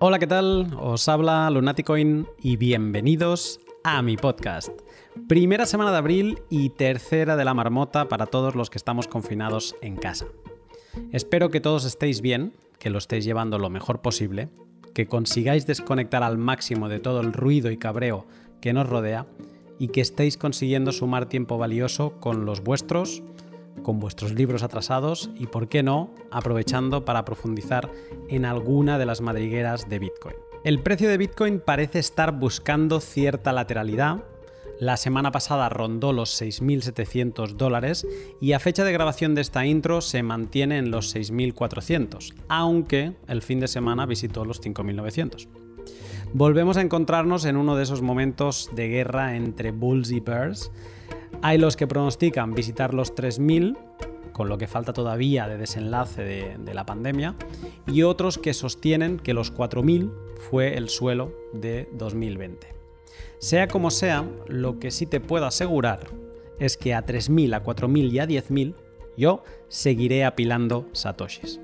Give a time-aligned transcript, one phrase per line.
[0.00, 0.76] Hola, ¿qué tal?
[0.78, 4.70] Os habla Lunaticoin y bienvenidos a mi podcast.
[5.26, 9.74] Primera semana de abril y tercera de la marmota para todos los que estamos confinados
[9.82, 10.26] en casa.
[11.10, 14.50] Espero que todos estéis bien, que lo estéis llevando lo mejor posible,
[14.94, 18.24] que consigáis desconectar al máximo de todo el ruido y cabreo
[18.60, 19.26] que nos rodea
[19.80, 23.24] y que estéis consiguiendo sumar tiempo valioso con los vuestros,
[23.82, 27.90] con vuestros libros atrasados y, por qué no, aprovechando para profundizar
[28.28, 30.36] en alguna de las madrigueras de Bitcoin.
[30.64, 34.24] El precio de Bitcoin parece estar buscando cierta lateralidad.
[34.80, 38.06] La semana pasada rondó los 6.700 dólares
[38.40, 43.42] y a fecha de grabación de esta intro se mantiene en los 6.400, aunque el
[43.42, 45.48] fin de semana visitó los 5.900.
[46.34, 50.70] Volvemos a encontrarnos en uno de esos momentos de guerra entre bulls y bears
[51.42, 53.76] hay los que pronostican visitar los 3.000,
[54.32, 57.34] con lo que falta todavía de desenlace de, la pandemia,
[57.86, 60.12] y otros que sostienen que los 4.000
[60.50, 62.74] fue el suelo de 2020.
[63.38, 66.00] Sea como sea, lo que sí te puedo asegurar
[66.58, 68.74] es que a 3.000, a 4.000 y a 10.000
[69.16, 71.60] yo seguiré apilando satoshis.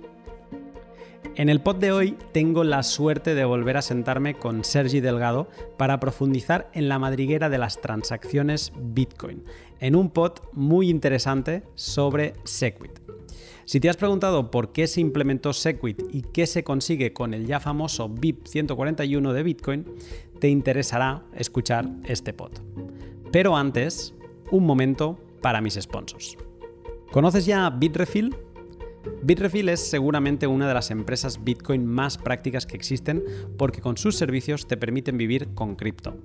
[1.36, 5.48] En el pod de hoy tengo la suerte de volver a sentarme con Sergi Delgado
[5.76, 9.42] para profundizar en la madriguera de las transacciones Bitcoin,
[9.80, 13.00] en un pod muy interesante sobre Segwit.
[13.64, 17.46] Si te has preguntado por qué se implementó Segwit y qué se consigue con el
[17.46, 19.86] ya famoso BIP 141 de Bitcoin,
[20.38, 22.52] te interesará escuchar este pod.
[23.32, 24.14] Pero antes,
[24.52, 26.36] un momento para mis sponsors.
[27.10, 28.36] ¿Conoces ya Bitrefill?
[29.22, 33.22] Bitrefill es seguramente una de las empresas Bitcoin más prácticas que existen
[33.56, 36.16] porque con sus servicios te permiten vivir con cripto.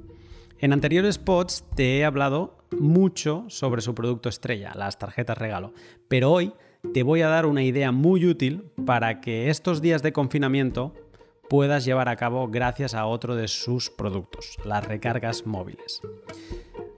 [0.60, 5.74] En anteriores pods te he hablado mucho sobre su producto estrella, las tarjetas regalo,
[6.08, 6.54] pero hoy
[6.94, 10.94] te voy a dar una idea muy útil para que estos días de confinamiento
[11.50, 16.02] puedas llevar a cabo gracias a otro de sus productos, las recargas móviles.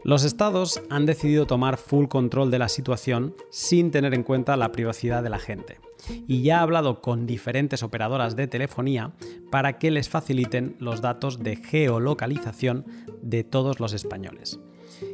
[0.04, 4.72] Los estados han decidido tomar full control de la situación sin tener en cuenta la
[4.72, 5.80] privacidad de la gente.
[6.28, 9.14] Y ya ha hablado con diferentes operadoras de telefonía
[9.52, 12.86] para que les faciliten los datos de geolocalización
[13.22, 14.60] de todos los españoles.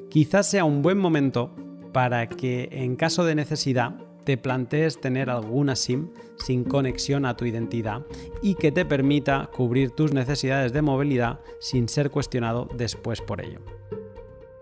[0.09, 1.53] Quizás sea un buen momento
[1.91, 7.45] para que en caso de necesidad te plantees tener alguna SIM sin conexión a tu
[7.45, 8.05] identidad
[8.41, 13.59] y que te permita cubrir tus necesidades de movilidad sin ser cuestionado después por ello.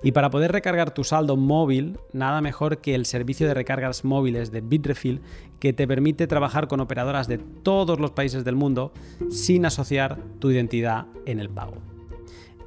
[0.06, 4.52] Y para poder recargar tu saldo móvil, nada mejor que el servicio de recargas móviles
[4.52, 5.20] de Bitrefill
[5.60, 8.94] que te permite trabajar con operadoras de todos los países del mundo
[9.32, 11.78] sin asociar tu identidad en el pago.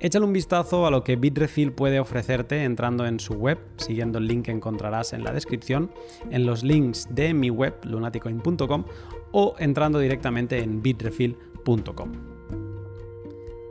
[0.00, 4.26] Échale un vistazo a lo que Bitrefill puede ofrecerte entrando en su web, siguiendo el
[4.26, 5.92] link que encontrarás en la descripción,
[6.32, 8.84] en los links de mi web, lunaticoin.com,
[9.30, 12.12] o entrando directamente en bitrefill.com.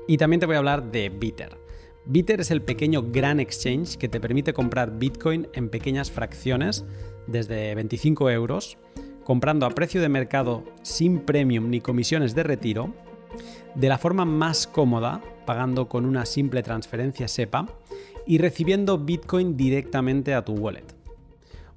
[0.08, 1.67] Y también te voy a hablar de Bitter.
[2.10, 6.86] Bitter es el pequeño gran exchange que te permite comprar Bitcoin en pequeñas fracciones,
[7.28, 8.78] desde 25 euros,
[9.26, 12.94] comprando a precio de mercado sin premium ni comisiones de retiro,
[13.76, 17.68] de la forma más cómoda, pagando con una simple transferencia SEPA,
[18.26, 20.97] y recibiendo Bitcoin directamente a tu wallet.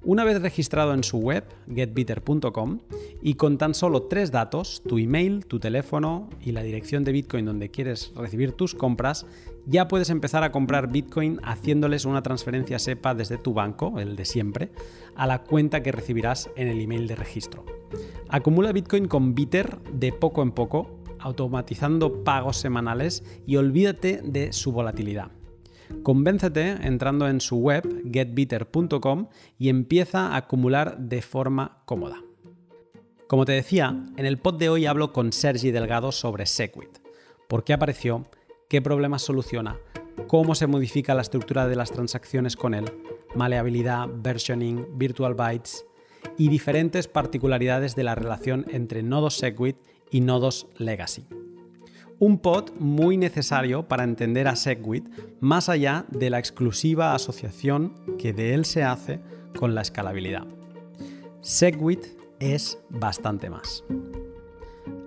[0.03, 2.79] Una vez registrado en su web, getbitter.com,
[3.21, 7.45] y con tan solo tres datos, tu email, tu teléfono y la dirección de Bitcoin
[7.45, 9.27] donde quieres recibir tus compras,
[9.67, 14.25] ya puedes empezar a comprar Bitcoin haciéndoles una transferencia SEPA desde tu banco, el de
[14.25, 14.71] siempre,
[15.15, 17.63] a la cuenta que recibirás en el email de registro.
[18.27, 24.71] Acumula Bitcoin con Bitter de poco en poco, automatizando pagos semanales y olvídate de su
[24.71, 25.29] volatilidad.
[26.03, 29.27] Convéncete entrando en su web getbitter.com
[29.59, 32.21] y empieza a acumular de forma cómoda.
[33.27, 36.97] Como te decía, en el pod de hoy hablo con Sergi Delgado sobre Segwit.
[37.47, 38.25] ¿Por qué apareció?
[38.67, 39.77] ¿Qué problemas soluciona?
[40.27, 42.85] ¿Cómo se modifica la estructura de las transacciones con él?
[43.35, 45.85] Maleabilidad, versioning, virtual bytes
[46.37, 49.77] y diferentes particularidades de la relación entre nodos Segwit
[50.09, 51.25] y nodos Legacy
[52.21, 55.09] un pod muy necesario para entender a Segwit
[55.39, 59.19] más allá de la exclusiva asociación que de él se hace
[59.57, 60.45] con la escalabilidad.
[61.41, 62.05] Segwit
[62.39, 63.83] es bastante más.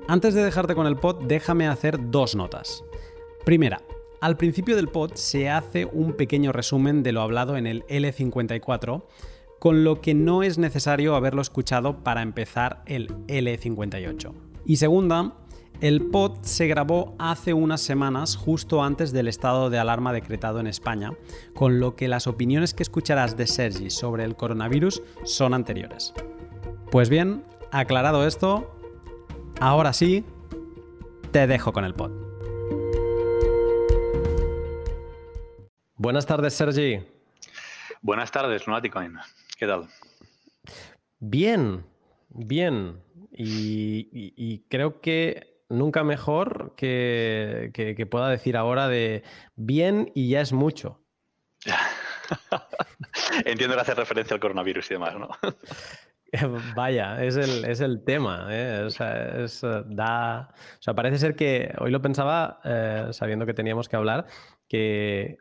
[0.09, 2.83] Antes de dejarte con el pod, déjame hacer dos notas.
[3.45, 3.81] Primera,
[4.21, 9.05] al principio del pod se hace un pequeño resumen de lo hablado en el L54,
[9.61, 14.33] con lo que no es necesario haberlo escuchado para empezar el L58.
[14.67, 15.35] Y segunda,
[15.81, 20.67] el pod se grabó hace unas semanas justo antes del estado de alarma decretado en
[20.67, 21.13] España,
[21.55, 26.15] con lo que las opiniones que escucharás de Sergi sobre el coronavirus son anteriores.
[26.91, 28.79] Pues bien, aclarado esto,
[29.61, 30.25] ahora sí,
[31.33, 32.13] te dejo con el pod.
[35.97, 37.01] Buenas tardes, Sergi.
[38.03, 39.17] Buenas tardes, Lunaticoin.
[39.57, 39.89] ¿Qué tal?
[41.19, 41.87] Bien,
[42.29, 43.01] bien.
[43.33, 49.23] Y, creo que nunca mejor que, que, pueda decir ahora de
[49.57, 51.01] bien y ya es mucho.
[53.45, 55.29] Entiendo que hace referencia al coronavirus y demás, ¿no?
[56.75, 58.49] Vaya, es el, tema.
[58.51, 58.83] ¿eh?
[58.87, 63.89] O, sea, da, o sea, parece ser que hoy lo pensaba, eh, sabiendo que teníamos
[63.89, 64.27] que hablar,
[64.69, 65.39] que,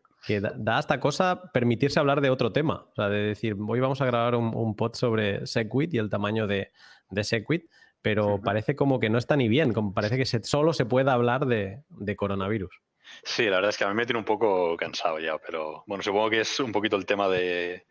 [0.58, 2.86] da, hasta cosa permitirse hablar de otro tema.
[2.92, 6.48] O sea, de decir, hoy vamos a grabar un, pod sobre Segwit y el tamaño
[6.48, 6.72] de,
[7.10, 7.66] de Segwit,
[8.04, 11.48] pero parece como que no está ni bien, como parece que solo se puede hablar
[11.48, 11.82] de,
[12.18, 12.76] coronavirus.
[13.24, 16.04] Sí, la verdad es que a mí me tiene un poco cansado ya, pero bueno,
[16.04, 17.86] supongo que es un poquito el tema de,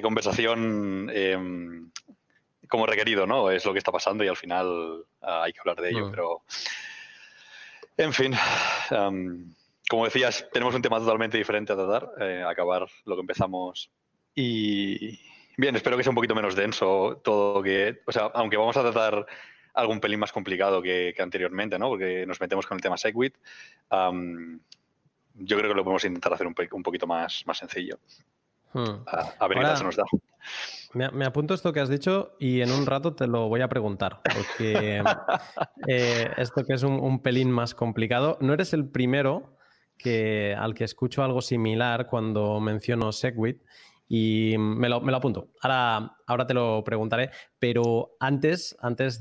[0.00, 1.90] conversación em,
[2.68, 3.50] como requerido, ¿no?
[3.50, 6.10] Es lo que está pasando y al final ah, hay que hablar de ello, mm.
[6.10, 6.42] pero
[7.96, 8.34] en fin.
[9.90, 13.90] como decías, tenemos un tema totalmente diferente a tratar, eh, acabar lo que empezamos.
[14.34, 15.18] Y
[15.56, 18.82] bien, espero que sea un poquito menos denso todo que, o sea, aunque vamos a
[18.82, 19.26] tratar
[19.74, 21.88] algún pelín más complicado que, anteriormente, ¿no?
[21.88, 23.36] Porque nos metemos con el tema Segwit.
[23.90, 27.98] yo creo que lo podemos intentar hacer un, poquito más, más sencillo.
[28.72, 29.04] Hmm.
[29.38, 30.04] A, ver qué se nos da.
[30.94, 34.20] Me, apunto esto que has dicho y en un rato te lo voy a preguntar,
[34.22, 35.02] porque
[35.88, 39.56] eh, esto que es un, pelín más complicado, no eres el primero
[39.96, 43.62] que, al que escucho algo similar cuando menciono Segwit
[44.08, 45.52] y me lo, apunto.
[45.60, 49.20] Ahora, ahora te lo preguntaré, pero antes, antes,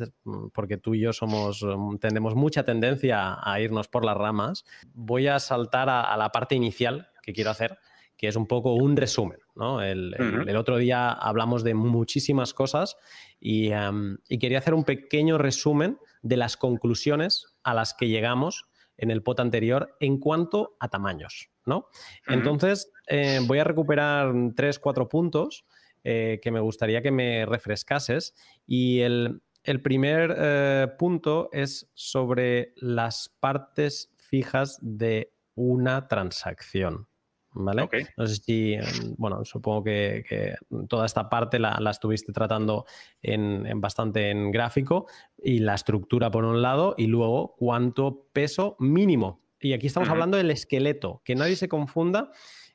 [0.53, 1.65] porque tú y yo somos,
[1.99, 7.09] tendemos mucha tendencia a irnos por las ramas, voy a saltar a la parte inicial
[7.23, 7.77] que quiero hacer
[8.21, 9.39] que es un poco un resumen.
[9.55, 9.81] ¿no?
[9.81, 10.15] El,
[10.55, 12.95] otro día hablamos de muchísimas cosas
[13.41, 19.09] em, y, quería hacer un pequeño resumen de las conclusiones a las que llegamos en
[19.09, 21.49] el pot anterior en cuanto a tamaños.
[21.65, 21.87] ¿No?
[22.27, 25.65] Entonces, eh, voy a recuperar tres, cuatro puntos
[26.03, 28.33] eh, que me gustaría que me refrescases.
[28.65, 29.41] Y el,
[29.83, 37.07] primer eh, punto es sobre las partes fijas de una transacción.
[37.53, 37.89] ¿vale?
[38.17, 40.55] No sé si, em, bueno, supongo que,
[40.87, 42.85] toda esta parte la, estuviste tratando
[43.21, 49.41] en, bastante en gráfico y la estructura por un lado y luego cuánto peso mínimo.
[49.61, 52.31] Y aquí estamos hablando del esqueleto, que nadie se confunda.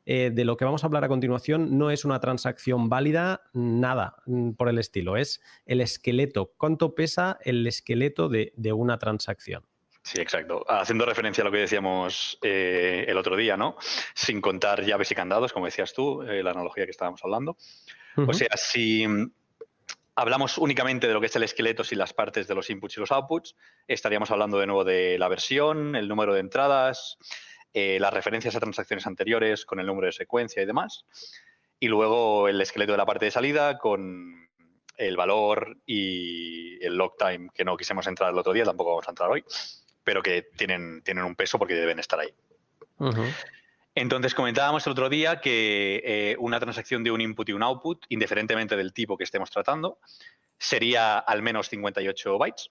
[0.09, 4.15] Eh, de lo que vamos a hablar a continuación no es una transacción válida, nada
[4.27, 6.53] mm, por el estilo, es el esqueleto.
[6.57, 9.65] ¿Cuánto pesa el esqueleto de una transacción?
[10.07, 10.65] Sí, exacto.
[10.69, 13.77] Haciendo referencia a lo que decíamos eh, el otro día, ¿no?
[14.15, 17.57] Sin contar llaves y candados, como decías tú, eh, la analogía que estábamos hablando.
[18.17, 19.05] O sea, si
[20.17, 23.01] hablamos únicamente de lo que es el esqueleto sin las partes de los inputs y
[23.01, 23.55] los outputs,
[23.87, 27.19] estaríamos hablando de nuevo de la versión, el número de entradas,
[27.73, 31.05] eh, las referencias a transacciones anteriores con el número de secuencia y demás.
[31.79, 34.49] Y luego el esqueleto de la parte de salida con
[34.97, 39.07] el valor y el log time, que no quisimos entrar el otro día, tampoco vamos
[39.07, 39.45] a entrar hoy
[40.07, 42.33] pero que tienen, tienen un peso porque deben estar ahí.
[43.97, 48.05] Entonces comentábamos el otro día que eh, una transacción de un input y un output,
[48.11, 50.01] indiferentemente del tipo que estemos tratando,
[50.59, 52.71] sería al menos 58 bytes.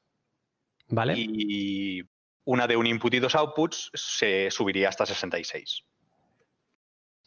[0.88, 1.16] Vale.
[1.18, 2.04] Y
[2.44, 5.84] una de un input y dos outputs se subiría hasta 66.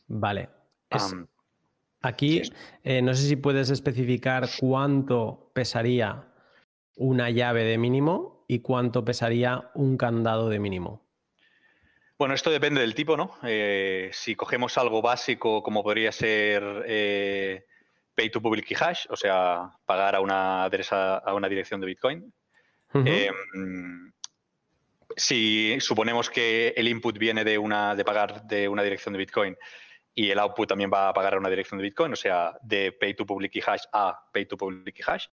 [0.06, 0.48] Vale.
[2.00, 2.42] aquí
[2.84, 6.32] eh, no sé si puedes especificar cuánto pesaría
[6.94, 11.07] una llave de mínimo y cuánto pesaría un candado de mínimo?
[12.18, 13.38] Bueno, esto depende del tipo, ¿no?
[13.44, 17.64] Eh, si cogemos algo básico como podría ser eh,
[18.16, 21.86] Pay to Public Key Hash, o sea, pagar a una, adresa, a una dirección de
[21.86, 22.34] Bitcoin,
[22.92, 24.12] em,
[25.16, 29.56] si suponemos que el input viene de, una, de pagar de una dirección de Bitcoin
[30.12, 32.90] y el output también va a pagar a una dirección de Bitcoin, o sea, de
[32.90, 35.26] Pay to Public Key Hash a Pay to Public Key Hash,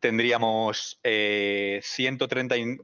[0.00, 2.78] tendríamos 130, eh,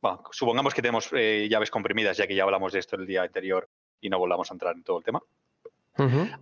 [0.00, 3.22] bueno, supongamos que tenemos eh, llaves comprimidas, ya que ya hablamos de esto el día
[3.22, 3.68] anterior
[4.00, 5.22] y no volvamos a entrar en todo el tema.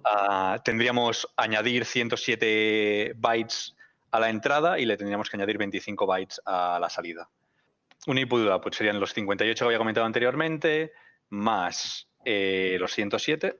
[0.04, 3.74] Ah, tendríamos añadir 107 bytes
[4.12, 7.28] a la entrada y le tendríamos que añadir 25 bytes a la salida.
[8.06, 10.92] Un input pues serían los 58 que había comentado anteriormente,
[11.30, 13.58] más eh, los 107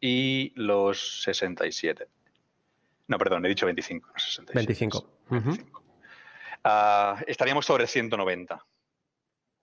[0.00, 2.08] y los 67.
[3.06, 4.10] No, perdón, he dicho 25,
[4.52, 5.08] 25.
[5.30, 5.82] 25.
[6.64, 8.66] Ah, estaríamos sobre 190.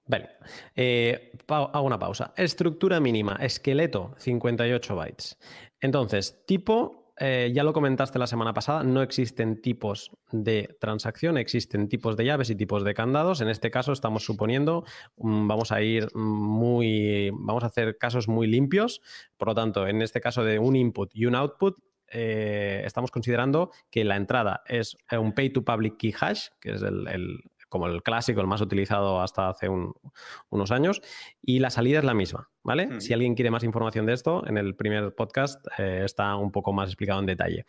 [0.06, 0.30] Vale.
[0.76, 2.34] Eh, hago una pausa.
[2.36, 5.38] Estructura mínima, esqueleto, 58 bytes.
[5.80, 11.88] Entonces, tipo eh, ya lo comentaste la semana pasada, no existen tipos de transacción, existen
[11.88, 13.42] tipos de llaves y tipos de candados.
[13.42, 14.84] En este caso estamos suponiendo,
[15.18, 19.02] mm, vamos a ir muy, vamos a hacer casos muy limpios.
[19.38, 21.78] Por lo tanto, en este caso de un input y un output,
[22.12, 26.82] eh, estamos considerando que la entrada es un pay to public key hash, que es
[26.82, 31.02] el, como el clásico, el más utilizado hasta hace unos años,
[31.42, 33.02] y la salida es la misma, ¿vale?
[33.02, 36.72] Si alguien quiere más información de esto, en el primer podcast eh, está un poco
[36.72, 37.66] más explicado en detalle.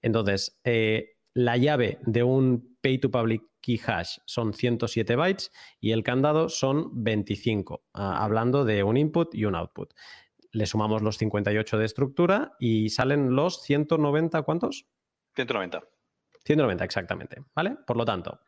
[0.00, 5.92] Entonces, eh, la llave de un pay to public key hash son 107 bytes y
[5.92, 9.92] el candado son 25, ah, hablando de un input y un output.
[10.50, 14.86] Le sumamos los 58 de estructura y salen los 190, ¿cuántos?
[15.34, 15.82] 190.
[16.42, 17.76] 190, exactamente, ¿vale?
[17.86, 18.40] Por lo tanto,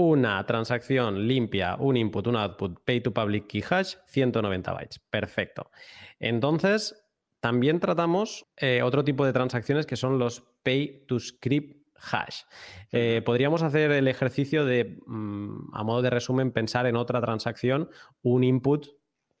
[0.00, 4.98] una transacción limpia, un input, un output, pay to public key hash, 190 bytes.
[4.98, 5.70] Perfecto.
[6.18, 7.04] Entonces,
[7.40, 12.44] también tratamos eh, otro tipo de transacciones que son los pay to script hash.
[12.92, 17.90] Eh, podríamos hacer el ejercicio de, mm, a modo de resumen, pensar en otra transacción,
[18.22, 18.86] un input,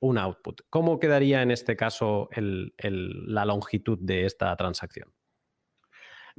[0.00, 0.60] un output.
[0.68, 5.10] ¿Cómo quedaría en este caso la longitud de esta transacción?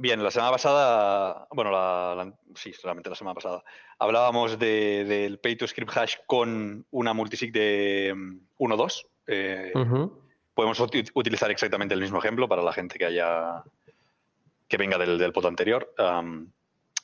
[0.02, 3.62] Bien, la semana pasada, bueno, sí, solamente la semana pasada,
[4.00, 9.04] hablábamos del pay to script hash con una multisig de 1.2.
[9.04, 9.72] Mm, eh,
[10.54, 10.80] podemos
[11.14, 13.62] utilizar exactamente el mismo ejemplo para la gente que haya
[14.66, 15.94] que venga del, del pot anterior.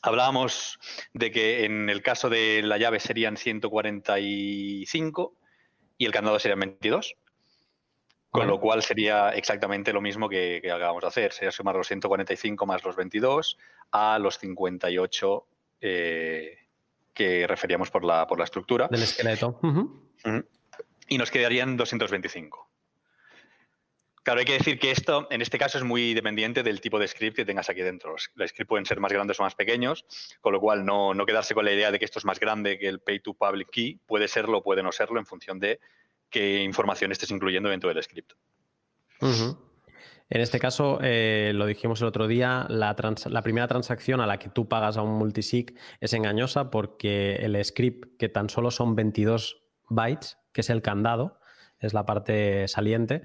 [0.02, 0.80] hablábamos
[1.12, 5.34] de que en el caso de la llave serían 145
[5.98, 7.14] y el candado serían 22.
[8.30, 11.32] Con lo cual sería exactamente lo mismo que, acabamos de hacer.
[11.32, 13.56] Sería sumar los 145 más los 22
[13.92, 15.46] a los 58
[15.80, 16.58] eh,
[17.14, 18.88] que referíamos por la, por la estructura.
[18.88, 19.58] Del esqueleto.
[21.08, 22.68] Y nos quedarían 225.
[24.28, 27.08] Claro, hay que decir que esto, en este caso, es muy dependiente del tipo de
[27.08, 28.10] script que tengas aquí dentro.
[28.12, 30.04] Los scripts pueden ser más grandes o más pequeños,
[30.42, 32.78] con lo cual no, no quedarse con la idea de que esto es más grande
[32.78, 33.98] que el pay to public key.
[34.04, 35.80] Puede serlo o puede no serlo en función de
[36.30, 38.32] qué información estés incluyendo dentro del script.
[40.30, 42.94] En este caso, eh, lo dijimos el otro día, la,
[43.42, 48.18] primera transacción a la que tú pagas a un multisig es engañosa porque el script,
[48.18, 51.40] que tan solo son 22 bytes, que es el candado,
[51.80, 53.22] es la parte saliente,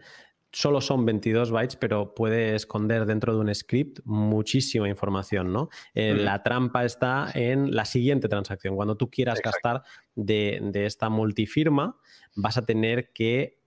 [0.54, 5.70] solo son 22 bytes, pero puede esconder dentro de un script muchísima información, ¿no?
[5.96, 8.76] Eh, la trampa está en la siguiente transacción.
[8.76, 9.82] Cuando tú quieras gastar
[10.16, 11.98] de, esta multifirma,
[12.36, 13.62] vas a tener que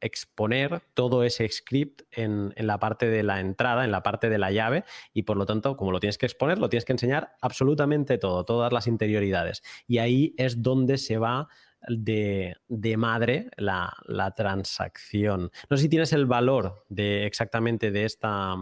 [0.00, 4.38] exponer todo ese script en, en, la parte de la entrada, en la parte de
[4.38, 7.36] la llave, y por lo tanto, como lo tienes que exponer, lo tienes que enseñar
[7.40, 9.62] absolutamente todo, todas las interioridades.
[9.86, 11.48] Y ahí es donde se va
[11.88, 12.56] de,
[12.96, 15.50] madre la, transacción.
[15.68, 18.56] No sé si tienes el valor de exactamente de esta,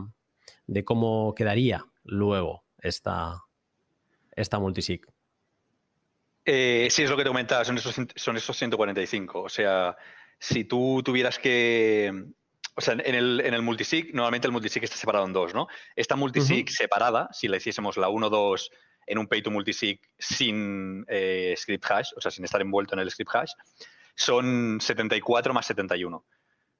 [0.66, 3.44] de cómo quedaría luego esta,
[4.32, 5.06] esta multisig.
[6.44, 9.42] Eh, sí, es lo que te comentaba, son esos, son esos 145.
[9.42, 9.96] O sea,
[10.38, 12.12] si tú tuvieras que.
[12.76, 15.66] O sea, en el, en el multisig, normalmente el multisig está separado en dos, ¿no?
[15.96, 18.70] Esta multisig separada, si le hiciésemos la 1, 2
[19.10, 23.00] en un pay to multisig sin eh, script hash, o sea, sin estar envuelto en
[23.00, 23.52] el script hash,
[24.14, 26.24] son 74 más 71.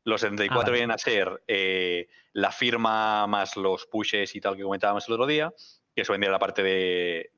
[0.04, 4.62] Los 74 ah, vienen a ser eh, la firma más los pushes y tal que
[4.62, 5.52] comentábamos el otro día,
[5.94, 7.28] que eso vendría la parte del,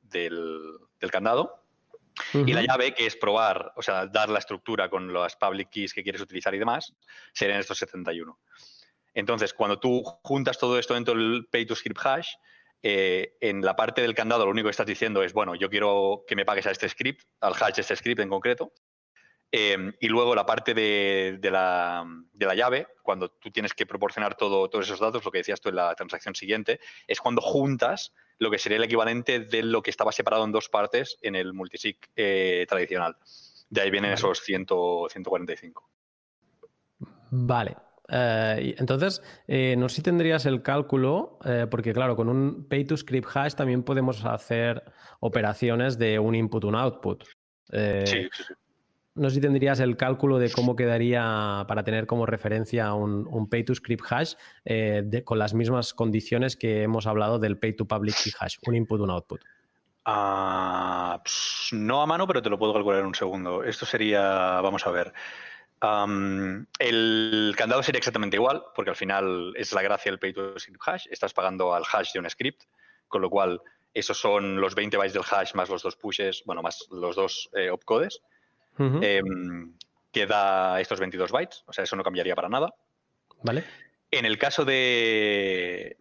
[1.11, 1.59] candado.
[2.33, 5.93] Y la llave, que es probar, o sea, dar la estructura con las public keys
[5.93, 6.93] que quieres utilizar y demás,
[7.33, 8.37] serían estos 71.
[9.15, 12.35] Entonces, cuando tú juntas todo esto dentro del pay to script hash,
[12.83, 16.25] eh, en la parte del candado lo único que estás diciendo es, bueno, yo quiero
[16.27, 18.73] que me pagues a este script, al hash de este script en concreto.
[19.55, 22.05] Eh, y luego la parte de, la,
[22.55, 25.75] llave, cuando tú tienes que proporcionar todo, todos esos datos, lo que decías tú en
[25.75, 30.11] la transacción siguiente, es cuando juntas lo que sería el equivalente de lo que estaba
[30.11, 33.15] separado en dos partes en el multisig eh, tradicional.
[33.69, 34.65] De ahí vienen esos 100,
[35.09, 35.89] 145.
[37.29, 37.77] Vale,
[38.09, 42.85] eh, entonces, eh, no sé si tendrías el cálculo, eh, porque claro, con un pay
[42.85, 44.83] to script hash también podemos hacer
[45.19, 47.23] operaciones de un input, un output.
[47.71, 48.29] sí,
[49.15, 53.63] No sé si tendrías el cálculo de cómo quedaría para tener como referencia un, pay
[53.63, 54.33] to script hash
[55.23, 58.99] con las mismas condiciones que hemos hablado del pay to public key hash, un input,
[58.99, 59.41] un output.
[60.05, 61.23] Ah,
[61.71, 63.63] no a mano, pero te lo puedo calcular en un segundo.
[63.63, 65.13] Esto sería, vamos a ver
[66.79, 70.81] el candado sería exactamente igual, porque al final es la gracia del pay to script
[70.85, 71.07] hash.
[71.11, 72.63] Estás pagando al hash de un script,
[73.07, 73.61] con lo cual
[73.93, 77.49] esos son los 20 bytes del hash más los dos pushes, bueno, más los dos
[77.53, 78.21] eh, opcodes,
[78.79, 79.73] em,
[80.11, 81.63] que da estos 22 bytes.
[81.67, 82.73] O sea, eso no cambiaría para nada.
[83.41, 83.63] Vale.
[84.09, 85.97] En el caso de,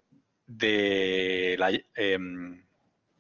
[0.47, 2.63] de, la, em,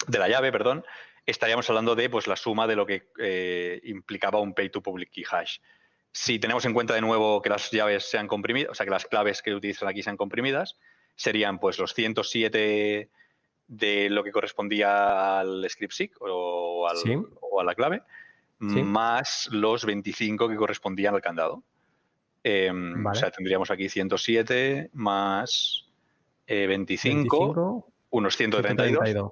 [0.07, 0.85] de la llave, perdón,
[1.27, 5.11] estaríamos hablando de pues, la suma de lo que eh, implicaba un pay to public
[5.11, 5.59] key hash.
[6.13, 9.07] Si tenemos en cuenta de nuevo que las llaves sean comprimidas, o sea, que las
[9.07, 10.77] claves que utilizan aquí sean comprimidas,
[11.17, 13.11] serían pues los 107
[13.69, 18.03] de lo que correspondía al script SIG o, a la clave,
[18.59, 21.63] más los 25 que correspondían al candado.
[22.45, 25.89] Em, o sea, tendríamos aquí 107 más
[26.47, 29.31] 25, eh, unos 132.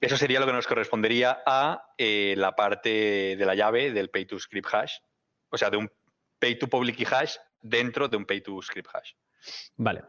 [0.00, 4.26] Eso sería lo que nos correspondería a eh, la parte de la llave del pay
[4.26, 4.98] to script hash,
[5.54, 5.90] o sea, de un
[6.38, 9.12] pay to public key hash dentro de un pay to script hash.
[9.76, 10.02] Vale.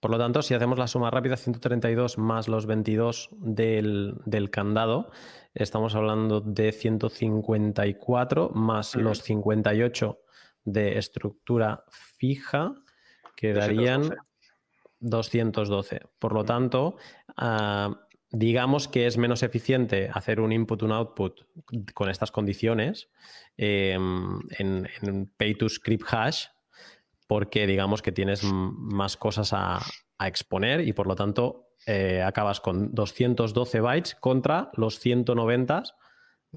[0.00, 5.12] Por lo tanto, si hacemos la suma rápida, 132 más los 22 del, candado,
[5.54, 10.18] estamos hablando de 154 más los 58
[10.64, 12.74] de estructura fija,
[13.36, 14.16] que darían
[14.98, 16.00] 212.
[16.18, 16.96] Por lo tanto,
[17.36, 21.42] ah, digamos que es menos eficiente hacer un input, un output
[21.94, 23.10] con estas condiciones
[23.58, 26.46] em, en, pay to script hash,
[27.28, 29.80] porque digamos que tienes más cosas a,
[30.24, 35.82] exponer y por lo tanto eh, acabas con 212 bytes contra los 190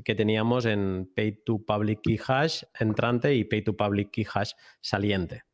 [0.04, 4.52] que teníamos en pay to public key hash entrante y pay to public key hash
[4.82, 5.46] saliente.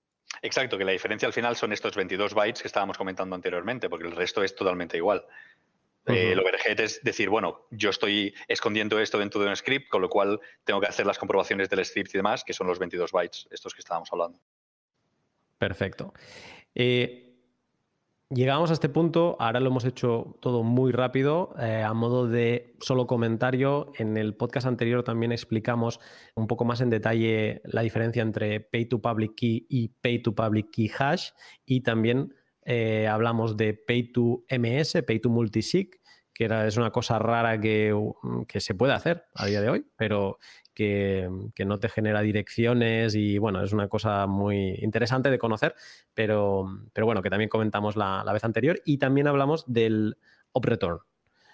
[0.41, 4.07] Exacto, que la diferencia al final son estos 22 bytes que estábamos comentando anteriormente, porque
[4.07, 5.23] el resto es totalmente igual.
[6.07, 10.01] Eh, el overhead es decir, bueno, yo estoy escondiendo esto dentro de un script, con
[10.01, 13.11] lo cual tengo que hacer las comprobaciones del script y demás, que son los 22
[13.11, 14.39] bytes, estos que estábamos hablando.
[15.57, 16.13] Perfecto.
[16.73, 17.31] Eh,
[18.33, 22.77] Llegamos a este punto, ahora lo hemos hecho todo muy rápido, eh, a modo de
[22.79, 23.91] solo comentario.
[23.97, 25.99] En el podcast anterior también explicamos
[26.35, 30.33] un poco más en detalle la diferencia entre Pay to Public Key y Pay to
[30.33, 31.31] Public Key Hash
[31.65, 32.33] y también
[32.65, 35.99] eh, hablamos de Pay to MS, Pay to Multisig,
[36.33, 37.95] que es una cosa rara que,
[38.47, 40.39] que se puede hacer a día de hoy, pero
[40.73, 41.29] que,
[41.65, 45.75] no te genera direcciones y bueno, es una cosa muy interesante de conocer,
[46.13, 50.17] pero, pero bueno, que también comentamos la, vez anterior y también hablamos del
[50.51, 50.99] OpReturn.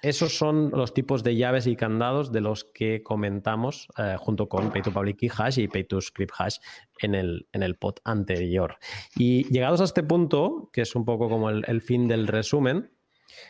[0.02, 4.72] Esos son los tipos de llaves y candados de los que comentamos eh, junto con
[4.72, 6.58] Pay to Public Key Hash y Pay to Script Hash
[7.00, 8.78] en el, en el pod anterior.
[9.16, 12.92] Y llegados a este punto, que es un poco como el, fin del resumen,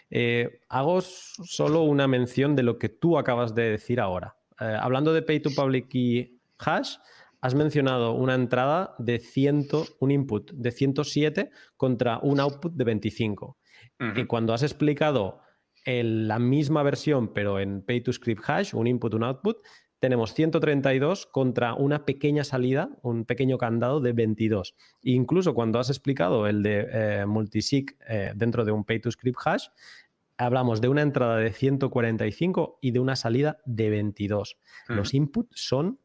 [0.09, 4.37] eh, hago solo una mención de lo que tú acabas de decir ahora.
[4.59, 6.95] Eh, hablando de Pay to Public Key Hash,
[7.41, 9.67] has mencionado una entrada de 100,
[9.99, 13.57] un input de 107 contra un output de 25.
[14.15, 15.41] Y cuando has explicado
[15.87, 19.57] la misma versión, pero en Pay to Script Hash, un input, un output,
[19.99, 24.75] tenemos 132 contra una pequeña salida, un pequeño candado de 22.
[25.03, 29.39] incluso cuando has explicado el de eh, multisig eh, dentro de un Pay to Script
[29.45, 29.67] Hash,
[30.37, 34.57] hablamos de una entrada de 145 y de una salida de 22.
[34.89, 35.99] Los inputs son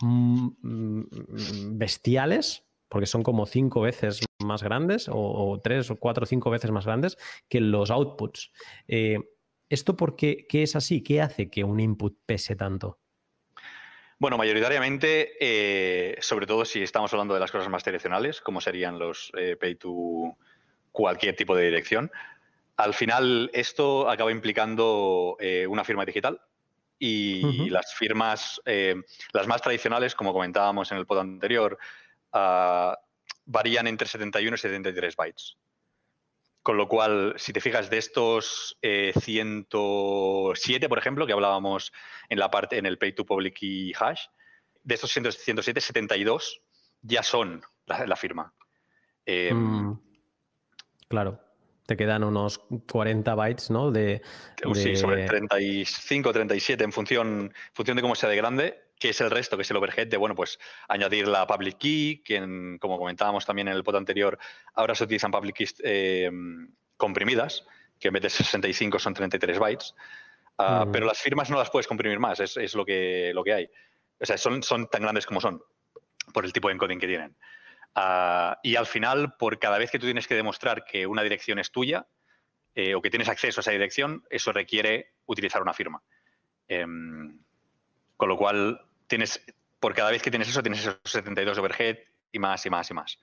[0.00, 6.26] mm, mm, bestiales, porque son como cinco veces más grandes, o, tres o cuatro o
[6.26, 7.16] cinco veces más grandes
[7.48, 8.52] que los outputs.
[8.88, 9.18] Eh,
[9.68, 11.02] ¿Esto por qué, es así?
[11.02, 12.98] ¿Qué hace que un input pese tanto?
[14.18, 18.98] Bueno, mayoritariamente, eh, sobre todo si estamos hablando de las cosas más tradicionales, como serían
[18.98, 20.36] los eh, pay to
[20.92, 22.10] cualquier tipo de dirección,
[22.76, 26.40] al final, esto acaba implicando eh, una firma digital
[26.98, 28.94] y las firmas, eh,
[29.32, 31.78] las más tradicionales, como comentábamos en el pod anterior,
[32.32, 32.98] ah,
[33.44, 35.58] varían entre 71 y 73 bytes.
[36.62, 41.92] Con lo cual, si te fijas de estos 107, eh, por ejemplo, que hablábamos
[42.28, 44.26] en la parte en el pay to public y hash,
[44.84, 46.60] de estos 107, 72
[47.00, 48.54] ya son la, firma.
[49.26, 49.94] Mm.
[51.08, 51.51] claro
[51.86, 52.58] te quedan unos
[52.90, 53.90] 40 bytes, ¿no?
[53.90, 54.22] De,
[54.74, 59.30] Sí, sobre 35, 37 en función, función de cómo sea de grande, que es el
[59.30, 62.38] resto, que es el overhead de, bueno, pues añadir la public key, que
[62.80, 64.38] como comentábamos también en el pod anterior,
[64.74, 66.30] ahora se utilizan public keys eh,
[66.96, 67.66] comprimidas,
[67.98, 69.94] que en vez de 65 son 33 bytes,
[70.58, 73.70] ah, pero las firmas no las puedes comprimir más, es, lo, que, lo que hay.
[74.20, 75.60] O sea, son, son tan grandes como son,
[76.32, 77.36] por el tipo de encoding que tienen.
[77.94, 81.58] Ah, y al final, por cada vez que tú tienes que demostrar que una dirección
[81.58, 82.06] es tuya
[82.74, 86.02] eh, o que tienes acceso a esa dirección, eso requiere utilizar una firma.
[86.68, 87.38] Em,
[88.16, 89.44] con lo cual, tienes,
[89.78, 91.98] por cada vez que tienes eso, tienes esos 72 overhead
[92.30, 93.18] y más y más y más.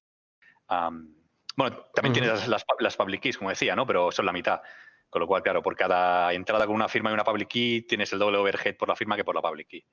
[1.56, 3.88] bueno, también tienes las, las, public keys, como decía, ¿no?
[3.88, 4.62] pero son la mitad.
[5.10, 8.14] Con lo cual, claro, por cada entrada con una firma y una public key, tienes
[8.14, 9.84] el doble overhead por la firma que por la public key.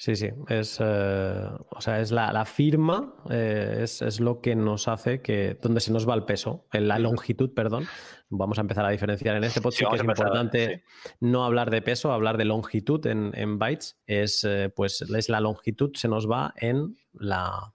[0.00, 5.20] Sí, sí, es, eh, o sea, es la, firma, eh, es, lo que nos hace
[5.22, 7.84] que, donde se nos va el peso, la longitud, perdón.
[8.28, 10.84] Vamos a empezar a diferenciar en este podcast, que es importante
[11.18, 15.90] no hablar de peso, hablar de longitud en, bytes, es, eh, pues, es la longitud,
[15.96, 17.74] se nos va en la,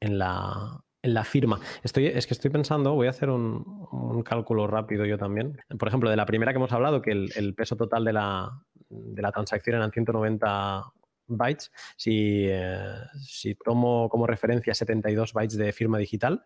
[0.00, 1.60] en la, en la firma.
[1.84, 5.56] Estoy, es que estoy pensando, voy a hacer un, cálculo rápido yo también.
[5.78, 8.50] Por ejemplo, de la primera que hemos hablado, que el, peso total de la,
[8.88, 10.94] de la transacción eran 190
[11.26, 11.72] bytes.
[11.96, 16.44] Si, eh, si tomo como referencia 72 bytes de firma digital,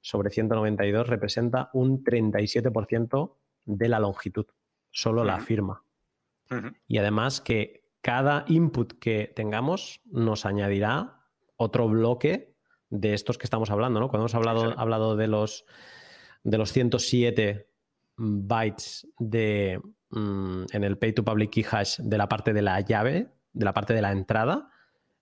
[0.00, 4.46] sobre 192 representa un 37% de la longitud,
[4.90, 5.82] solo la firma.
[6.86, 11.22] Y además que cada input que tengamos nos añadirá
[11.56, 12.54] otro bloque
[12.90, 14.08] de estos que estamos hablando, ¿no?
[14.08, 15.64] Cuando hemos hablado, hablado de, los,
[16.42, 17.66] de los 107
[18.16, 22.80] bytes de, mm, en el pay to public key hash de la parte de la
[22.80, 24.70] llave, de la parte de la entrada,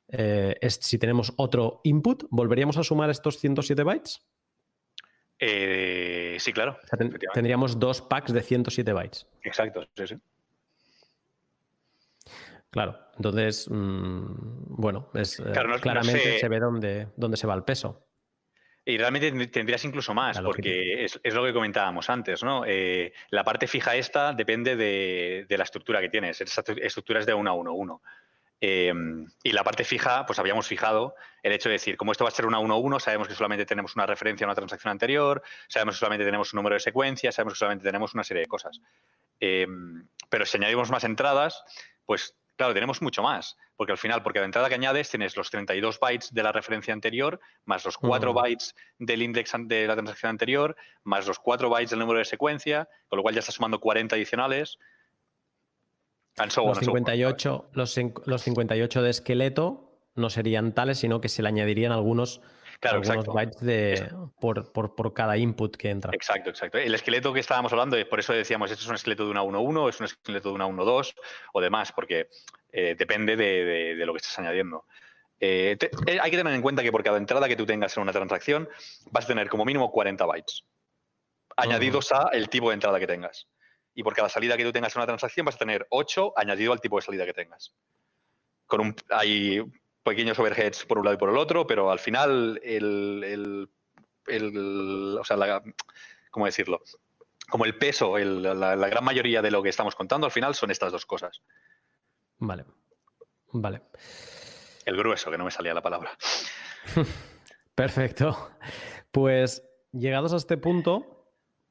[0.08, 4.26] eh, es, si tenemos otro input, ¿volveríamos a sumar estos 107 bytes?
[5.38, 6.78] Eh, sí, claro.
[7.34, 9.26] tendríamos dos packs de 107 bytes.
[9.42, 10.16] Exacto, sí, sí.
[12.70, 14.24] Claro, entonces, mm,
[14.76, 18.06] bueno, es, eh, claramente se ve dónde, dónde se va el peso.
[18.84, 22.64] Y realmente tendrías incluso más, porque es, lo que comentábamos antes, ¿no?
[22.66, 26.40] Eh, la parte fija esta depende de, la estructura que tienes.
[26.40, 28.02] Esa estructura es de 1 a 1 1.
[28.64, 32.28] Em, y la parte fija, pues habíamos fijado el hecho de decir, como esto va
[32.28, 34.92] a ser 1 a 1 1, sabemos que solamente tenemos una referencia a una transacción
[34.92, 38.42] anterior, sabemos que solamente tenemos un número de secuencias, sabemos que solamente tenemos una serie
[38.42, 38.80] de cosas.
[39.40, 41.64] Em, pero si añadimos más entradas,
[42.06, 45.50] pues Claro, tenemos mucho más, porque al final, porque la entrada que añades tienes los
[45.50, 50.30] 32 bytes de la referencia anterior, más los 4 bytes del index de la transacción
[50.30, 53.80] anterior, más los 4 bytes del número de secuencia, con lo cual ya estás sumando
[53.80, 54.78] 40 adicionales.
[56.38, 61.92] Los, 58, los, los 58 de esqueleto no serían tales, sino que se le añadirían
[61.92, 62.40] algunos
[62.82, 66.10] Claro, algunos bytes de, por, cada input que entra.
[66.12, 66.78] Exacto, exacto.
[66.78, 69.88] El esqueleto que estábamos hablando, por eso decíamos, esto es un esqueleto de una 1.1,
[69.88, 71.14] es un esqueleto de una 1.2
[71.52, 72.26] o demás, porque
[72.72, 74.84] eh, depende de, lo que estés añadiendo.
[75.38, 78.02] Eh, eh, hay que tener en cuenta que por cada entrada que tú tengas en
[78.02, 78.68] una transacción
[79.12, 80.64] vas a tener como mínimo 40 bytes
[81.56, 83.46] añadidos a el tipo de entrada que tengas.
[83.94, 86.72] Y por cada salida que tú tengas en una transacción vas a tener 8 añadido
[86.72, 87.74] al tipo de salida que tengas.
[88.66, 89.62] Con un, hay
[90.02, 93.68] pequeños overheads por un lado y por el otro, pero al final el,
[95.18, 95.62] o sea,
[96.30, 96.82] ¿cómo decirlo?
[97.48, 100.92] Como el peso, la, gran mayoría de lo que estamos contando al final son estas
[100.92, 101.42] dos cosas.
[102.38, 102.64] Vale,
[103.52, 103.82] vale.
[104.84, 106.16] El grueso, que no me salía la palabra.
[107.74, 108.50] Perfecto.
[109.10, 111.28] Pues llegados a este punto,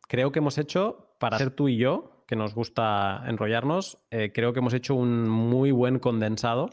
[0.07, 4.51] creo que hemos hecho, para ser tú y yo, que nos gusta enrollarnos, eh, creo
[4.51, 6.69] que hemos hecho un muy buen condensado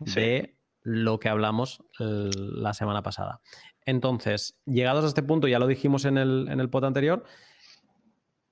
[0.00, 3.42] de lo que hablamos la semana pasada.
[3.84, 7.24] Entonces, llegados a este punto, ya lo dijimos en el, en el pod anterior,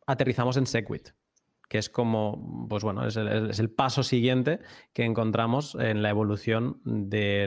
[0.07, 1.09] aterrizamos en Segwit,
[1.69, 4.61] que es como, pues bueno, es el, paso siguiente
[4.93, 7.47] que encontramos en la evolución de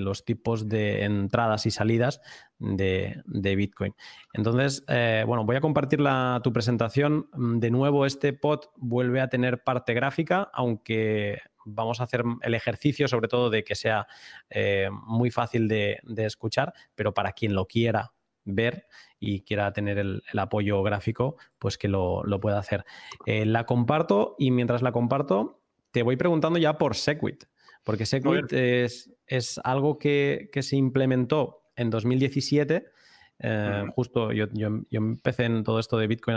[0.00, 2.20] los tipos de entradas y salidas
[2.58, 3.22] de,
[3.56, 3.94] Bitcoin.
[4.32, 7.28] Entonces, eh, bueno, voy a compartir la, tu presentación.
[7.34, 13.08] De nuevo, este pod vuelve a tener parte gráfica, aunque vamos a hacer el ejercicio
[13.08, 14.06] sobre todo de que sea
[14.48, 18.12] eh, muy fácil de, escuchar, pero para quien lo quiera
[18.46, 18.86] ver
[19.20, 22.84] y quiera tener el, apoyo gráfico, pues que lo, pueda hacer.
[23.26, 27.44] Eh, la comparto y mientras la comparto, te voy preguntando ya por Segwit,
[27.84, 32.96] porque Segwit es, es, algo que, que se implementó en 2017
[33.38, 34.46] eh, justo yo,
[34.90, 36.36] empecé en todo esto de Bitcoin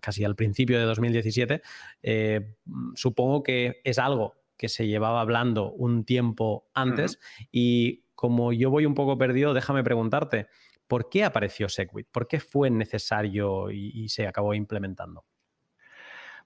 [0.00, 1.62] casi al principio de 2017.
[2.02, 2.54] Eh,
[2.94, 7.18] supongo que es algo que se llevaba hablando un tiempo antes
[7.50, 10.48] y como yo voy un poco perdido, déjame preguntarte,
[10.86, 12.08] ¿por qué apareció Segwit?
[12.10, 15.24] ¿Por qué fue necesario y, se acabó implementando?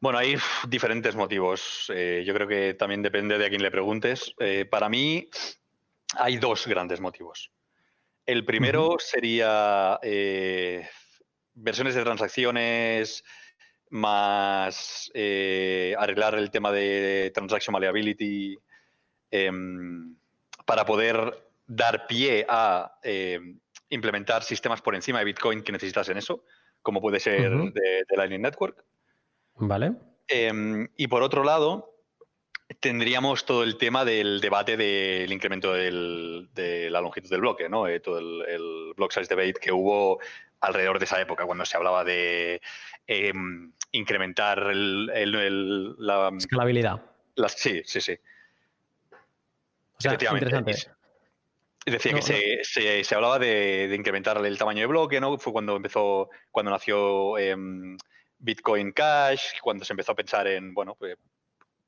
[0.01, 0.37] Bueno, hay
[0.69, 1.91] diferentes motivos.
[1.95, 4.35] Eh, yo creo que también depende de a quién le preguntes.
[4.71, 5.29] para mí
[6.15, 7.51] hay dos grandes motivos.
[8.29, 10.87] El primero sería eh,
[11.55, 13.25] versiones de transacciones
[13.91, 18.55] más eh, arreglar el tema de transaction malleability
[19.31, 20.15] em,
[20.67, 26.17] para poder dar pie a em, implementar sistemas por encima de Bitcoin que necesitas en
[26.17, 26.45] eso,
[26.83, 28.85] como puede ser de, Lightning Network.
[29.57, 29.93] Vale.
[30.27, 31.95] Em, y por otro lado,
[32.81, 37.87] tendríamos todo el tema del debate del incremento de la longitud del bloque, ¿no?
[37.87, 40.19] Eh, todo el, block size debate que hubo
[40.61, 42.61] alrededor de esa época, cuando se hablaba de
[43.07, 47.01] em, incrementar la escalabilidad.
[47.49, 48.19] sí, sí, sí.
[49.99, 50.98] O sea, interesante.
[51.91, 55.39] Decía que Se, se, hablaba de, incrementar el tamaño de bloque, ¿no?
[55.39, 57.97] Fue cuando empezó, cuando nació em,
[58.39, 61.17] Bitcoin Cash, cuando se empezó a pensar en, bueno, pues,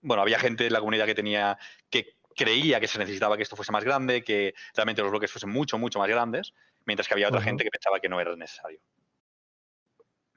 [0.02, 1.58] bueno, había gente en la comunidad que tenía,
[1.88, 5.50] que creía que se necesitaba que esto fuese más grande, que realmente los bloques fuesen
[5.50, 6.54] mucho, mucho más grandes,
[6.86, 8.80] mientras que había otra gente que pensaba que no era necesario.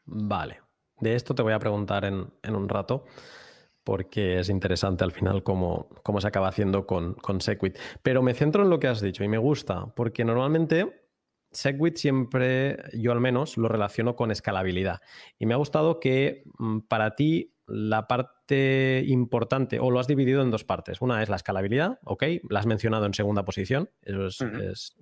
[0.05, 0.61] Vale.
[0.99, 3.05] De esto te voy a preguntar en, un rato,
[3.83, 7.77] porque es interesante al final cómo, cómo se acaba haciendo con, con Segwit.
[8.01, 11.03] Pero me centro en lo que has dicho y me gusta, porque normalmente
[11.51, 15.01] Segwit siempre, yo al menos, lo relaciono con escalabilidad.
[15.37, 20.41] Y me ha gustado que mm, para ti la parte importante, o lo has dividido
[20.41, 21.01] en dos partes.
[21.01, 24.95] Una es la escalabilidad, ok, la has mencionado en segunda posición, eso es,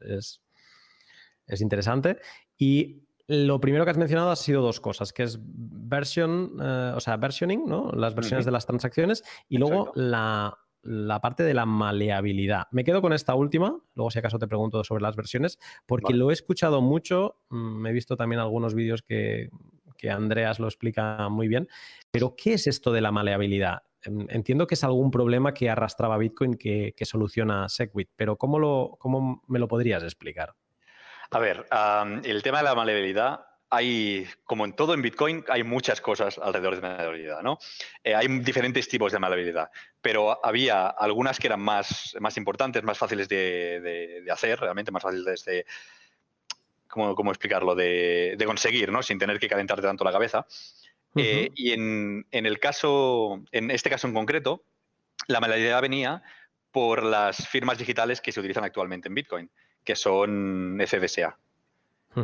[1.47, 2.17] es, interesante.
[2.57, 6.99] Y lo primero que has mencionado ha sido dos cosas, que es version, eh, o
[6.99, 7.89] sea, versioning, ¿no?
[7.91, 10.57] Las versiones de las transacciones, y luego la,
[11.21, 12.67] parte de la maleabilidad.
[12.71, 16.29] Me quedo con esta última, luego si acaso te pregunto sobre las versiones, porque lo
[16.29, 19.49] he escuchado mucho, mm, me he visto también algunos vídeos que,
[19.97, 21.69] que Andreas lo explica muy bien.
[22.11, 23.83] Pero, ¿qué es esto de la maleabilidad?
[24.03, 29.41] Entiendo que es algún problema que arrastraba Bitcoin que, soluciona Segwit, pero ¿cómo, lo, ¿cómo
[29.47, 30.55] me lo podrías explicar?
[31.31, 31.65] A ver,
[32.23, 36.75] el tema de la maleabilidad hay, como en todo en Bitcoin, hay muchas cosas alrededor
[36.75, 37.57] de maleabilidad, ¿no?
[38.03, 42.97] Eh, hay diferentes tipos de maleabilidad, pero había algunas que eran más, más importantes, más
[42.97, 43.79] fáciles de,
[44.25, 45.65] de hacer, realmente más fáciles de,
[46.91, 47.73] ¿cómo, explicarlo?
[47.73, 49.01] De, conseguir, ¿no?
[49.01, 50.45] Sin tener que calentarte tanto la cabeza.
[51.15, 54.63] Eh, y en, el caso, en este caso en concreto,
[55.27, 56.21] la maleabilidad venía
[56.71, 59.51] por las firmas digitales que se utilizan actualmente en Bitcoin,
[59.83, 61.37] que son FDSA.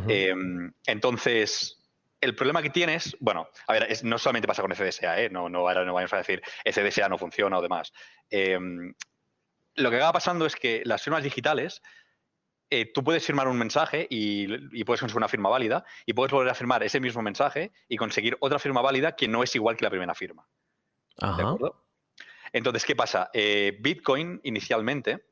[0.10, 1.82] Em, entonces,
[2.20, 5.30] el problema que tienes, bueno, a ver, no solamente pasa con FDSA, ¿eh?
[5.30, 7.94] no, no, ahora no vamos a decir FDSA no funciona o demás.
[8.30, 8.94] Em,
[9.76, 11.82] lo que acaba pasando es que las firmas digitales
[12.70, 16.50] eh, tú puedes firmar un mensaje y, puedes conseguir una firma válida y puedes volver
[16.50, 19.86] a firmar ese mismo mensaje y conseguir otra firma válida que no es igual que
[19.86, 20.46] la primera firma.
[21.16, 21.86] ¿De acuerdo?
[22.52, 23.30] Entonces, ¿qué pasa?
[23.34, 25.26] Eh, Bitcoin inicialmente,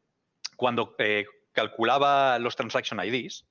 [0.55, 1.25] cuando eh,
[1.56, 3.48] calculaba los transaction IDs,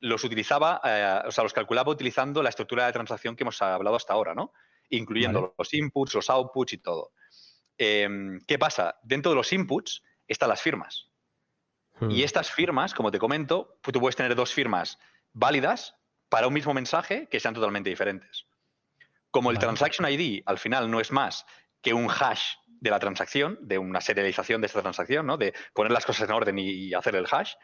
[0.00, 0.80] los utilizaba,
[1.26, 4.52] o sea, los calculaba utilizando la estructura de transacción que hemos hablado hasta ahora, ¿no?
[4.90, 7.12] Incluyendo los inputs, los outputs y todo.
[7.76, 8.98] Em, ¿Qué pasa?
[9.02, 11.10] Dentro de los inputs están las firmas.
[12.00, 12.24] Y hmm.
[12.24, 14.98] estas firmas, como te comento, tú puedes tener dos firmas
[15.32, 15.96] válidas
[16.28, 18.46] para un mismo mensaje que sean totalmente diferentes.
[19.30, 21.46] Como el Transaction ID al final no es más
[21.80, 25.38] que un hash de la transacción, de una serialización de esta transacción, ¿no?
[25.38, 27.54] de poner las cosas en orden y hacer el hash,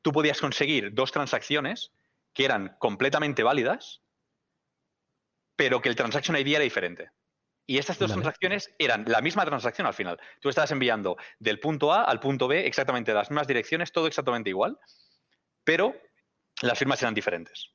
[0.00, 1.90] tú podías conseguir dos transacciones
[2.32, 4.00] que eran completamente válidas,
[5.56, 7.10] pero que el Transaction ID era diferente.
[7.66, 10.20] Y estas dos transacciones eran la misma transacción al final.
[10.40, 14.50] Tú estabas enviando del punto A al punto B exactamente las mismas direcciones, todo exactamente
[14.50, 14.78] igual,
[15.64, 15.96] pero
[16.62, 17.72] las firmas eran diferentes.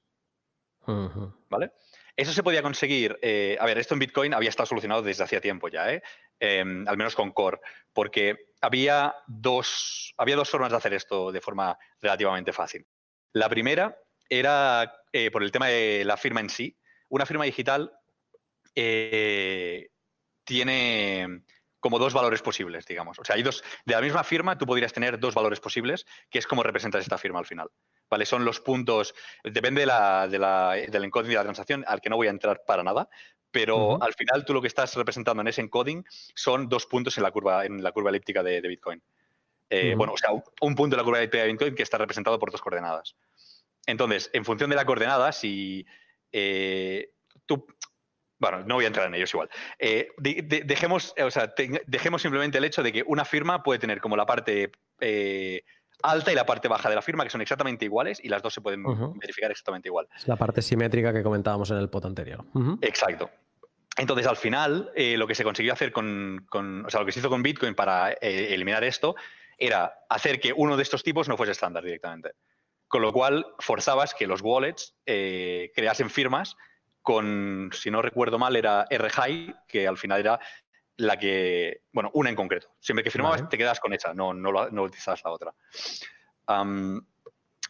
[0.86, 1.74] ¿Vale?
[2.20, 3.18] Eso se podía conseguir.
[3.22, 6.04] Eh, a ver, esto en Bitcoin había estado solucionado desde hacía tiempo ya, ¿eh?
[6.38, 7.62] Em, al menos con Core,
[7.94, 12.86] porque había dos, había dos formas de hacer esto de forma relativamente fácil.
[13.32, 16.78] La primera era eh, por el tema de la firma en sí.
[17.08, 17.90] Una firma digital
[20.44, 21.42] tiene
[21.80, 23.20] como dos valores posibles, digamos.
[23.20, 26.40] O sea, hay dos, de la misma firma tú podrías tener dos valores posibles, que
[26.40, 27.70] es como representas esta firma al final.
[28.10, 28.26] ¿Vale?
[28.26, 29.14] Son los puntos,
[29.44, 32.32] depende de la, de la, del encoding de la transacción, al que no voy a
[32.32, 33.08] entrar para nada,
[33.52, 36.04] pero al final tú lo que estás representando en ese encoding
[36.36, 39.02] son dos puntos en la curva, en la curva elíptica de, Bitcoin.
[39.70, 42.40] Eh, bueno, o sea, un punto en la curva elíptica de Bitcoin que está representado
[42.40, 43.16] por dos coordenadas.
[43.86, 45.86] Entonces, en función de la coordenada, si
[46.32, 47.12] eh,
[47.46, 47.66] tú,
[48.40, 49.50] bueno, no voy a entrar en ellos igual.
[49.78, 51.54] Eh, dejemos, o sea,
[51.86, 54.72] dejemos simplemente el hecho de que una firma puede tener como la parte
[55.02, 55.64] eh,
[56.02, 58.54] alta y la parte baja de la firma, que son exactamente iguales, y las dos
[58.54, 58.84] se pueden
[59.20, 60.08] verificar exactamente igual.
[60.16, 62.46] Es la parte simétrica que comentábamos en el pot anterior.
[62.82, 63.30] Exacto.
[63.98, 67.20] Entonces, al final, eh, lo que se consiguió hacer con, o sea, lo que se
[67.20, 69.16] hizo con Bitcoin para eliminar esto
[69.58, 72.32] era hacer que uno de estos tipos no fuese estándar directamente.
[72.88, 76.56] Con lo cual, forzabas que los wallets creasen firmas
[77.10, 80.40] con, si no recuerdo mal, era R-High, que al final era
[80.98, 82.68] la que, bueno, una en concreto.
[82.80, 85.56] Siempre que firmabas te quedas con esa, no, no, no utilizabas la otra.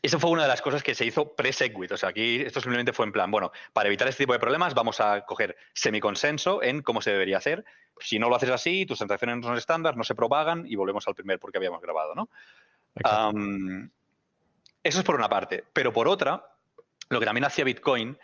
[0.02, 1.94] eso fue una de las cosas que se hizo pre-Segwit.
[1.94, 4.74] O sea, aquí esto simplemente fue en plan, bueno, para evitar este tipo de problemas
[4.74, 7.64] vamos a coger semiconsenso en cómo se debería hacer.
[8.02, 11.08] Si no lo haces así, tus transacciones no son estándar, no se propagan y volvemos
[11.08, 12.28] al primer porque habíamos grabado, ¿no?
[14.84, 15.64] eso es por una parte.
[15.72, 16.44] Pero por otra,
[17.08, 18.20] lo que también hacía Bitcoin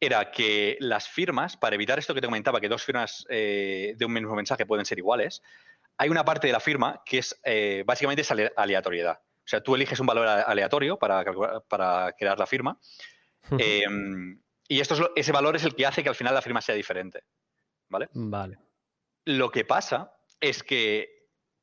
[0.00, 4.04] era que las firmas, para evitar esto que te comentaba, que dos firmas eh, de
[4.04, 5.42] un mismo mensaje pueden ser iguales,
[5.98, 9.20] hay una parte de la firma que es eh, básicamente es aleatoriedad.
[9.20, 11.24] O sea, tú eliges un valor aleatorio para,
[11.68, 12.78] para crear la firma.
[13.58, 16.74] Em, y esto ese valor es el que hace que al final la firma sea
[16.74, 17.24] diferente.
[17.88, 18.08] ¿Vale?
[18.12, 18.58] Vale.
[19.24, 21.19] Lo que pasa es que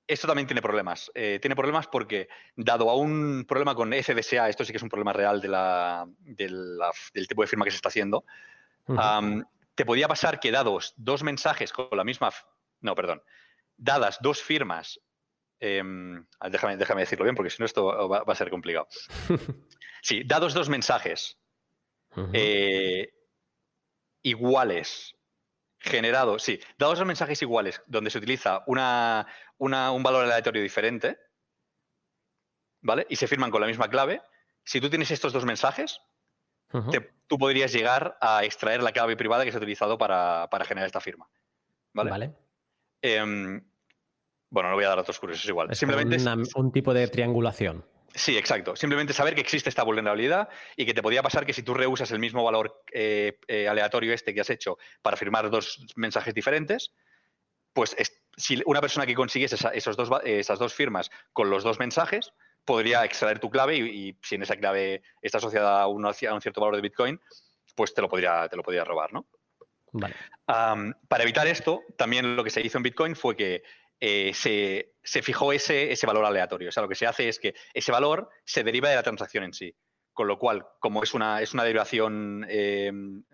[0.07, 1.11] esto también tiene problemas.
[1.13, 4.89] Eh, tiene problemas porque, dado a un problema con FDSA, esto sí que es un
[4.89, 8.23] problema real de la, del tipo de firma que se está haciendo,
[9.75, 12.31] te podía pasar que dados dos mensajes con la misma...
[12.79, 13.21] No, perdón
[13.77, 14.99] dadas dos firmas,
[15.59, 18.87] em, déjame, déjame, decirlo bien porque si no esto va, a ser complicado.
[19.99, 21.37] Sí, dados dos mensajes
[22.31, 23.11] eh,
[24.21, 25.16] iguales
[25.87, 31.17] generados, sí, dados dos mensajes iguales donde se utiliza una, un valor aleatorio diferente,
[32.81, 33.05] ¿vale?
[33.09, 34.21] Y se firman con la misma clave,
[34.63, 36.01] si tú tienes estos dos mensajes,
[37.27, 40.87] tú podrías llegar a extraer la clave privada que se ha utilizado para, para generar
[40.87, 41.29] esta firma.
[41.93, 42.09] ¿Vale?
[42.11, 42.33] vale.
[43.01, 43.63] Em,
[44.49, 45.73] bueno, no voy a dar datos curiosos igual.
[45.75, 46.17] Simplemente
[46.55, 47.85] un tipo de triangulación.
[48.17, 48.75] Sí, exacto.
[48.75, 52.09] Simplemente saber que existe esta vulnerabilidad y que te podía pasar que si tú reusas
[52.09, 56.95] el mismo valor eh, eh, aleatorio este que has hecho para firmar dos mensajes diferentes,
[57.73, 57.95] pues
[58.35, 62.33] si una persona que consiguiese esos dos, esas dos firmas con los dos mensajes,
[62.65, 66.41] podría extraer tu clave y, si en esa clave está asociada a un, a un,
[66.41, 67.21] cierto valor de Bitcoin,
[67.75, 69.27] pues te lo podría, te lo podría robar, ¿no?
[70.45, 73.63] para evitar esto, también lo que se hizo en Bitcoin fue que
[73.99, 76.69] eh, se, fijó ese, ese, valor aleatorio.
[76.69, 79.43] O sea, lo que se hace es que ese valor se deriva de la transacción
[79.43, 79.75] en sí.
[80.13, 82.91] Con lo cual, como es una, es una derivación eh,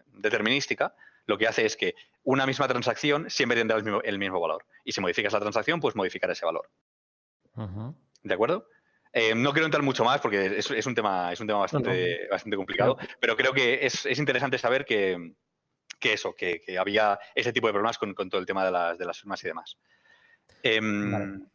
[0.07, 0.95] determinística,
[1.25, 4.65] lo que hace es que una misma transacción siempre tendrá el mismo, valor.
[4.83, 6.69] Y si modificas la transacción, pues modificar ese valor.
[8.23, 8.67] ¿De acuerdo?
[9.13, 12.57] Eh, no quiero entrar mucho más porque es, un tema, es un tema bastante, bastante
[12.57, 15.35] complicado, pero creo que es, es interesante saber que,
[16.03, 19.05] que eso, que, había ese tipo de problemas con, todo el tema de las, de
[19.05, 19.77] las firmas y demás.
[20.63, 21.45] Em,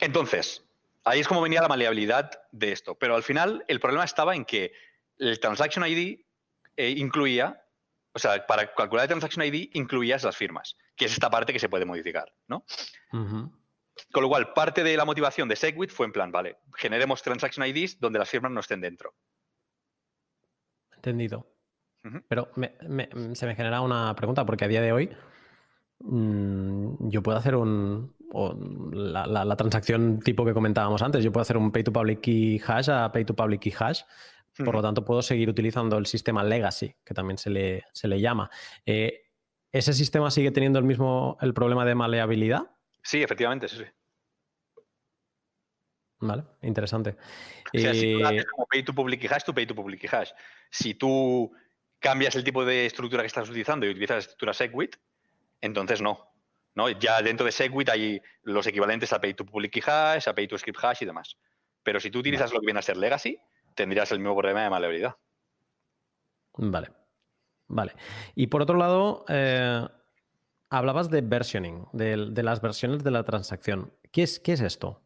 [0.00, 0.64] entonces,
[1.04, 2.94] ahí es como venía la maleabilidad de esto.
[2.96, 4.72] Pero al final, el problema estaba en que
[5.18, 6.20] el Transaction ID
[6.76, 7.62] eh, incluía,
[8.12, 11.58] o sea, para calcular el Transaction ID incluías las firmas, que es esta parte que
[11.58, 12.64] se puede modificar, ¿no?
[13.10, 17.66] Con lo cual, parte de la motivación de Segwit fue en plan, vale, generemos Transaction
[17.66, 19.14] IDs donde las firmas no estén dentro.
[20.96, 21.46] Entendido.
[22.28, 22.50] Pero
[23.34, 25.10] se me genera una pregunta, porque a día de hoy
[26.00, 28.14] mm, yo puedo hacer un.
[28.92, 32.88] la, transacción tipo que comentábamos antes, yo puedo hacer un pay to public key hash
[32.88, 34.02] a pay to public key hash.
[34.56, 38.20] Por lo tanto, puedo seguir utilizando el sistema legacy, que también se le, se le
[38.20, 38.50] llama.
[38.84, 39.22] Eh,
[39.72, 42.62] ¿Ese sistema sigue teniendo el mismo el problema de maleabilidad?
[43.02, 43.84] Sí, efectivamente, sí, sí.
[46.20, 47.16] Vale, interesante.
[47.74, 50.00] O sea, si tú haces como pay to public key hash, tu pay to public
[50.00, 50.30] key hash.
[50.70, 51.50] Si tú
[51.98, 54.96] cambias el tipo de estructura que estás utilizando y utilizas la estructura SegWit,
[55.60, 56.30] entonces no.
[56.74, 56.88] ¿no?
[56.88, 60.48] Ya dentro de SegWit hay los equivalentes a Pay to Public Key Hash, a Pay
[60.48, 61.36] to Script Hash y demás.
[61.82, 63.38] Pero si tú utilizas lo que viene a ser Legacy,
[63.74, 65.16] tendrías el mismo problema de maleabilidad.
[66.56, 66.90] Vale.
[67.68, 67.94] Vale.
[68.34, 69.86] Y por otro lado, eh,
[70.70, 73.92] hablabas de versioning, de, las versiones de la transacción.
[74.10, 75.00] ¿Qué es, qué es esto?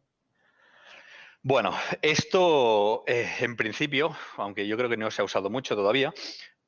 [1.43, 6.11] Bueno, esto eh, en principio, aunque yo creo que no se ha usado mucho todavía,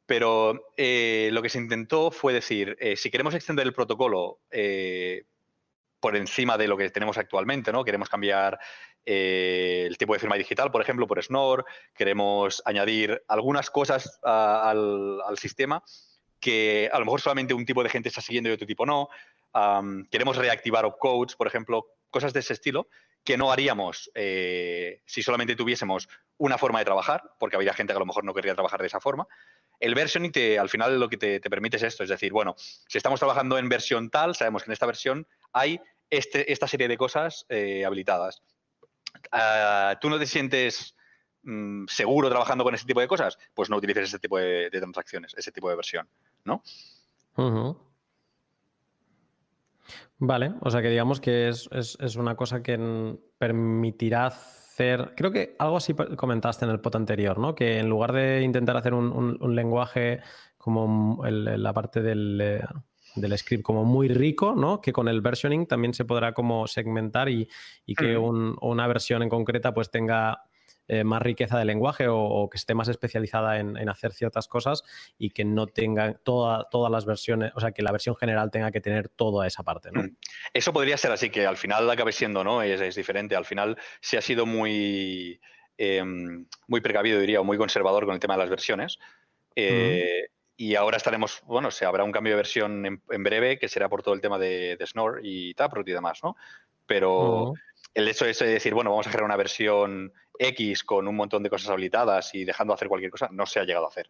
[0.08, 5.26] pero eh, lo que se intentó fue decir, eh, si queremos extender el protocolo eh,
[6.00, 7.84] por encima de lo que tenemos actualmente, ¿no?
[7.84, 8.58] Queremos cambiar
[9.04, 11.64] el tipo de firma digital, por ejemplo, por Snore,
[11.96, 15.82] queremos añadir algunas cosas al, sistema
[16.42, 19.08] que a lo mejor solamente un tipo de gente está siguiendo y otro tipo no.
[20.12, 22.90] queremos reactivar opcodes, por ejemplo, cosas de ese estilo
[23.24, 28.00] que no haríamos si solamente tuviésemos una forma de trabajar, porque habría gente que a
[28.00, 29.26] lo mejor no querría trabajar de esa forma.
[29.80, 32.98] El versioning te, al final lo que te, permite es esto, es decir, bueno, si
[32.98, 36.98] estamos trabajando en versión tal, sabemos que en esta versión hay este, esta serie de
[36.98, 38.42] cosas eh, habilitadas.
[39.32, 40.96] Ah, ¿Tú no te sientes
[41.44, 43.38] mm, seguro trabajando con ese tipo de cosas?
[43.54, 46.08] Pues no utilices ese tipo de, transacciones, ese tipo de versión,
[46.44, 46.64] ¿no?
[50.18, 54.32] Vale, o sea que digamos que es, es una cosa que permitirá
[54.78, 57.56] Creo que algo así comentaste en el pot anterior, ¿no?
[57.56, 60.20] Que en lugar de intentar hacer un, lenguaje
[60.58, 62.62] como la parte eh,
[63.16, 64.80] del, script como muy rico, ¿no?
[64.80, 67.50] Que con el versioning también se podrá como segmentar y,
[67.98, 70.44] que una versión en concreta pues tenga
[70.90, 74.84] eh, más riqueza de lenguaje o, que esté más especializada en, hacer ciertas cosas
[75.18, 78.80] y que no tenga todas las versiones, o sea, que la versión general tenga que
[78.80, 80.04] tener toda esa parte, ¿no?
[80.04, 80.16] Mm.
[80.54, 82.62] Eso podría ser así, que al final acabe siendo, ¿no?
[82.62, 83.36] Es, diferente.
[83.36, 85.42] Al final se ha sido muy,
[85.78, 88.98] em, muy precavido, diría, o muy conservador con el tema de las versiones.
[89.56, 93.90] Eh, y ahora estaremos, bueno, se habrá un cambio de versión en, breve que será
[93.90, 96.38] por todo el tema de, de Snore y Taproot y demás, ¿no?
[96.86, 97.54] Pero
[97.94, 101.50] el hecho de decir, bueno, vamos a crear una versión X con un montón de
[101.50, 104.10] cosas habilitadas y dejando de hacer cualquier cosa, no se ha llegado a hacer.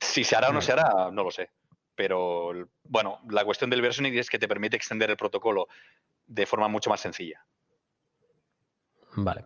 [0.00, 1.50] si se hará o no se hará, no lo sé.
[1.94, 2.52] Pero
[2.84, 5.68] bueno, la cuestión del versioning es que te permite extender el protocolo
[6.26, 7.44] de forma mucho más sencilla.
[9.14, 9.44] Vale.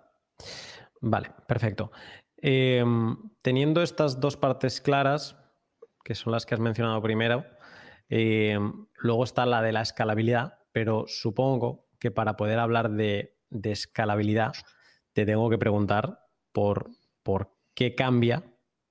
[1.00, 1.90] Vale, perfecto.
[2.36, 5.36] Em, teniendo estas dos partes claras,
[6.04, 7.44] que son las que has mencionado primero,
[8.08, 13.34] em, luego está la de la escalabilidad, pero supongo que para poder hablar de,
[13.64, 14.52] escalabilidad
[15.12, 16.20] te tengo que preguntar
[16.52, 16.90] por,
[17.24, 18.44] por, qué cambia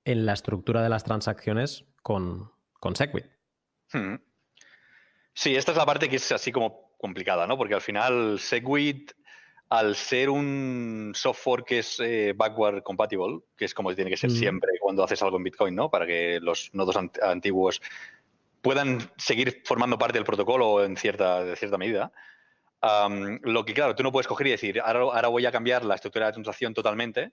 [0.04, 3.24] en la estructura de las transacciones con, con Segwit.
[3.90, 4.16] Hmm.
[5.32, 7.56] Sí, esta es la parte que es así como complicada, ¿no?
[7.56, 9.12] Porque al final Segwit,
[9.70, 14.30] al ser un software que es eh, backward compatible, que es como tiene que ser
[14.30, 15.90] siempre cuando haces algo en Bitcoin, ¿no?
[15.90, 17.80] Para que los nodos antiguos
[18.60, 22.12] puedan seguir formando parte del protocolo en cierta, de cierta medida.
[22.80, 25.94] Lo que, claro, tú no puedes coger y decir, ahora, ahora voy a cambiar la
[25.94, 27.32] estructura de transacción totalmente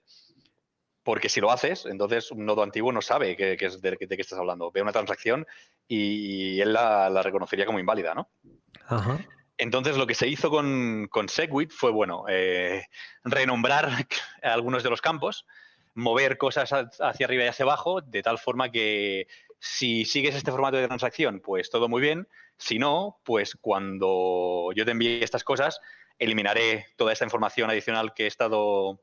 [1.04, 4.38] porque si lo haces, entonces un nodo antiguo no sabe que, es de, qué estás
[4.38, 4.72] hablando.
[4.72, 5.46] Ve una transacción
[5.86, 8.30] y, él la, reconocería como inválida, ¿no?
[9.58, 12.86] Entonces lo que se hizo con, con Segwit fue, bueno, eh,
[13.22, 13.88] renombrar
[14.42, 15.46] algunos de los campos,
[15.94, 19.28] mover cosas hacia arriba y hacia abajo, de tal forma que
[19.66, 22.28] si sigues este formato de transacción, pues todo muy bien.
[22.58, 25.80] Si no, pues cuando yo te envíe estas cosas,
[26.18, 29.00] eliminaré toda esta información adicional que he estado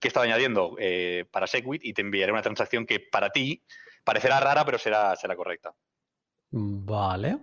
[0.00, 3.62] que he estado añadiendo eh, para Segwit y te enviaré una transacción que para ti
[4.04, 5.74] parecerá rara, pero será, será correcta.
[6.50, 7.38] Vale,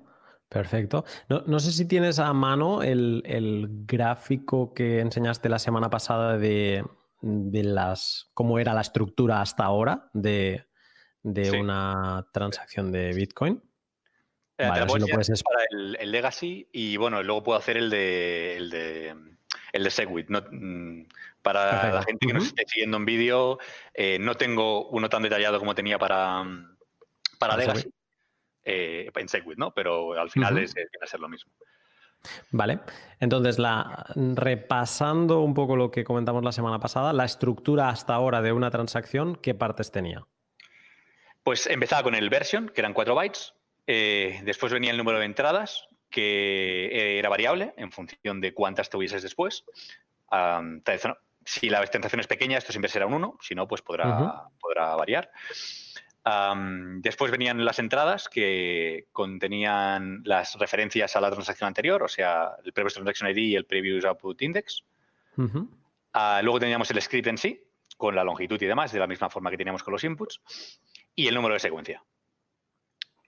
[0.49, 1.05] perfecto.
[1.29, 6.83] No, sé si tienes a mano el, gráfico que enseñaste la semana pasada de,
[7.21, 10.65] las cómo era la estructura hasta ahora de,
[11.23, 13.61] una transacción de Bitcoin.
[14.57, 15.43] Eh, vale, lo puedes...
[15.43, 19.15] para el, Legacy y bueno, luego puedo hacer el de, el de,
[19.73, 20.29] el de Segwit.
[20.29, 21.07] No, mm,
[21.41, 23.57] para la gente que nos esté siguiendo en vídeo,
[23.93, 26.43] eh, no tengo uno tan detallado como tenía para,
[27.39, 27.91] para Legacy,
[28.63, 29.73] eh, en Segwit, ¿no?
[29.73, 31.51] Pero al final es, viene a ser lo mismo.
[32.51, 32.81] Vale,
[33.19, 38.43] entonces la, repasando un poco lo que comentamos la semana pasada, la estructura hasta ahora
[38.43, 40.27] de una transacción, ¿qué partes tenía?
[41.43, 43.53] Pues empezaba con el version, que eran 4 bytes,
[43.87, 49.23] eh, después venía el número de entradas, que era variable en función de cuántas tuvieses
[49.23, 49.63] después.
[51.43, 54.95] Si la extensión es pequeña, esto siempre será un 1, si no, pues podrá, podrá
[54.95, 55.31] variar.
[57.01, 62.73] después venían las entradas que contenían las referencias a la transacción anterior, o sea, el
[62.73, 64.83] Previous Transaction ID y el Previous Output Index.
[66.13, 67.63] Ah, luego teníamos el script en sí,
[67.97, 70.41] con la longitud y demás, de la misma forma que teníamos con los inputs,
[71.15, 72.03] y el número de secuencia.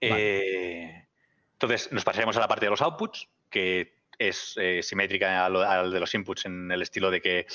[0.00, 1.06] Eh,
[1.52, 6.00] entonces, nos pasaremos a la parte de los outputs, que es eh, simétrica al, de
[6.00, 7.46] los inputs en el estilo de que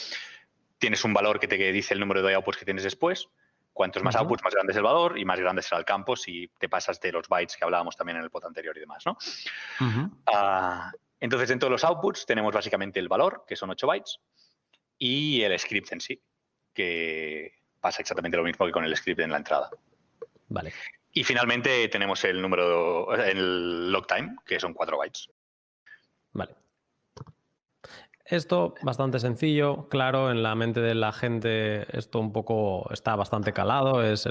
[0.77, 3.29] tienes un valor que te dice el número de outputs que tienes después.
[3.71, 6.49] Cuantos más outputs, más grande es el valor y más grande será el campo si
[6.59, 9.05] te pasas de los bytes que hablábamos también en el pot anterior y demás.
[9.05, 9.17] ¿no?
[10.25, 14.19] Ah, entonces, dentro de los outputs tenemos básicamente el valor, que son 8 bytes,
[14.97, 16.21] y el script en sí,
[16.73, 19.69] que pasa exactamente lo mismo que con el script en la entrada.
[20.49, 20.73] Vale.
[21.11, 25.29] Y finalmente tenemos el número, el log time, que son 4 bytes.
[26.33, 26.55] Vale.
[28.29, 33.53] Esto bastante sencillo, claro, en la mente de la gente esto un poco está bastante
[33.53, 34.03] calado.
[34.03, 34.27] Es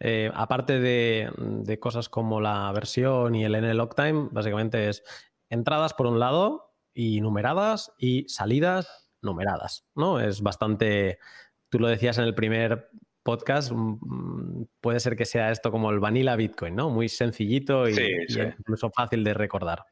[0.00, 5.04] eh, aparte de, cosas como la versión y el NLOG time, básicamente es
[5.48, 10.18] entradas por un lado y numeradas y salidas numeradas, ¿no?
[10.18, 11.20] Es bastante,
[11.68, 12.90] tú lo decías en el primer
[13.24, 16.90] podcast, mm, puede ser que sea esto como el vanilla Bitcoin, ¿no?
[16.90, 17.96] Muy sencillito y
[18.28, 19.84] incluso fácil de recordar.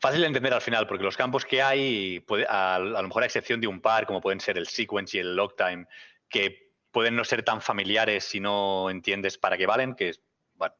[0.00, 3.60] Fácil de entender al final, porque los campos que hay, a, lo mejor a excepción
[3.60, 5.86] de un par, como pueden ser el sequence y el log time,
[6.28, 10.14] que pueden no ser tan familiares si no entiendes para qué valen, que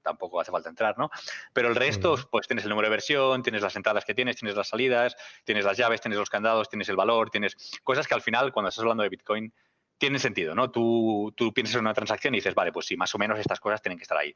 [0.02, 1.10] tampoco hace falta entrar, ¿no?
[1.52, 4.56] Pero el resto, pues tienes el número de versión, tienes las entradas que tienes, tienes
[4.56, 7.54] las salidas, tienes las llaves, tienes los candados, tienes el valor, tienes
[7.84, 9.52] cosas que al final, cuando estás hablando de Bitcoin,
[9.98, 10.70] tienen sentido, ¿no?
[10.70, 13.60] Tú, tú piensas en una transacción y dices, vale, pues sí, más o menos estas
[13.60, 14.34] cosas tienen que estar ahí.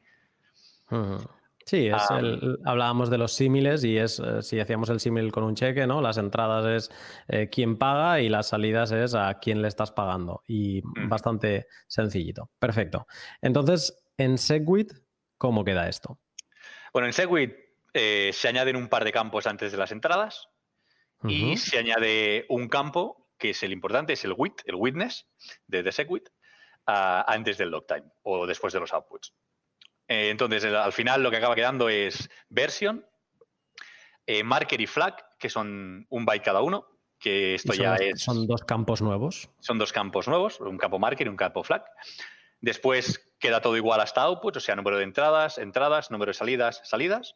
[1.64, 2.02] Sí, es
[2.64, 6.02] hablábamos de los símiles y es eh, si hacíamos el símil con un cheque, ¿no?
[6.02, 6.96] Las entradas es
[7.28, 10.42] eh, quién paga y las salidas es a quién le estás pagando.
[10.46, 12.50] Y bastante sencillito.
[12.58, 13.06] Perfecto.
[13.40, 14.92] Entonces, en Segwit,
[15.38, 16.18] ¿cómo queda esto?
[16.92, 17.54] Bueno, en Segwit
[17.94, 20.48] eh, se añaden un par de campos antes de las entradas
[21.24, 25.26] y se añade un campo que es el importante, es el WIT, el witness
[25.66, 26.28] de, de Segwit,
[26.86, 29.34] ah, antes del log time o después de los outputs.
[30.06, 33.04] entonces, al final lo que acaba quedando es version,
[34.26, 36.86] eh, marker y flag, que son un byte cada uno,
[37.18, 38.22] que esto ya es...
[38.22, 39.50] Son dos campos nuevos.
[39.58, 41.84] Son dos campos nuevos, un campo marker y un campo flag.
[42.60, 46.80] Después queda todo igual hasta output, o sea, número de entradas, entradas, número de salidas,
[46.84, 47.34] salidas.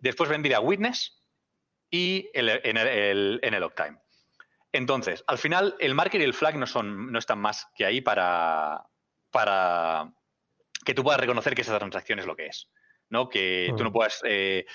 [0.00, 1.22] Después vendría witness
[1.88, 4.00] y el, en el, en el time.
[4.72, 8.00] Entonces, al final, el marker y el flag no, son, no están más que ahí
[8.00, 8.84] para,
[9.30, 10.12] para
[10.84, 12.68] que tú puedas reconocer que esa transacción es lo que es.
[13.10, 13.28] ¿no?
[13.28, 13.92] Que tú no mm.
[13.92, 14.20] puedas.
[14.24, 14.66] Eh,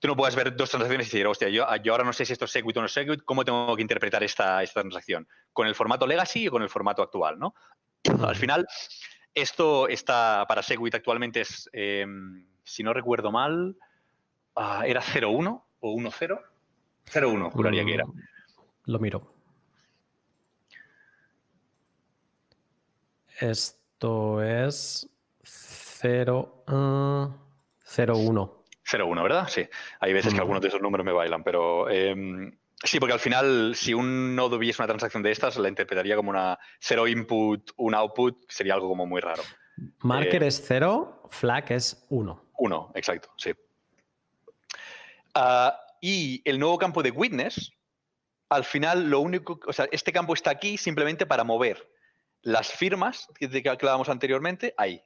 [0.00, 2.32] tú no puedes ver dos transacciones y decir, hostia, yo, yo, ahora no sé si
[2.32, 5.26] esto es Segwit o no es Segwit, ¿cómo tengo que interpretar esta, esta transacción?
[5.52, 7.38] ¿Con el formato legacy o con el formato actual?
[7.38, 7.54] ¿no?
[8.26, 8.66] Al final,
[9.34, 13.76] esto está para Segwit actualmente es, em, si no recuerdo mal,
[14.56, 16.40] ah, era 0.1 o 1.0.
[17.06, 18.04] 0.1, juraría que era.
[18.86, 19.34] Lo miro.
[23.40, 25.08] Esto es
[25.42, 28.64] 0, 0.1.
[28.86, 29.48] 0.1, ¿verdad?
[29.48, 29.66] Sí.
[30.00, 30.42] Hay veces que mm.
[30.42, 34.58] algunos de esos números me bailan, pero em, sí, porque al final, si un nodo
[34.58, 38.88] viese una transacción de estas, la interpretaría como una 0 input, un output, sería algo
[38.88, 39.42] como muy raro.
[40.00, 42.44] Marker eh, es 0, flag es 1.
[42.58, 43.52] 1, exacto, sí.
[45.34, 47.72] Ah, y el nuevo campo de witness,
[48.54, 51.90] al final, lo único, o sea, este campo está aquí simplemente para mover
[52.42, 55.02] las firmas que, hablábamos anteriormente ahí.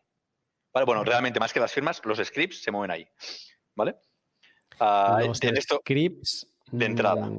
[0.73, 0.85] ¿Vale?
[0.85, 3.09] Bueno, realmente más que las firmas, los scripts se mueven ahí.
[3.75, 3.97] ¿Vale?
[4.81, 7.31] Uh, los scripts de entrada.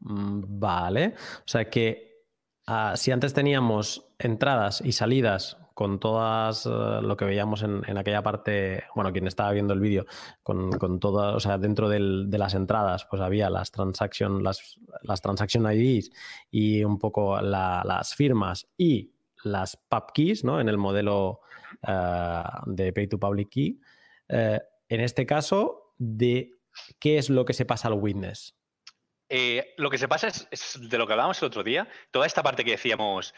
[0.00, 1.14] Mm, vale.
[1.38, 2.26] O sea que
[2.68, 7.98] uh, si antes teníamos entradas y salidas con todas uh, lo que veíamos en, en,
[7.98, 10.06] aquella parte, bueno, quien estaba viendo el vídeo,
[10.42, 15.20] con, con todas, o sea, dentro de las entradas, pues había las transaction, las, las
[15.20, 16.10] transaction IDs
[16.50, 19.12] y un poco la, las firmas y
[19.44, 20.60] las pub keys, ¿no?
[20.60, 21.40] En el modelo
[21.86, 23.80] uh, de Pay to Public Key.
[24.28, 24.58] Uh,
[24.88, 26.52] en este caso, de
[26.98, 28.54] qué es lo que se pasa al witness.
[29.28, 32.26] Eh, lo que se pasa es, es, de lo que hablábamos el otro día, toda
[32.26, 33.34] esta parte que decíamos,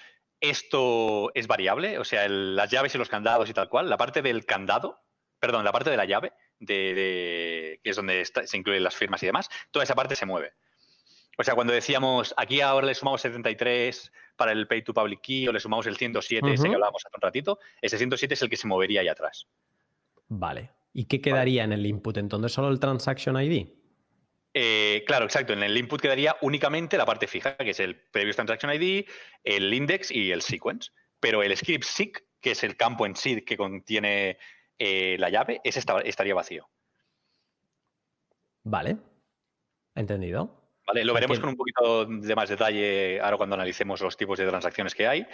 [0.50, 3.96] esto es variable, o sea, el, las llaves y los candados y tal cual, la
[3.96, 5.00] parte del candado,
[5.40, 8.96] perdón, la parte de la llave, de, de, que es donde está, se incluyen las
[8.96, 10.52] firmas y demás, toda esa parte se mueve.
[11.36, 15.48] O sea, cuando decíamos, aquí ahora le sumamos 73 para el Pay to Public Key
[15.48, 16.54] o le sumamos el 107, uh -huh.
[16.54, 19.48] ese que hablábamos hace un ratito, ese 107 es el que se movería ahí atrás.
[20.28, 20.70] Vale.
[20.92, 21.74] ¿Y qué quedaría vale.
[21.74, 22.16] en el input?
[22.18, 23.68] Entonces, solo el Transaction ID.
[24.54, 25.52] Eh, claro, exacto.
[25.52, 29.04] En el input quedaría únicamente la parte fija, que es el Previous Transaction ID,
[29.42, 30.90] el index y el sequence.
[31.20, 34.38] Pero el script seek, que es el campo en sí que contiene
[34.78, 36.68] eh, la llave, ese estaría vacío.
[38.62, 38.96] Vale.
[39.94, 40.62] Entendido.
[40.86, 44.46] Vale, lo veremos con un poquito de más detalle ahora cuando analicemos los tipos de
[44.46, 45.26] transacciones que hay,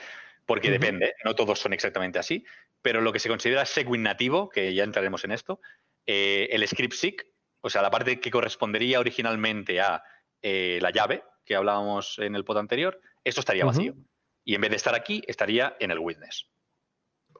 [0.46, 0.78] porque uh -huh.
[0.78, 2.44] depende, no todos son exactamente así,
[2.82, 5.60] pero lo que se considera Segwit nativo, que ya entraremos en esto,
[6.06, 7.26] eh, el script seek,
[7.61, 10.02] o sea, la parte que correspondería originalmente a
[10.42, 13.92] eh, la llave que hablábamos en el pod anterior, esto estaría vacío.
[13.92, 14.06] Uh -huh.
[14.44, 16.48] Y en vez de estar aquí, estaría en el witness.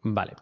[0.03, 0.35] Vale.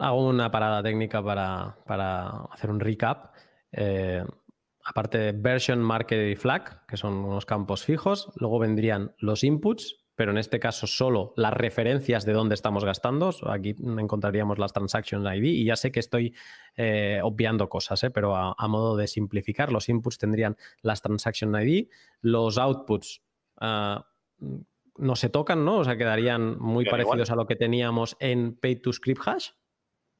[0.00, 3.34] Hago una parada técnica para, para hacer un recap.
[3.72, 4.22] Eh,
[4.84, 9.96] aparte de version, marker y flag, que son unos campos fijos, luego vendrían los inputs,
[10.18, 13.30] pero en este caso solo las referencias de dónde estamos gastando.
[13.48, 16.34] Aquí encontraríamos las transactions ID y ya sé que estoy
[16.76, 18.10] eh, obviando cosas, ¿eh?
[18.10, 21.86] pero a, a, modo de simplificar, los inputs tendrían las transaction ID,
[22.20, 23.22] los outputs
[23.60, 24.00] uh,
[24.96, 25.78] no se tocan, ¿no?
[25.78, 27.38] O sea, quedarían muy parecidos igual.
[27.38, 29.50] a lo que teníamos en Pay to Script Hash.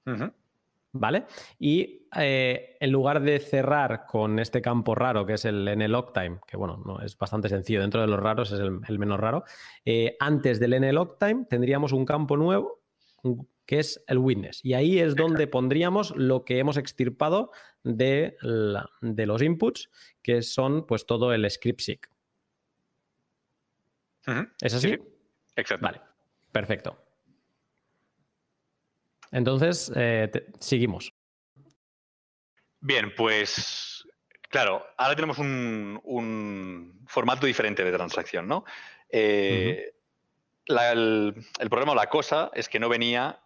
[0.06, 0.32] Uh -huh.
[0.92, 1.26] ¿Vale?
[1.58, 6.40] Y eh, en lugar de cerrar con este campo raro que es el NLOG time,
[6.46, 9.44] que bueno, no, es bastante sencillo, dentro de los raros es el, el menos raro,
[9.84, 12.80] eh, antes del NLOG time tendríamos un campo nuevo
[13.66, 14.64] que es el witness.
[14.64, 17.50] Y ahí es donde pondríamos lo que hemos extirpado
[17.84, 19.90] de, la, de los inputs,
[20.22, 22.10] que son pues todo el script seek.
[24.26, 24.52] Uh -huh.
[24.62, 24.88] ¿Es así?
[24.88, 24.98] Sí,
[25.54, 25.84] exacto.
[25.84, 26.00] Vale,
[26.50, 27.07] perfecto.
[29.32, 31.12] Entonces, eh, te, seguimos.
[32.80, 34.06] Bien, pues
[34.48, 38.64] claro, ahora tenemos un, un formato diferente de transacción, ¿no?
[39.10, 40.74] Eh, uh -huh.
[40.74, 43.40] la, el, el, problema o la cosa es que no venía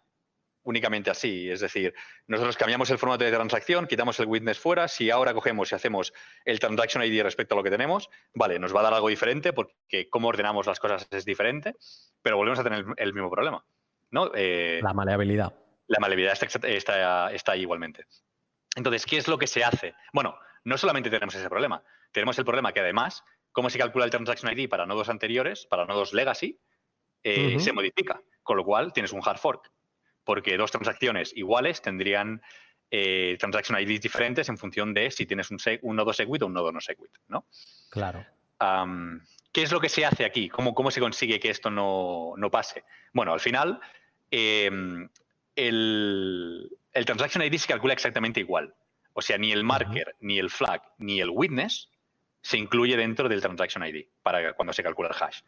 [0.63, 1.49] únicamente así.
[1.49, 1.93] Es decir,
[2.27, 4.87] nosotros cambiamos el formato de transacción, quitamos el witness fuera.
[4.87, 6.13] Si ahora cogemos y hacemos
[6.45, 9.51] el transaction ID respecto a lo que tenemos, vale, nos va a dar algo diferente
[9.51, 11.75] porque cómo ordenamos las cosas es diferente,
[12.21, 13.65] pero volvemos a tener el, el mismo problema.
[14.11, 14.31] ¿no?
[14.35, 15.53] Eh, la maleabilidad
[15.87, 18.05] la maleabilidad está, está, está ahí igualmente.
[18.75, 19.93] Entonces, ¿qué es lo que se hace?
[20.13, 24.11] Bueno, no solamente tenemos ese problema, tenemos el problema que además, cómo se calcula el
[24.11, 26.59] transaction ID para nodos anteriores, para nodos legacy,
[27.23, 27.59] eh, uh -huh.
[27.59, 29.71] se modifica, con lo cual tienes un hard fork,
[30.23, 32.41] porque dos transacciones iguales tendrían
[32.91, 36.53] eh, transaction IDs diferentes en función de si tienes un, un nodo Segwit o un
[36.53, 37.47] nodo no Segwit, ¿no?
[37.89, 38.25] Claro.
[39.51, 40.49] ¿Qué es lo que se hace aquí?
[40.49, 42.83] ¿Cómo, cómo se consigue que esto no, pase?
[43.11, 43.79] Bueno, al final,
[44.31, 45.09] em,
[45.55, 46.69] el,
[47.05, 48.73] transaction ID se calcula exactamente igual.
[49.13, 51.89] O sea, ni el marker, ni el flag, ni el witness
[52.41, 55.41] se incluye dentro del transaction ID para cuando se calcula el hash.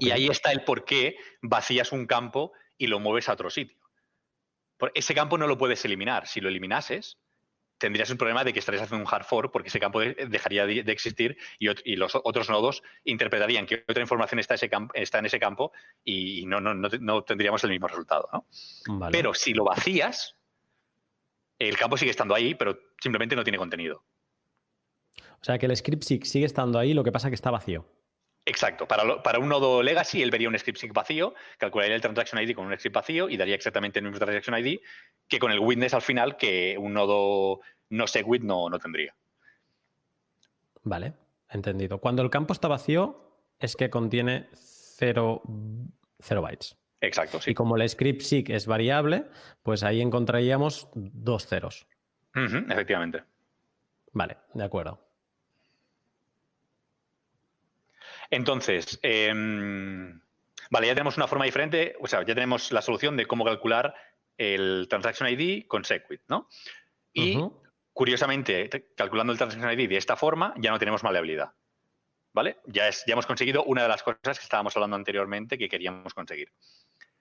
[0.00, 3.76] Y ahí está el por qué vacías un campo y lo mueves a otro sitio.
[4.94, 6.26] ese campo no lo puedes eliminar.
[6.26, 7.18] Si lo eliminases,
[7.78, 10.80] tendrías un problema de que estarías haciendo un hard fork porque ese campo dejaría de,
[10.92, 15.72] existir y, los otros nodos interpretarían que otra información está, en ese campo
[16.04, 18.44] y no, tendríamos el mismo resultado.
[19.10, 20.36] Pero si lo vacías,
[21.58, 24.04] el campo sigue estando ahí, pero simplemente no tiene contenido.
[25.40, 27.86] O sea que el script sigue estando ahí, lo que pasa es que está vacío.
[28.48, 28.88] Exacto.
[28.88, 32.54] Para, para, un nodo legacy, él vería un script sync vacío, calcularía el transaction ID
[32.54, 34.80] con un script vacío y daría exactamente el mismo transaction ID
[35.28, 39.14] que con el witness al final que un nodo no segwit no, no tendría.
[40.82, 41.12] Vale,
[41.50, 41.98] entendido.
[41.98, 43.20] Cuando el campo está vacío,
[43.58, 46.78] es que contiene 0 bytes.
[47.02, 47.50] Exacto, sí.
[47.50, 49.26] Y como el script SIG es variable,
[49.62, 51.86] pues ahí encontraríamos dos ceros.
[52.34, 53.24] efectivamente.
[54.12, 55.07] Vale, de acuerdo.
[58.30, 60.20] Entonces, em,
[60.70, 63.94] vale, ya tenemos una forma diferente, o sea, ya tenemos la solución de cómo calcular
[64.36, 66.48] el transaction ID con Segwit, ¿no?
[67.12, 67.38] Y
[67.92, 71.52] curiosamente, calculando el transaction ID de esta forma, ya no tenemos maleabilidad.
[72.32, 72.58] ¿Vale?
[72.66, 76.14] Ya, es, ya hemos conseguido una de las cosas que estábamos hablando anteriormente que queríamos
[76.14, 76.52] conseguir.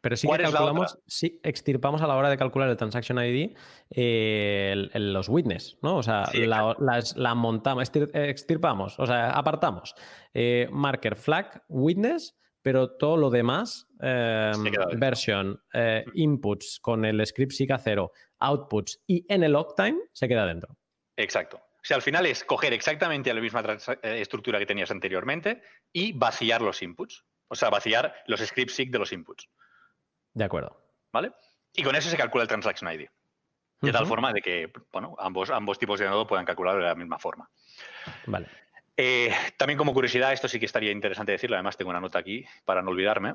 [0.07, 3.57] Pero sí que calculamos, sí extirpamos a la hora de calcular el transaction ID
[3.89, 5.97] eh, los witness, ¿no?
[5.97, 9.95] O sea, la, montamos, extirpamos, o sea, apartamos.
[10.33, 17.51] Eh, marker, flag, witness, pero todo lo demás, em, version, eh, inputs con el script
[17.51, 20.77] SIGA 0, outputs y en el log time, se queda dentro.
[21.17, 21.57] Exacto.
[21.57, 23.61] O sea, al final es coger exactamente la misma
[24.03, 27.25] estructura que tenías anteriormente y vaciar los inputs.
[27.49, 29.49] O sea, vaciar los script SIG de los inputs.
[30.37, 30.79] De acuerdo.
[31.11, 31.31] ¿Vale?
[31.73, 33.07] Y con eso se calcula el transaction ID.
[33.81, 36.93] De tal forma de que bueno, ambos, ambos tipos de nodo puedan calcularlo de la
[36.93, 37.49] misma forma.
[38.27, 38.47] Vale.
[38.95, 42.45] Eh, también como curiosidad, esto sí que estaría interesante decirlo, además tengo una nota aquí
[42.65, 43.33] para no olvidarme,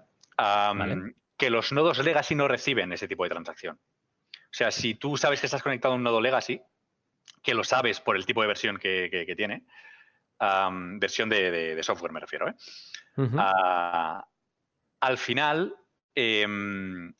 [1.36, 3.80] que los nodos legacy no reciben ese tipo de transacción.
[4.32, 6.62] O sea, si tú sabes que estás conectado a un nodo legacy,
[7.42, 9.64] que lo sabes por el tipo de versión que, tiene,
[10.98, 12.55] versión de, software me refiero, ¿eh?
[13.38, 14.24] ah,
[15.00, 15.76] al final
[16.14, 17.14] Em,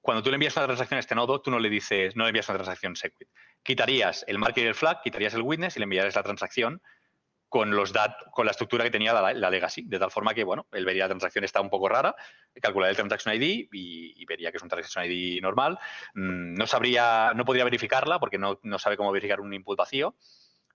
[0.00, 2.30] cuando tú le envías una transacción a este nodo, tú no le dices, no le
[2.30, 3.28] envías una transacción Segwit.
[3.62, 6.80] Quitarías el marker y el flag, quitarías el witness y le enviarías la transacción
[7.48, 10.66] con los dat con la estructura que tenía la, legacy, de tal forma que, bueno,
[10.72, 12.14] él vería la transacción está un poco rara,
[12.60, 15.78] calcularía el transaction ID y, vería que es un transaction ID normal.
[16.14, 20.16] Mm, no sabría, no podría verificarla porque no, sabe cómo verificar un input vacío,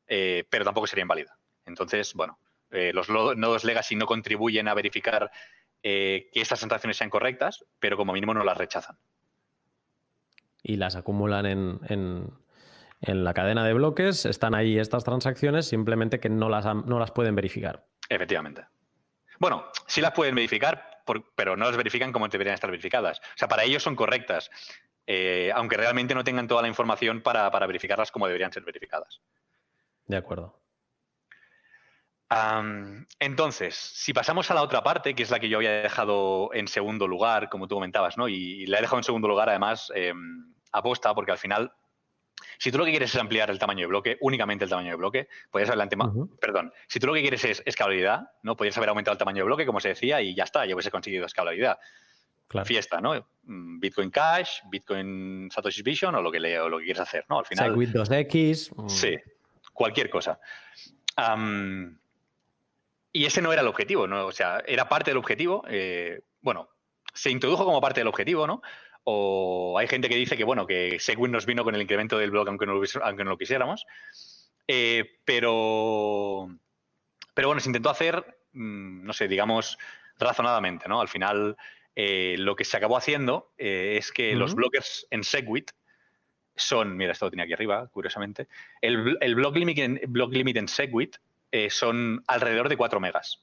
[0.07, 1.38] eh, pero tampoco sería inválida.
[1.65, 2.39] Entonces, bueno,
[2.72, 5.30] eh, los nodos legacy no contribuyen a verificar
[5.84, 8.97] eh, que estas transacciones sean correctas, pero como mínimo no las rechazan.
[10.61, 12.32] Y las acumulan en,
[13.01, 17.36] la cadena de bloques, están ahí estas transacciones, simplemente que no las, no las pueden
[17.36, 17.86] verificar.
[18.09, 18.65] Efectivamente.
[19.39, 21.01] Bueno, sí las pueden verificar,
[21.36, 23.19] pero no las verifican como deberían estar verificadas.
[23.19, 24.51] O sea, para ellos son correctas,
[25.07, 29.19] eh, aunque realmente no tengan toda la información para verificarlas como deberían ser verificadas.
[30.05, 30.61] De acuerdo
[33.19, 36.67] entonces, si pasamos a la otra parte, que es la que yo había dejado en
[36.67, 38.29] segundo lugar, como tú comentabas, ¿no?
[38.29, 40.13] Y, la he dejado en segundo lugar, además, eh,
[40.71, 41.73] aposta, porque al final,
[42.57, 44.95] si tú lo que quieres es ampliar el tamaño de bloque, únicamente el tamaño de
[44.95, 45.89] bloque, podrías haber
[46.39, 48.55] Perdón, si tú lo que quieres es escalabilidad, ¿no?
[48.55, 50.91] Podrías haber aumentado el tamaño de bloque, como se decía, y ya está, ya hubiese
[50.91, 51.77] conseguido escalabilidad.
[52.65, 53.13] Fiesta, ¿no?
[53.43, 57.25] Mm, Bitcoin Cash, Bitcoin Satoshi Vision o lo que, le, o lo que quieres hacer,
[57.29, 57.39] ¿no?
[57.39, 57.71] Al final.
[57.93, 58.73] 2X.
[58.75, 58.89] Mm.
[58.89, 59.17] Sí,
[59.73, 60.39] cualquier cosa.
[63.14, 64.26] Y ese no era el objetivo, ¿no?
[64.26, 65.64] O sea, era parte del objetivo.
[65.68, 66.70] Eh, bueno,
[67.14, 68.62] se introdujo como parte del objetivo, ¿no?
[69.03, 72.32] O hay gente que dice que, bueno, que Segwit nos vino con el incremento del
[72.32, 73.86] blog aunque no, aunque no lo quisiéramos.
[74.68, 76.47] Eh, pero,
[77.34, 79.78] pero bueno, se intentó hacer, mm, no sé, digamos,
[80.18, 81.01] razonadamente, ¿no?
[81.01, 81.57] Al final,
[81.95, 85.72] eh, lo que se acabó haciendo es que los blockers en Segwit
[86.55, 88.47] son, mira, esto lo tenía aquí arriba, curiosamente,
[88.82, 91.18] el, el block, limit en, block limit en Segwit
[91.52, 93.41] eh, son alrededor de 4 megas.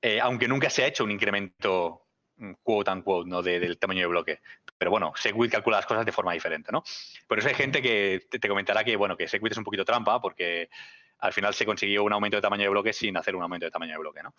[0.00, 3.42] Eh, aunque nunca se ha hecho un incremento mm, quote unquote ¿no?
[3.42, 4.40] del tamaño de bloque.
[4.76, 6.84] Pero bueno, Segwit calcula las cosas de forma diferente, ¿no?
[7.26, 10.20] Por eso hay gente que te, comentará que, bueno, que Segwit es un poquito trampa
[10.20, 10.70] porque
[11.18, 13.72] al final se consiguió un aumento de tamaño de bloque sin hacer un aumento de
[13.72, 14.34] tamaño de bloque, ¿no?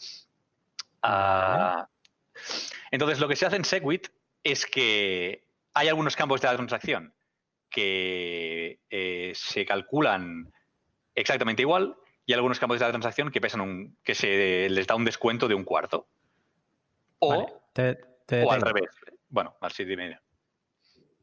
[1.02, 1.90] Ah,
[2.92, 4.08] entonces, lo que se hace en Segwit
[4.44, 5.44] es que
[5.74, 7.14] hay algunos campos de la transacción
[7.70, 10.52] que eh, se calculan
[11.16, 11.98] exactamente igual
[12.30, 15.48] y algunos campos de la transacción que pesan un, que se les da un descuento
[15.48, 16.06] de un cuarto.
[17.18, 18.92] O, o al revés.
[19.30, 20.20] Bueno, así dime.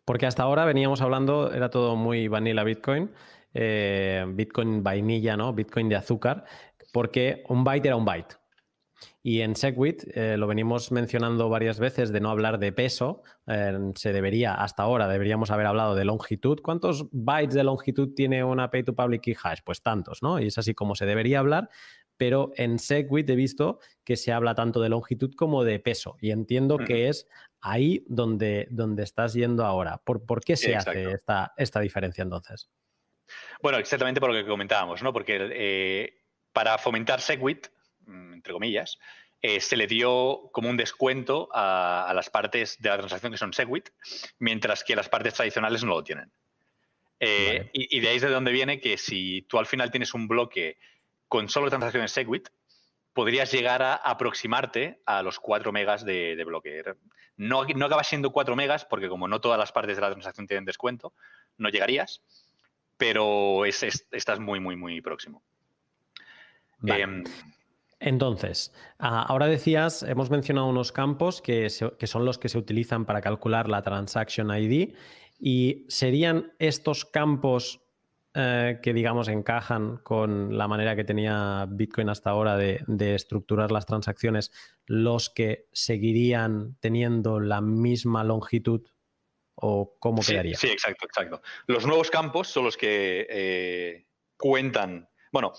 [0.04, 3.12] Porque hasta ahora veníamos hablando, era todo muy vanilla Bitcoin,
[3.54, 5.52] eh, Bitcoin vainilla, ¿no?
[5.52, 6.44] Bitcoin de azúcar,
[6.92, 8.34] porque un byte era un byte.
[9.26, 13.24] Y en Segwit eh, lo venimos mencionando varias veces de no hablar de peso.
[13.48, 16.60] Eh, se debería, hasta ahora, deberíamos haber hablado de longitud.
[16.62, 19.62] ¿Cuántos bytes de longitud tiene una pay to public key hash?
[19.64, 20.38] Pues tantos, ¿no?
[20.38, 21.70] Y es así como se debería hablar.
[22.16, 26.16] Pero en Segwit he visto que se habla tanto de longitud como de peso.
[26.20, 27.26] Y entiendo que es
[27.60, 30.00] ahí donde, donde estás yendo ahora.
[30.04, 32.70] ¿Por, por qué se hace esta, esta diferencia entonces?
[33.60, 35.12] Bueno, exactamente por lo que comentábamos, ¿no?
[35.12, 36.22] Porque eh,
[36.52, 37.66] para fomentar Segwit,
[38.07, 38.98] entre comillas,
[39.42, 43.52] eh, se le dio como un descuento a, las partes de la transacción que son
[43.52, 43.90] Segwit,
[44.38, 46.32] mientras que las partes tradicionales no lo tienen.
[47.20, 50.28] Eh, y, de ahí es de donde viene que si tú al final tienes un
[50.28, 50.78] bloque
[51.28, 52.48] con solo transacciones Segwit,
[53.12, 56.82] podrías llegar a aproximarte a los 4 megas de, bloque.
[57.36, 60.46] No, no acaba siendo 4 megas porque como no todas las partes de la transacción
[60.46, 61.14] tienen descuento,
[61.57, 62.22] no llegarías,
[62.96, 65.42] pero estás muy, muy, muy próximo.
[66.86, 67.24] Em,
[67.99, 73.22] entonces, ah, ahora decías, hemos mencionado unos campos que, son los que se utilizan para
[73.22, 74.94] calcular la Transaction ID
[75.38, 77.80] y serían estos campos
[78.34, 83.86] eh, que, digamos, encajan con la manera que tenía Bitcoin hasta ahora de, estructurar las
[83.86, 84.53] transacciones,
[84.84, 88.86] los que seguirían teniendo la misma longitud
[89.55, 90.57] o cómo quedaría.
[90.57, 91.40] Sí, exacto, exacto.
[91.66, 95.09] Los nuevos campos son los que eh, cuentan.
[95.32, 95.55] Bueno,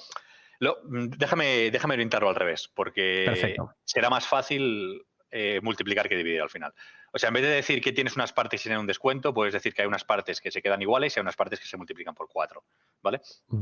[0.59, 3.55] Mm, déjame, déjame orientarlo al revés, porque
[3.85, 6.73] será más fácil eh, multiplicar que dividir al final.
[7.13, 9.53] O sea, en vez de decir que tienes unas partes y tienen un descuento, puedes
[9.53, 11.77] decir que hay unas partes que se quedan iguales y hay unas partes que se
[11.77, 12.63] multiplican por cuatro.
[13.01, 13.21] ¿Vale?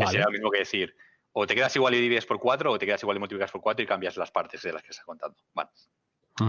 [0.09, 0.95] Será lo mismo que decir,
[1.31, 3.61] o te quedas igual y divides por cuatro, o te quedas igual y multiplicas por
[3.61, 5.37] cuatro y cambias las partes de las que estás contando.
[5.53, 5.69] Bueno,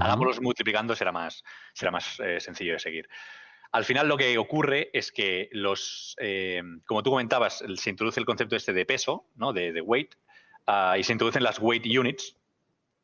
[0.01, 1.43] hagámoslos multiplicando, será más,
[1.75, 3.09] será más eh, sencillo de seguir.
[3.73, 8.27] Al final lo que ocurre es que los, eh, como tú comentabas, se introduce el
[8.27, 9.53] concepto este de peso, ¿no?
[9.53, 10.15] de, de weight,
[10.67, 12.37] Ah, y se introducen las weight units,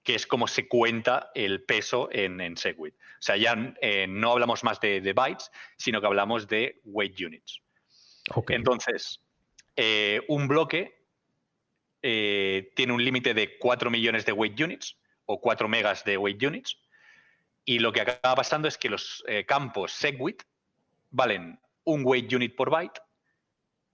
[0.02, 2.94] que es como se cuenta el peso en, en Segwit.
[2.94, 7.62] O sea, ya eh, no hablamos más de, bytes, sino que hablamos de weight units.
[8.48, 9.20] Entonces,
[9.76, 11.04] eh, un bloque
[12.02, 14.96] eh, tiene un límite de 4 millones de weight units
[15.26, 16.78] o 4 megas de weight units.
[17.64, 20.42] Y lo que acaba pasando es que los campos Segwit
[21.10, 23.00] valen un weight unit por byte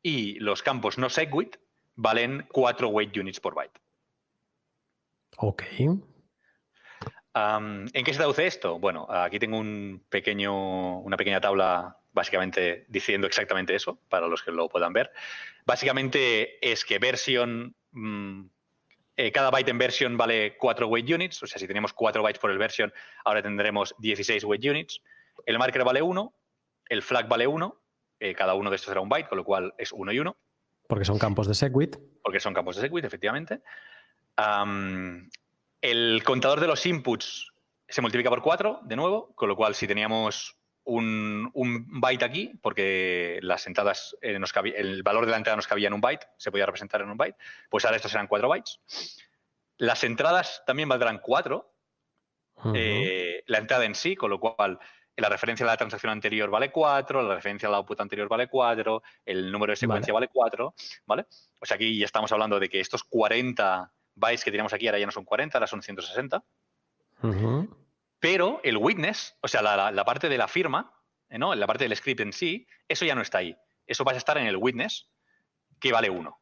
[0.03, 1.59] y los campos no Segwit
[1.99, 3.79] valen 4 weight units por byte.
[5.37, 5.63] Ok.
[7.35, 8.79] ¿En qué se traduce esto?
[8.79, 14.51] Bueno, aquí tengo un pequeño, una pequeña tabla básicamente diciendo exactamente eso, para los que
[14.51, 15.13] lo puedan ver.
[15.65, 18.47] Básicamente es que version, mm,
[19.17, 22.41] eh, cada byte en version vale 4 weight units, o sea, si tenemos 4 bytes
[22.41, 22.93] por el version,
[23.25, 25.01] ahora tendremos 16 weight units.
[25.47, 26.35] El marker vale 1,
[26.89, 27.81] el flag vale 1,
[28.21, 30.37] eh, cada uno de estos será un byte, con lo cual es 1 y 1.
[30.89, 31.97] Porque son campos de Segwit.
[32.23, 33.61] Porque son campos de Segwit, efectivamente.
[35.81, 37.53] el contador de los inputs
[37.89, 41.51] se multiplica por 4, de nuevo, con lo cual si teníamos un,
[42.01, 44.39] byte aquí, porque las entradas, eh,
[44.77, 47.17] el valor de la entrada nos cabía en un byte, se podía representar en un
[47.17, 47.37] byte,
[47.69, 48.81] pues ahora estos serán 4 bytes.
[49.77, 51.75] Las entradas también valdrán 4,
[52.75, 54.79] eh, la entrada en sí, con lo cual
[55.21, 59.03] la referencia a la transacción anterior vale 4, la referencia al output anterior vale 4,
[59.27, 60.75] el número de secuencia vale, 4,
[61.07, 61.27] ¿vale?
[61.59, 64.99] O sea, aquí ya estamos hablando de que estos 40 bytes que teníamos aquí ahora
[64.99, 66.45] ya no son 40, ahora son 160.
[68.21, 70.93] Pero el witness, o sea, la, parte de la firma,
[71.31, 71.55] ¿no?
[71.55, 73.57] la parte del script en sí, eso ya no está ahí.
[73.87, 75.09] Eso va a estar en el witness,
[75.81, 76.39] que vale 1.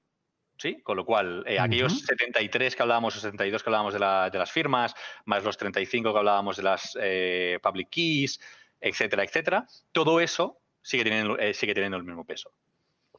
[0.59, 0.81] ¿Sí?
[0.83, 4.95] Con lo cual, eh, aquellos 73 que hablábamos, o 72 que hablábamos de, las firmas,
[5.27, 8.41] más los 35 que hablábamos de las eh, public keys,
[8.81, 12.53] etcétera, etcétera, todo eso sigue teniendo, eh, sigue teniendo el mismo peso.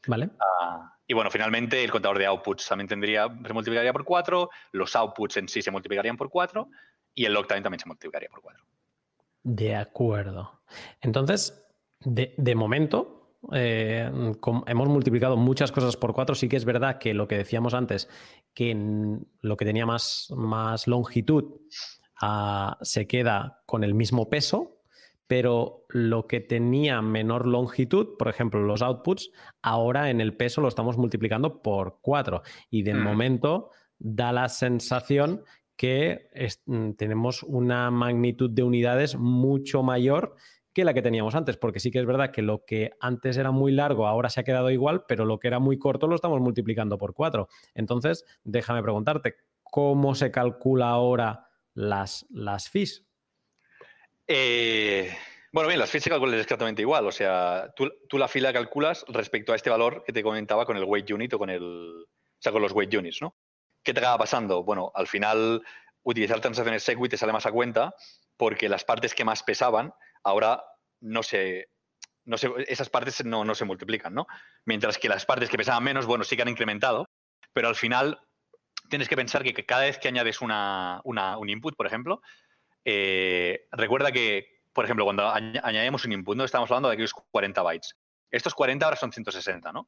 [0.08, 0.30] Vale.
[0.40, 4.96] Ah, y bueno, finalmente el contador de outputs también tendría, se multiplicaría por 4, los
[4.96, 6.70] outputs en sí se multiplicarían por 4
[7.16, 8.64] y el log también, se multiplicaría por 4.
[9.44, 10.62] De acuerdo.
[11.02, 11.66] Entonces,
[12.02, 14.10] de, momento, eh,
[14.68, 16.36] hemos multiplicado muchas cosas por 4.
[16.36, 18.08] Sí que es verdad que lo que decíamos antes,
[18.54, 18.76] que
[19.42, 21.56] lo que tenía más, más longitud
[22.22, 24.77] ah, se queda con el mismo peso,
[25.28, 30.70] pero lo que tenía menor longitud, por ejemplo, los outputs, ahora en el peso lo
[30.70, 33.04] estamos multiplicando por 4 y de mm.
[33.04, 33.70] momento
[34.00, 35.44] da la sensación
[35.76, 36.30] que
[36.66, 40.36] mm, tenemos una magnitud de unidades mucho mayor
[40.74, 43.50] que la que teníamos antes, porque sí que es verdad que lo que antes era
[43.50, 46.40] muy largo ahora se ha quedado igual, pero lo que era muy corto lo estamos
[46.40, 47.48] multiplicando por 4.
[47.74, 53.07] Entonces, déjame preguntarte, ¿cómo se calcula ahora las, las fees?
[54.28, 55.16] Eh,
[55.52, 57.08] bueno, bien, las fees se calculan exactamente igual.
[57.08, 60.78] O sea, tú, tú, la fila calculas respecto a este valor que te comentaba con
[60.78, 61.64] el weight unit o con el.
[61.64, 63.36] O sea, con los weight units, ¿no?
[63.84, 64.64] ¿Qué te acaba pasando?
[64.64, 65.64] Bueno, al final
[66.04, 67.94] utilizar transacciones Segwit te sale más a cuenta
[68.38, 70.64] porque las partes que más pesaban ahora
[71.02, 71.70] no se,
[72.26, 74.28] no se esas partes no, no, se multiplican, ¿no?
[74.66, 77.10] Mientras que las partes que pesaban menos, bueno, sí que han incrementado,
[77.54, 78.20] pero al final
[78.90, 82.22] tienes que pensar que, cada vez que añades una, una, un input, por ejemplo,
[82.90, 87.62] eh, recuerda que, por ejemplo, cuando añadimos un input, no estamos hablando de aquellos 40
[87.62, 87.98] bytes.
[88.32, 89.88] Estos 40 ahora son 160, ¿no?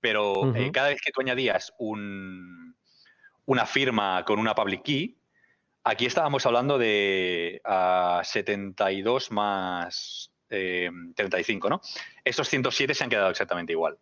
[0.00, 2.76] Pero eh, cada vez que tú añadías un,
[3.46, 5.18] una firma con una public key,
[5.88, 7.62] Aquí estábamos hablando de
[8.24, 11.80] 72 más 35, eh, ¿no?
[12.24, 13.96] Estos 107 se han quedado exactamente igual.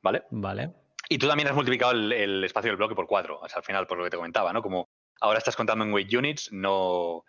[0.00, 0.22] ¿Vale?
[0.30, 0.72] Vale.
[1.06, 4.04] Y tú también has multiplicado el, espacio del bloque por 4, al final, por lo
[4.04, 4.62] que te comentaba, ¿no?
[4.62, 4.88] Como
[5.20, 7.24] ahora estás contando en weight units, no.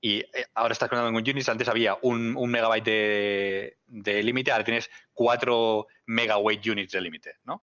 [0.00, 2.84] Y eh, ahora estás contando en weight units, antes había un, megabyte
[3.86, 7.62] de, límite, ahora tienes 4 megaweight units de límite, ¿no?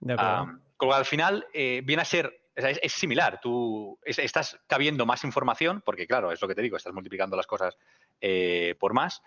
[0.00, 0.60] De acuerdo.
[0.76, 6.06] como al final eh, viene a ser es, similar, tú estás cabiendo más información, porque
[6.06, 7.76] claro, es lo que te digo, estás multiplicando las cosas
[8.20, 9.22] eh, por más,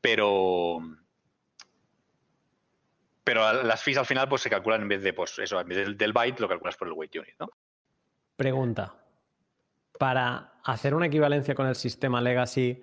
[0.00, 0.80] pero
[3.24, 5.98] pero las fees al final pues se calculan en vez de pues eso, en vez
[5.98, 7.50] del, byte lo calculas por el weight unit, ¿no?
[8.36, 8.94] Pregunta.
[9.98, 12.80] Para hacer una equivalencia con el sistema legacy,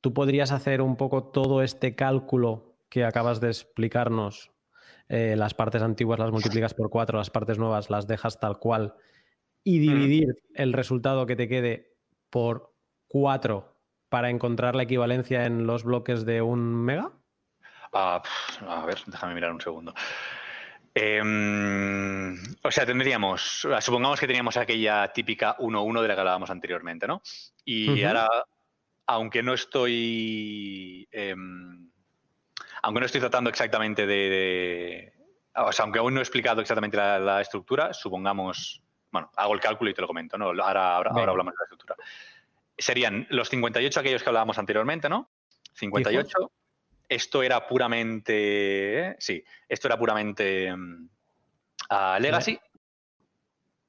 [0.00, 4.50] tú podrías hacer un poco todo este cálculo que acabas de explicarnos
[5.08, 8.94] eh, las partes antiguas las multiplicas por cuatro, las partes nuevas las dejas tal cual
[9.64, 9.82] y mm.
[9.82, 11.96] dividir el resultado que te quede
[12.30, 12.74] por
[13.08, 13.76] 4
[14.08, 17.12] para encontrar la equivalencia en los bloques de un mega?
[17.92, 18.22] Ah,
[18.66, 19.94] a ver, déjame mirar un segundo.
[21.00, 27.06] Em, o sea, tendríamos, supongamos que teníamos aquella típica 1-1 de la que hablábamos anteriormente,
[27.06, 27.22] ¿no?
[27.64, 28.28] Y ahora,
[29.06, 31.88] aunque no estoy, em,
[32.82, 35.12] aunque no estoy tratando exactamente de,
[35.54, 38.82] o sea, aunque aún no he explicado exactamente la estructura, supongamos
[39.12, 40.46] bueno, hago el cálculo y te lo comento, ¿no?
[40.46, 41.96] Ahora, ahora, hablamos de la estructura.
[42.76, 45.30] Serían los 58 aquellos que hablábamos anteriormente, ¿no?
[45.74, 46.50] 58.
[47.08, 49.16] Esto era puramente.
[49.18, 51.08] Sí, esto era puramente mm,
[52.20, 52.58] Legacy.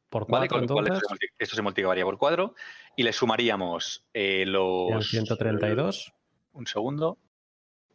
[0.09, 1.01] Por cuatro, entonces.
[1.37, 2.55] Esto se multiplicaría por cuatro.
[2.95, 5.09] Y le sumaríamos eh, los.
[5.09, 6.13] 132.
[6.53, 7.17] Un segundo.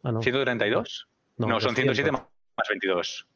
[0.03, 0.21] Ah, no.
[0.21, 1.07] ¿132?
[1.37, 2.23] No, son 107 más
[2.69, 3.27] 22.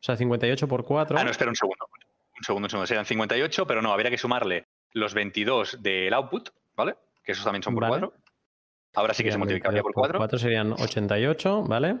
[0.00, 1.18] O sea, 58 por 4.
[1.18, 1.86] Ah, no, espera un segundo
[2.42, 6.50] un segundo, un segundo, serían 58, pero no, habría que sumarle los 22 del output,
[6.74, 6.96] ¿vale?
[7.22, 8.12] Que esos también son por 4.
[8.94, 10.18] Ahora sí que se multiplicaría por 4.
[10.18, 11.98] 4 serían 88, ¿vale?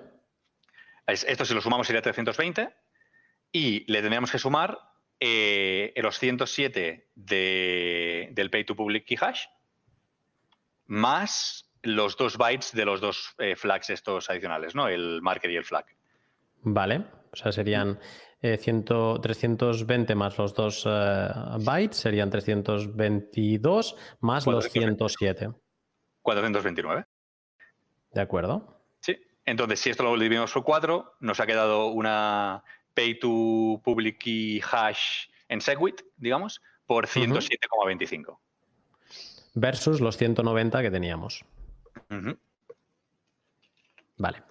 [1.06, 2.68] Esto si lo sumamos sería 320
[3.50, 4.78] y le tendríamos que sumar
[5.18, 9.46] eh, los 107 del pay to public key hash
[10.86, 14.88] más los dos bytes de los dos eh, flags estos adicionales, ¿no?
[14.88, 15.86] El marker y el flag.
[16.62, 17.98] Vale, o sea, serían
[18.40, 21.28] 320 eh, más los dos eh,
[21.64, 25.50] bytes serían 322 más los 107.
[26.22, 27.04] 429.
[28.12, 28.80] De acuerdo.
[29.00, 29.16] Sí.
[29.44, 32.62] Entonces, si esto lo dividimos por 4, nos ha quedado una
[32.94, 38.38] pay to public key hash en Segwit, digamos, por 107,25.
[39.54, 41.44] Versus los 190 que teníamos.
[44.16, 44.42] Vale.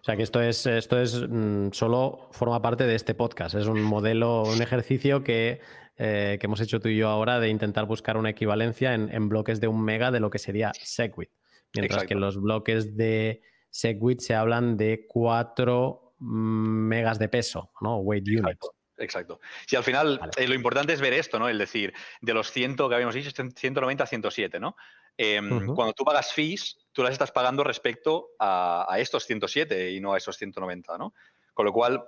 [0.00, 3.54] O sea que esto es, esto es mm, solo forma parte de este podcast.
[3.54, 5.60] Es un modelo, un ejercicio que,
[6.02, 9.60] eh, que hemos hecho tú y yo ahora de intentar buscar una equivalencia en, bloques
[9.60, 11.28] de un mega de lo que sería Segwit.
[11.74, 17.98] Mientras que los bloques de Segwit se hablan de 4 mm, megas de peso, ¿no?
[17.98, 18.58] Weight unit.
[18.96, 19.40] Exacto.
[19.66, 21.50] Si al final eh, lo importante es ver esto, ¿no?
[21.50, 21.92] El decir,
[22.22, 24.76] de los 100 que habíamos dicho, 190 a 107, ¿no?
[25.18, 30.14] Em, cuando tú pagas fees, tú las estás pagando respecto a, estos 107 y no
[30.14, 31.12] a esos 190, ¿no?
[31.52, 32.02] Con lo cual,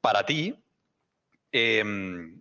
[0.00, 0.54] para ti,
[1.50, 2.40] em,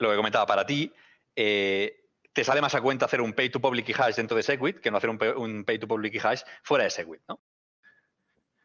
[0.00, 0.92] lo que comentaba, para ti,
[1.36, 2.00] eh,
[2.32, 4.78] te sale más a cuenta hacer un pay to public key hash dentro de Segwit
[4.78, 7.40] que no hacer un pay, to public key hash fuera de Segwit, ¿no?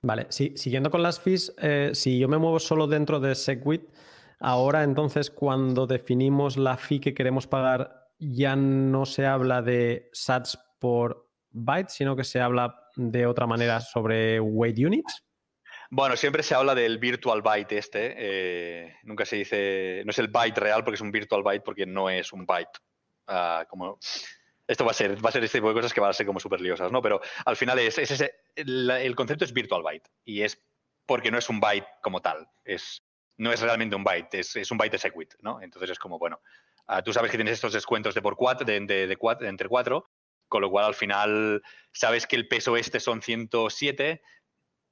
[0.01, 3.89] Vale, siguiendo con las fees, eh, si yo me muevo solo dentro de Segwit,
[4.39, 10.59] ahora entonces cuando definimos la fee que queremos pagar, ya no se habla de sats
[10.79, 15.25] por bytes, sino que se habla de otra manera sobre weight units?
[15.89, 18.15] Bueno, siempre se habla del virtual byte este.
[18.17, 21.85] Eh, nunca se dice, no es el byte real porque es un virtual byte porque
[21.85, 22.79] no es un byte.
[23.27, 23.97] Ah, como,
[24.67, 26.25] esto va a ser, va a ser este tipo de cosas que van a ser
[26.25, 27.01] como súper liosas, ¿no?
[27.01, 30.59] Pero al final es, ese, el, concepto es virtual byte y es
[31.05, 33.03] porque no es un byte como tal, es,
[33.37, 35.61] no es realmente un byte, es, un byte de ¿no?
[35.61, 36.41] Entonces es como, bueno,
[36.87, 40.09] ah, tú sabes que tienes estos descuentos de por cuatro, de, de, entre cuatro,
[40.47, 41.61] con lo cual al final
[41.91, 44.21] sabes que el peso este son 107,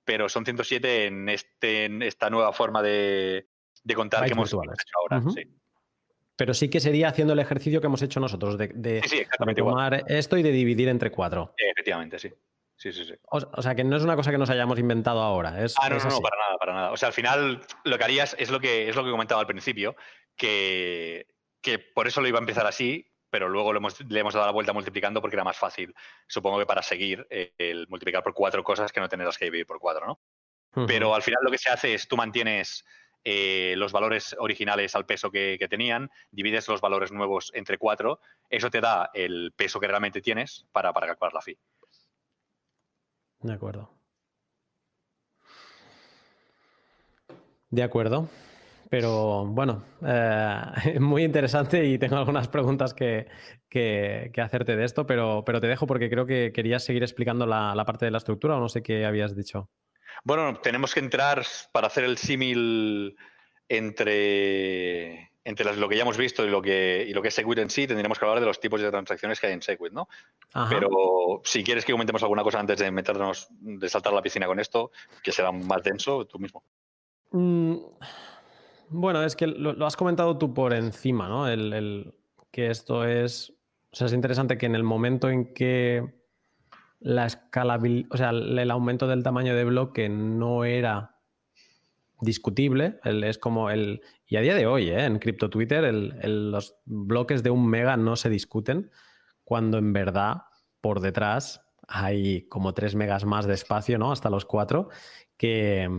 [0.06, 3.48] pero son 107 en, este, en esta nueva forma de,
[3.96, 4.62] contar que hemos hecho
[5.02, 5.22] ahora.
[5.34, 5.44] sí.
[6.36, 9.04] Pero sí que sería haciendo el ejercicio que hemos hecho nosotros, de,
[9.56, 11.54] tomar esto y de dividir entre cuatro.
[11.58, 12.34] Efectivamente, sí.
[12.76, 13.14] Sí, sí, sí.
[13.30, 15.64] O, sea, que no es una cosa que nos hayamos inventado ahora.
[15.64, 16.92] Es, ah, no, no, para nada, para nada.
[16.92, 19.48] O sea, al final lo que harías es lo que, es lo que comentaba al
[19.48, 19.96] principio,
[20.36, 21.28] que,
[21.62, 24.74] que por eso lo iba a empezar así, pero luego le hemos dado la vuelta
[24.74, 25.96] multiplicando porque era más fácil,
[26.28, 29.66] supongo que para seguir, eh, el multiplicar por cuatro cosas que no tenerlas que dividir
[29.66, 30.86] por cuatro, ¿no?
[30.86, 32.86] Pero al final lo que se hace es tú mantienes
[33.24, 38.20] eh, los valores originales al peso que, tenían, divides los valores nuevos entre cuatro,
[38.52, 41.58] eso te da el peso que realmente tienes para, para calcular la FI.
[43.40, 43.90] De acuerdo.
[47.72, 48.30] De acuerdo.
[48.94, 50.62] Pero bueno, eh,
[51.00, 53.26] muy interesante y tengo algunas preguntas que,
[54.38, 57.86] hacerte de esto, pero, pero, te dejo porque creo que querías seguir explicando la, la
[57.86, 59.68] parte de la estructura o no sé qué habías dicho.
[60.24, 63.18] Bueno, tenemos que entrar para hacer el símil
[63.68, 67.58] entre, entre lo que ya hemos visto y lo que, y lo que es Segwit
[67.58, 70.08] en sí, tendríamos que hablar de los tipos de transacciones que hay en Segwit, ¿no?
[70.70, 74.60] Pero si quieres que comentemos alguna cosa antes de meternos, de saltar la piscina con
[74.60, 74.92] esto,
[75.24, 76.64] que será más denso, tú mismo.
[77.32, 77.78] Mm,
[78.94, 81.48] bueno, es que lo, has comentado tú por encima, ¿no?
[81.48, 82.14] el,
[82.52, 83.52] que esto es.
[83.92, 86.24] O sea, es interesante que en el momento en que
[87.00, 91.18] la escalabilidad, o sea, el aumento del tamaño de bloque no era
[92.22, 93.00] discutible.
[93.04, 94.02] es como el.
[94.28, 95.06] Y a día de hoy, ¿eh?
[95.06, 98.92] en Crypto Twitter, los bloques de un mega no se discuten,
[99.44, 100.44] cuando en verdad,
[100.82, 104.12] por detrás, hay como tres megas más de espacio, ¿no?
[104.12, 104.90] Hasta los cuatro,
[105.38, 105.90] que.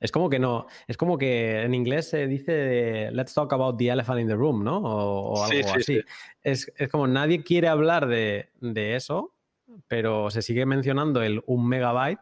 [0.00, 3.88] Es como que no, es como que en inglés se dice let's talk about the
[3.88, 4.78] elephant in the room, ¿no?
[4.78, 6.00] O, algo así.
[6.42, 9.34] Es, como nadie quiere hablar de, de, eso,
[9.88, 12.20] pero se sigue mencionando el un megabyte,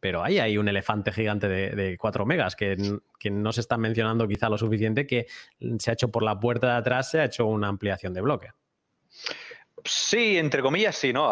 [0.00, 2.76] pero ahí hay un elefante gigante de, 4 megas que,
[3.30, 5.26] no se está mencionando quizá lo suficiente que
[5.78, 8.50] se ha hecho por la puerta de atrás, se ha hecho una ampliación de bloque.
[9.86, 11.30] Sí, entre comillas, sí, ¿no?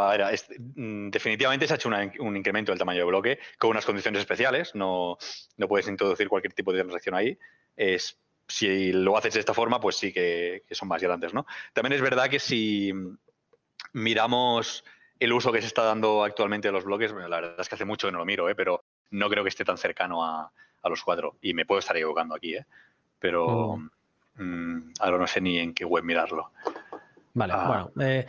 [0.76, 4.74] Mm, definitivamente se ha hecho un incremento del tamaño de bloque con unas condiciones especiales.
[4.74, 5.18] No,
[5.56, 7.38] no puedes introducir cualquier tipo de transacción ahí.
[7.76, 11.46] Es, si lo haces de esta forma, pues sí que, que, son más grandes, ¿no?
[11.72, 12.92] También es verdad que si
[13.92, 14.84] miramos
[15.18, 17.84] el uso que se está dando actualmente de los bloques, la verdad es que hace
[17.84, 18.54] mucho que no lo miro, ¿eh?
[18.54, 20.50] pero no creo que esté tan cercano a,
[20.84, 21.36] los cuatro.
[21.40, 22.66] Y me puedo estar equivocando aquí, ¿eh?
[23.18, 23.76] pero oh.
[24.36, 26.50] mm, ahora no sé ni en qué web mirarlo.
[27.34, 28.26] Vale, ah, bueno, eh,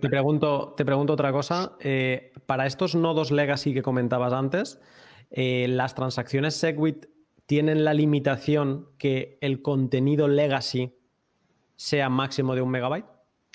[0.00, 1.76] te, pregunto, te pregunto otra cosa.
[1.78, 4.80] Eh, para estos nodos legacy que comentabas antes,
[5.30, 7.06] eh, ¿las transacciones Segwit
[7.44, 10.96] tienen la limitación que el contenido legacy
[11.76, 13.04] sea máximo de un megabyte?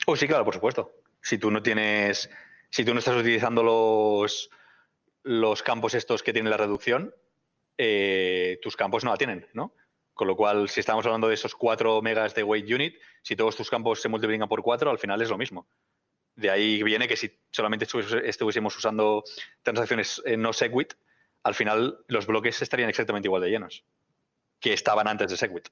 [0.06, 0.92] Oh, sí, claro, por supuesto.
[1.20, 2.30] Si tú no tienes,
[2.70, 4.52] si tú no estás utilizando los,
[5.24, 7.16] los campos estos que tienen la reducción,
[8.62, 9.74] tus campos no la tienen, ¿no?
[10.20, 13.56] Con lo cual, si estamos hablando de esos 4 megas de weight unit, si todos
[13.56, 15.66] tus campos se multiplican por 4, al final es lo mismo.
[16.36, 17.88] De ahí viene que si solamente
[18.26, 19.24] estuviésemos usando
[19.64, 20.96] transacciones no Segwit,
[21.44, 23.86] al final los bloques estarían exactamente igual de llenos
[24.60, 25.70] que estaban antes de Segwit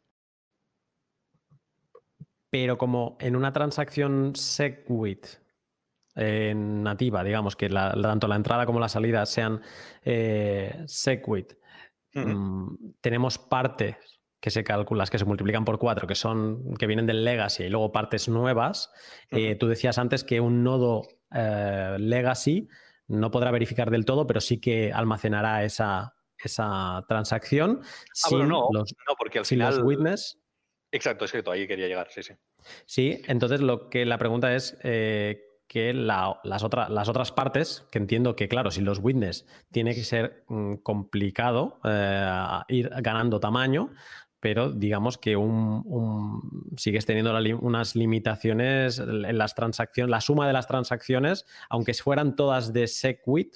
[2.49, 5.27] pero como en una transacción Segwit
[6.15, 9.61] eh, nativa, digamos, que tanto la entrada como la salida sean
[10.05, 11.55] eh, Segwit,
[12.13, 17.05] mm, tenemos partes que se calculan, que se multiplican por cuatro, que son, que vienen
[17.05, 18.91] del legacy y luego partes nuevas.
[19.31, 22.67] Eh, tú decías antes que un nodo legacy
[23.07, 27.81] no podrá verificar del todo, pero sí que almacenará esa, esa transacción.
[28.25, 28.83] Ah, no, no,
[29.17, 29.75] porque al final.
[29.75, 30.39] Los witness.
[30.91, 32.33] Exacto, es cierto, ahí quería llegar, sí, sí.
[32.85, 36.63] Sí, entonces lo que la pregunta es eh, que las, las
[37.09, 42.59] otras partes, que entiendo que, claro, si los witness tiene que ser mm, complicado eh,
[42.69, 43.91] ir ganando tamaño,
[44.39, 50.67] pero digamos que un, sigues teniendo unas limitaciones en las transacciones, la suma de las
[50.67, 53.55] transacciones, aunque fueran todas de SegWit,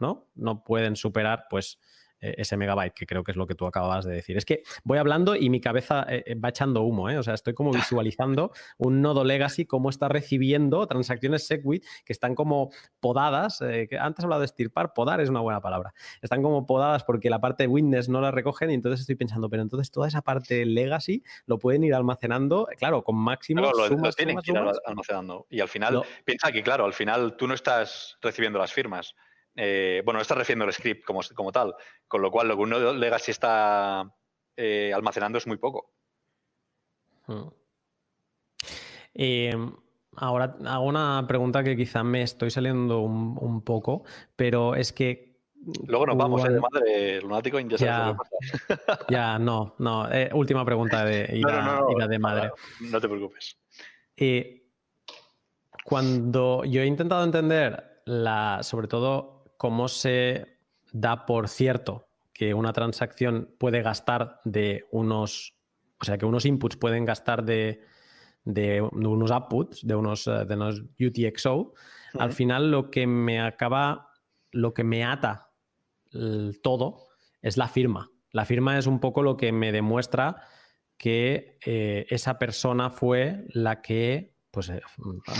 [0.00, 0.30] ¿no?
[0.34, 1.78] No pueden superar, pues,
[2.22, 4.36] ese megabyte, que creo que es lo que tú acababas de decir.
[4.36, 7.18] Es que voy hablando y mi cabeza eh, eh, va echando humo, ¿eh?
[7.18, 12.34] O sea, estoy como visualizando un nodo legacy, cómo está recibiendo transacciones SegWit que están
[12.34, 12.70] como
[13.00, 13.58] podadas.
[13.58, 15.92] que antes he hablado de estirpar, podar es una buena palabra.
[16.20, 19.50] Están como podadas porque la parte de witness no la recogen y entonces estoy pensando,
[19.50, 23.62] pero entonces toda esa parte legacy lo pueden ir almacenando, claro, con máximo.
[23.62, 25.46] Claro, lo, tienen que ir almacenando.
[25.50, 29.14] Y al final, piensa que, claro, al final tú no estás recibiendo las firmas.
[29.54, 31.74] Eh, bueno, no está refiriendo el script como, como, tal,
[32.08, 34.10] con lo cual lo que uno legacy está
[34.56, 35.92] eh, almacenando es muy poco.
[37.26, 37.48] Hmm.
[39.14, 39.72] Em,
[40.16, 44.04] ahora hago una pregunta que quizá me estoy saliendo un, poco,
[44.36, 45.32] pero es que.
[45.86, 46.50] Luego nos vamos, ¿eh?
[46.50, 48.16] de madre, lunático ya,
[49.10, 50.08] ya, no, no.
[50.32, 52.50] última pregunta de ida, de madre.
[52.80, 53.58] No, te preocupes.
[55.84, 60.58] cuando yo he intentado entender la, sobre todo cómo se
[60.90, 65.54] da por cierto que una transacción puede gastar de unos,
[66.00, 67.80] o sea, que unos inputs pueden gastar de,
[68.44, 71.74] unos outputs, de unos, eh, de unos UTXO,
[72.18, 74.08] al final lo que me acaba,
[74.50, 75.52] lo que me ata
[76.60, 77.06] todo
[77.40, 78.10] es la firma.
[78.32, 80.42] La firma es un poco lo que me demuestra
[80.98, 84.82] que eh, esa persona fue la que, pues, eh,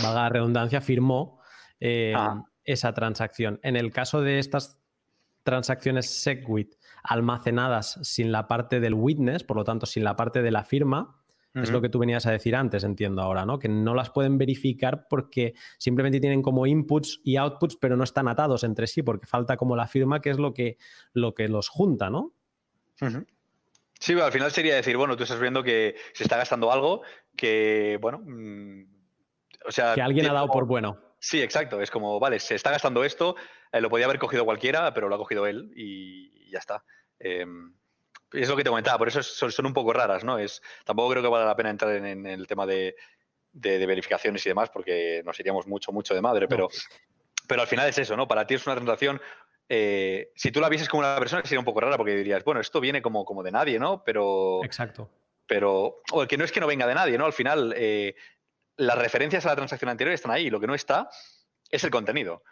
[0.01, 1.41] valga la redundancia, firmó
[2.15, 3.59] ah esa transacción.
[3.63, 4.79] En el caso de estas
[5.43, 10.51] transacciones SegWit almacenadas sin la parte del witness, por lo tanto sin la parte de
[10.51, 11.19] la firma,
[11.53, 13.59] es lo que tú venías a decir antes, entiendo ahora, ¿no?
[13.59, 18.27] Que no las pueden verificar porque simplemente tienen como inputs y outputs, pero no están
[18.27, 20.77] atados entre sí, porque falta como la firma, que es lo que,
[21.13, 22.33] lo que los junta, ¿no?
[23.99, 27.03] Sí, al final sería decir, bueno, tú estás viendo que se está gastando algo
[27.35, 28.85] que, bueno, mm,
[29.67, 29.93] o sea...
[29.93, 30.97] Que alguien ha dado por bueno.
[31.23, 31.81] Sí, exacto.
[31.81, 33.37] Es como, vale, se está gastando esto,
[33.71, 36.83] eh, lo podía haber cogido cualquiera, pero lo ha cogido él y ya está.
[37.17, 37.73] Em,
[38.33, 40.37] es lo que te comentaba, por eso son, un poco raras, ¿no?
[40.37, 42.93] Es, tampoco creo que valga la pena entrar en, el tema de,
[43.53, 46.67] verificaciones y demás, porque nos iríamos mucho, mucho de madre, pero,
[47.47, 48.27] pero al final es eso, ¿no?
[48.27, 49.21] Para ti es una transacción.
[49.69, 52.59] Eh, si tú la vieses como una persona, sería un poco rara porque dirías, bueno,
[52.59, 54.03] esto viene como, como de nadie, ¿no?
[54.03, 54.59] Pero.
[54.65, 55.09] Exacto.
[55.47, 56.01] Pero.
[56.11, 57.25] O que no es que no venga de nadie, ¿no?
[57.25, 58.13] Al final, eh,
[58.77, 60.49] las referencias a la transacción anterior están ahí.
[60.49, 61.09] Lo que no está
[61.69, 62.43] es el contenido.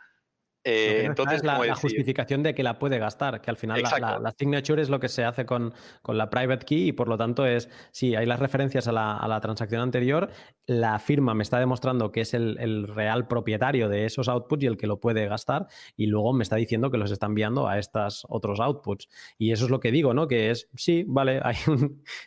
[0.63, 4.89] Eh, entonces, la, justificación de que la puede gastar, que al final la, signature es
[4.89, 5.73] lo que se hace con,
[6.07, 9.81] la private key y por lo tanto es, sí, hay las referencias a la, transacción
[9.81, 10.29] anterior,
[10.67, 14.77] la firma me está demostrando que es el, real propietario de esos outputs y el
[14.77, 15.67] que lo puede gastar
[15.97, 19.09] y luego me está diciendo que los está enviando a estos otros outputs.
[19.39, 20.27] Y eso es lo que digo, ¿no?
[20.27, 21.41] Que es, sí, vale,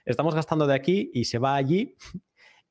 [0.04, 1.94] estamos gastando de aquí y se va allí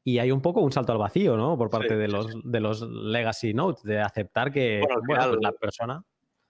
[0.04, 1.58] y hay un poco un salto al vacío, ¿no?
[1.58, 6.04] Por parte de, los, de los legacy notes, de aceptar que bueno, pues la persona.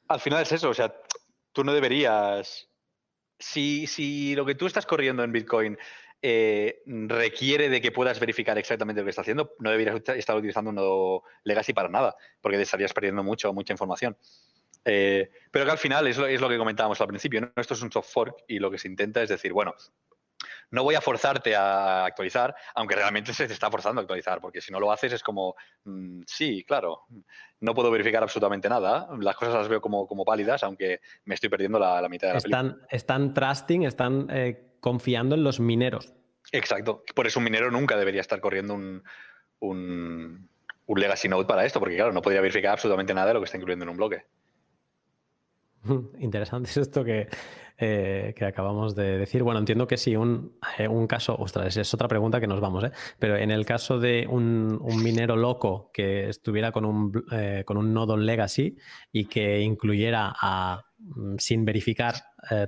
[0.08, 0.94] Al final es eso, o sea,
[1.52, 2.70] tú no deberías.
[3.38, 5.78] Si, si lo que tú estás corriendo en Bitcoin
[6.22, 10.70] eh, requiere de que puedas verificar exactamente lo que está haciendo, no deberías estar utilizando
[10.70, 14.18] un nodo legacy para nada, porque te estarías perdiendo mucho, mucha información.
[14.86, 17.52] Eh, pero que al final es lo, es lo que comentábamos al principio, ¿no?
[17.56, 19.76] Esto es un soft fork y lo que se intenta es decir, bueno,
[20.72, 24.62] no voy a forzarte a actualizar, aunque realmente se te está forzando a actualizar, porque
[24.62, 27.02] si no lo haces es como, mm, sí, claro,
[27.60, 31.50] no puedo verificar absolutamente nada, las cosas las veo como, como válidas, aunque me estoy
[31.50, 36.14] perdiendo la, mitad de la están, Están trusting, están eh, confiando en los mineros.
[36.52, 39.04] Exacto, por eso un minero nunca debería estar corriendo un,
[39.60, 40.50] un,
[40.86, 43.46] un legacy node para esto, porque claro, no podría verificar absolutamente nada de lo que
[43.46, 44.26] está incluyendo en un bloque.
[46.20, 47.28] Interesante es esto que,
[47.78, 49.44] eh, que, acabamos de decir.
[49.44, 52.84] Bueno, entiendo que sí, un, eh, un, caso, ostras, es otra pregunta que nos vamos,
[52.86, 52.92] ¿eh?
[53.20, 57.94] pero en el caso de un, minero loco que estuviera con un, eh, con un
[57.94, 58.78] nodo legacy
[59.12, 62.16] y que incluyera a, mm, sin verificar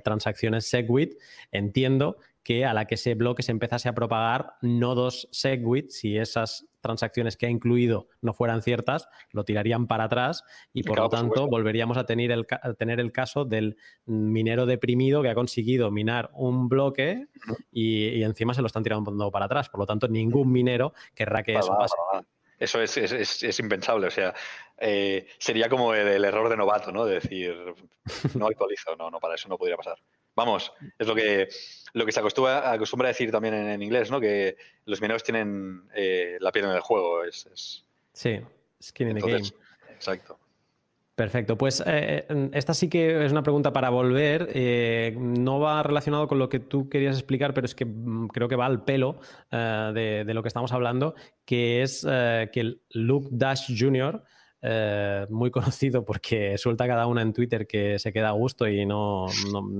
[0.02, 1.12] transacciones SegWit,
[1.52, 6.66] entiendo que a la que ese bloque se empezase a propagar nodos SegWit, si esas
[6.86, 11.46] transacciones que ha incluido no fueran ciertas, lo tirarían para atrás y por lo tanto
[11.48, 12.46] volveríamos a tener, el,
[12.78, 17.26] tener el caso del minero deprimido que ha conseguido minar un bloque
[17.70, 19.68] y, encima se lo están tirando para atrás.
[19.68, 21.94] Por lo tanto, ningún minero querrá que eso pase.
[22.58, 24.34] Eso es, impensable, o sea,
[24.78, 27.04] eh, sería como el, error de novato, ¿no?
[27.04, 27.54] De decir,
[28.34, 29.98] no actualizo, no, no, para eso no podría pasar.
[30.36, 31.48] Vamos, es lo que,
[31.94, 34.20] lo que se acostumbra, acostumbra a decir también en, inglés, ¿no?
[34.20, 37.24] Que los mineros tienen eh, la piel en el juego.
[37.24, 37.82] Es,
[38.12, 38.40] Sí,
[38.82, 39.44] skin in the game.
[39.94, 40.38] Exacto.
[41.14, 44.52] Perfecto, pues eh, eh, esta sí que es una pregunta para volver.
[45.16, 48.56] no va relacionado con lo que tú querías explicar, pero es que mm, creo que
[48.56, 51.14] va al pelo de, lo que estamos hablando,
[51.46, 54.22] que es que Luke Dash Jr.
[54.62, 58.86] eh, muy conocido porque suelta cada una en Twitter que se queda a gusto y
[58.86, 59.26] no,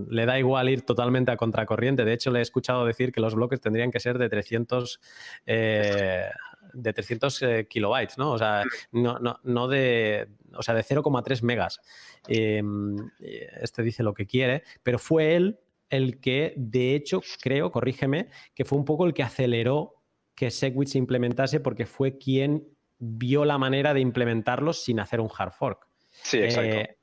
[0.09, 2.05] le da igual ir totalmente a contracorriente.
[2.05, 5.01] De hecho, le he escuchado decir que los bloques tendrían que ser de 300
[5.47, 6.29] eh,
[6.73, 8.33] de 300 eh, kilobytes, ¿no?
[8.33, 8.63] O sea,
[8.93, 11.81] no, no, de, o sea, de 0,3 megas.
[12.29, 15.59] Este dice lo que quiere, pero fue él
[15.89, 19.95] el que, de hecho, creo, corrígeme, que fue un poco el que aceleró
[20.35, 25.31] que Segwit se implementase porque fue quien vio la manera de implementarlos sin hacer un
[25.37, 25.87] hard fork.
[26.23, 26.77] Sí, exacto.
[26.77, 26.97] Eh,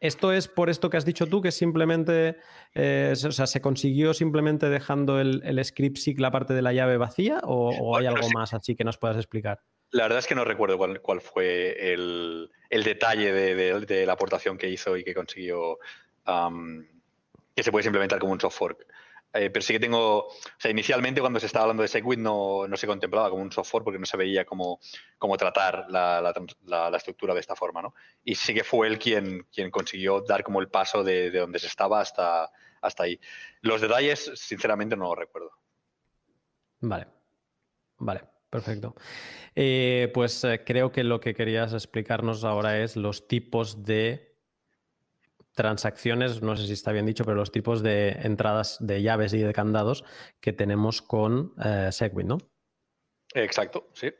[0.00, 2.36] ¿Esto es por esto que has dicho tú, que simplemente,
[2.74, 6.96] eh, o sea, se consiguió simplemente dejando el, script SIG la parte de la llave
[6.96, 9.60] vacía o, hay algo más así que nos puedas explicar?
[9.92, 14.96] La verdad es que no recuerdo cuál, fue el, detalle de, la aportación que hizo
[14.96, 15.78] y que consiguió
[17.54, 18.86] que se puede implementar como un soft fork.
[19.34, 22.68] Eh, pero sí que tengo, o sea, inicialmente cuando se estaba hablando de Segwit no,
[22.68, 24.78] no se contemplaba como un software porque no se veía cómo,
[25.16, 27.94] cómo tratar la, la, estructura de esta forma, ¿no?
[28.24, 31.58] Y sí que fue él quien, quien consiguió dar como el paso de, de donde
[31.58, 32.50] se estaba hasta,
[32.82, 33.18] hasta ahí.
[33.62, 35.50] Los detalles, sinceramente, no los recuerdo.
[36.80, 37.06] Vale,
[37.98, 38.94] vale, perfecto.
[39.54, 44.31] Eh, pues eh, creo que lo que querías explicarnos ahora es los tipos de
[45.54, 49.38] transacciones, no sé si está bien dicho, pero los tipos de entradas de llaves y
[49.38, 50.04] de candados
[50.40, 52.38] que tenemos con eh, Segwit, ¿no?
[53.34, 54.12] Exacto, sí.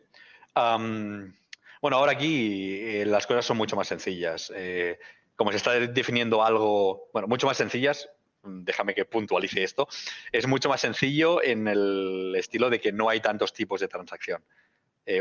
[0.54, 4.52] bueno, ahora aquí eh, las cosas son mucho más sencillas.
[4.54, 4.98] Eh,
[5.36, 8.08] como se está definiendo algo, bueno, mucho más sencillas,
[8.42, 9.88] déjame que puntualice esto,
[10.30, 14.44] es mucho más sencillo en el estilo de que no hay tantos tipos de transacción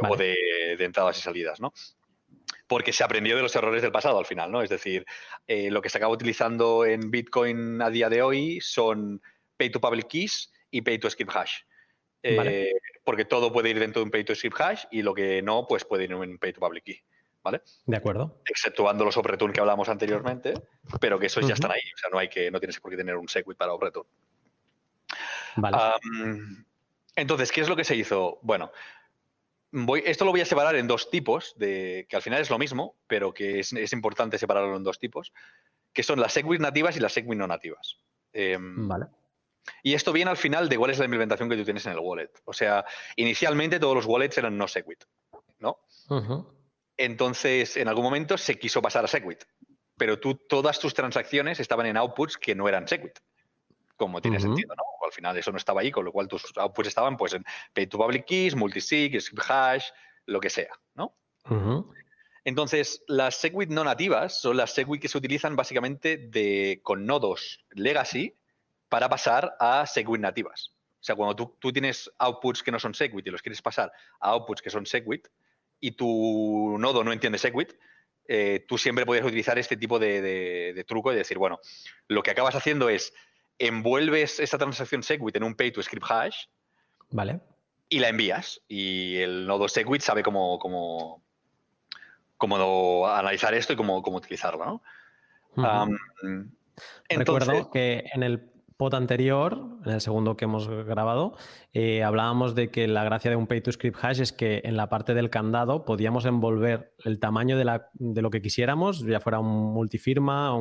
[0.10, 0.36] o de,
[0.78, 1.74] de, entradas y salidas, ¿no?
[2.72, 4.61] Porque se aprendió de los errores del pasado al final, ¿no?
[4.61, 5.06] Es decir,
[5.45, 9.22] eh, lo que se acaba utilizando en Bitcoin a día de hoy son
[9.57, 11.52] pay to public keys y pay to script hash.
[12.23, 12.72] Eh,
[13.03, 15.68] porque todo puede ir dentro de un pay to script hash y lo que no,
[15.68, 16.98] pues puede ir en un pay to public key.
[17.43, 17.61] ¿Vale?
[17.88, 18.41] De acuerdo.
[18.45, 20.53] Exceptuando los OpReturn que hablamos anteriormente,
[21.02, 21.81] pero que esos ya están ahí.
[21.93, 24.07] O sea, no hay que, no tienes por qué tener un Segwit para OpReturn.
[25.57, 25.77] Vale.
[27.18, 28.39] entonces, ¿qué es lo que se hizo?
[28.43, 28.72] Bueno,
[30.06, 32.95] esto lo voy a separar en dos tipos, de, que al final es lo mismo,
[33.07, 35.31] pero que es, importante separarlo en dos tipos,
[35.93, 37.98] que son las Segwit nativas y las Segwit no nativas.
[38.34, 39.07] Em, vale.
[39.84, 41.99] Y esto viene al final de cuál es la implementación que tú tienes en el
[41.99, 42.31] wallet.
[42.45, 42.84] O sea,
[43.15, 45.03] inicialmente todos los wallets eran no Segwit,
[45.60, 45.80] ¿no?
[46.98, 49.43] Entonces, en algún momento se quiso pasar a Segwit,
[49.98, 53.19] pero tú todas tus transacciones estaban en outputs que no eran Segwit
[54.02, 54.84] como tiene sentido, ¿no?
[55.12, 57.44] Al final eso no estaba ahí, con lo cual tus outputs estaban pues en
[57.74, 59.90] pay to public keys, multisig, hash,
[60.26, 61.16] lo que sea, ¿no?
[62.46, 67.66] Entonces, las Segwit no nativas son las Segwit que se utilizan básicamente de, con nodos
[67.72, 68.36] legacy
[68.88, 70.74] para pasar a Segwit nativas.
[71.02, 74.30] O sea, cuando tú, tienes outputs que no son Segwit y los quieres pasar a
[74.32, 75.28] outputs que son Segwit
[75.80, 77.74] y tu nodo no entiende Segwit,
[78.28, 81.60] eh, tú siempre puedes utilizar este tipo de, truco y decir, bueno,
[82.08, 83.14] lo que acabas haciendo es
[83.68, 86.46] envuelves esa transacción Segwit en un pay to script hash.
[87.12, 87.40] Vale.
[87.90, 88.62] Y la envías.
[88.68, 91.24] Y el nodo Segwit sabe cómo, cómo,
[92.38, 94.66] cómo analizar esto y cómo, cómo utilizarlo.
[94.66, 94.82] ¿no?
[97.10, 98.51] Recuerdo que en el
[98.90, 101.36] anterior, en el segundo que hemos grabado,
[101.74, 104.76] eh, hablábamos de que la gracia de un pay to script hash es que en
[104.76, 109.74] la parte del candado podíamos envolver el tamaño de, lo que quisiéramos, ya fuera un
[109.74, 110.53] multifirma,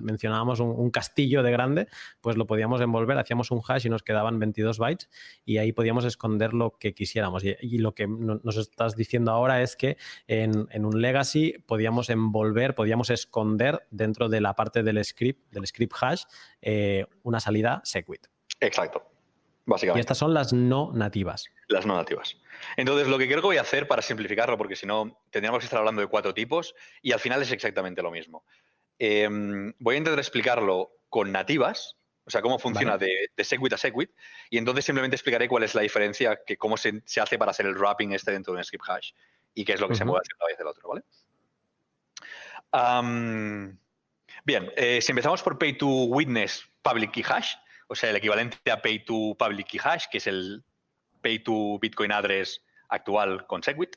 [0.00, 1.88] mencionábamos un, castillo de grande,
[2.20, 5.10] pues lo podíamos envolver, hacíamos un hash y nos quedaban 22 bytes
[5.44, 7.42] y ahí podíamos esconder lo que quisiéramos.
[7.44, 9.96] Y, lo que nos estás diciendo ahora es que
[10.26, 15.66] en, en, un legacy podíamos envolver, podíamos esconder dentro de la parte del script, del
[15.66, 16.22] script hash,
[16.68, 18.26] eh, una salida Segwit.
[18.58, 19.08] Exacto.
[19.66, 20.00] Básicamente.
[20.00, 21.44] Y estas son las no nativas.
[21.68, 22.36] Las no nativas.
[22.76, 25.66] Entonces, lo que creo que voy a hacer para simplificarlo, porque si no, tendríamos que
[25.66, 28.44] estar hablando de cuatro tipos y al final es exactamente lo mismo.
[28.98, 34.10] Em, voy a intentar explicarlo con nativas, o sea, cómo funciona de, Segwit a Segwit,
[34.50, 37.76] y entonces simplemente explicaré cuál es la diferencia, que cómo se, hace para hacer el
[37.76, 39.12] wrapping este dentro de un script hash
[39.54, 41.04] y qué es lo que se mueve hacia una vez del otro, ¿vale?
[44.46, 47.54] Bien, eh, si empezamos por Pay to Witness Public Key Hash,
[47.88, 50.64] o sea, el equivalente a Pay to Public Key Hash, que es el
[51.20, 53.96] Pay to Bitcoin Address actual con Segwit.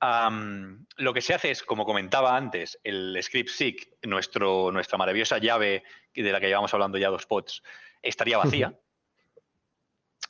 [0.00, 5.84] lo que se hace es, como comentaba antes, el script SIG, nuestro, nuestra maravillosa llave
[6.14, 7.62] de la que llevamos hablando ya dos pods,
[8.02, 8.76] estaría vacía.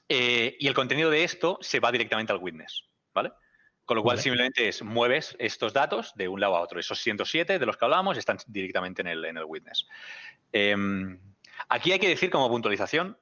[0.08, 2.84] Eh, y el contenido de esto se va directamente al witness,
[3.14, 3.32] ¿vale?
[3.84, 6.78] Con lo cual simplemente es mueves estos datos de un lado a otro.
[6.78, 9.86] Esos 107 de los que hablamos están directamente en el, en el witness.
[10.52, 11.18] Em,
[11.68, 13.18] Aquí hay que decir como puntualización,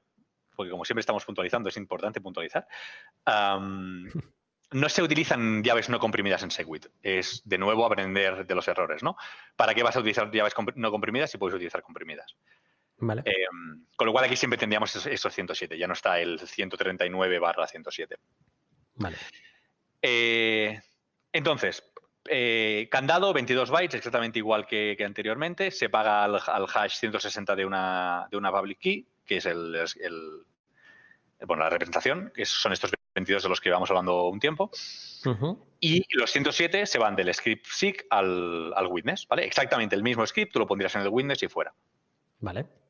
[0.55, 2.67] porque como siempre estamos puntualizando, es importante puntualizar.
[4.71, 6.87] no se utilizan llaves no comprimidas en Segwit.
[7.01, 9.15] Es de nuevo aprender de los errores, ¿no?
[9.55, 12.35] ¿Para qué vas a utilizar llaves no comprimidas si puedes utilizar comprimidas?
[12.97, 13.23] Vale.
[13.25, 17.67] Em, con lo cual aquí siempre tendríamos esos 107, ya no está el 139 barra
[17.67, 18.17] 107.
[18.95, 19.17] Vale.
[20.01, 20.79] Eh,
[21.31, 21.83] entonces,
[22.29, 25.71] eh, candado, 22 bytes, exactamente igual que, anteriormente.
[25.71, 26.35] Se paga al,
[26.73, 29.75] hash 160 de una, de una public key, que es el,
[31.45, 34.71] bueno, la representación, que son estos 22 de los que llevamos hablando un tiempo.
[35.79, 39.45] Y los 107 se van del script SIG al, al, witness, ¿vale?
[39.45, 41.73] Exactamente el mismo script, tú lo pondrías en el witness y fuera.
[42.39, 42.80] Vale.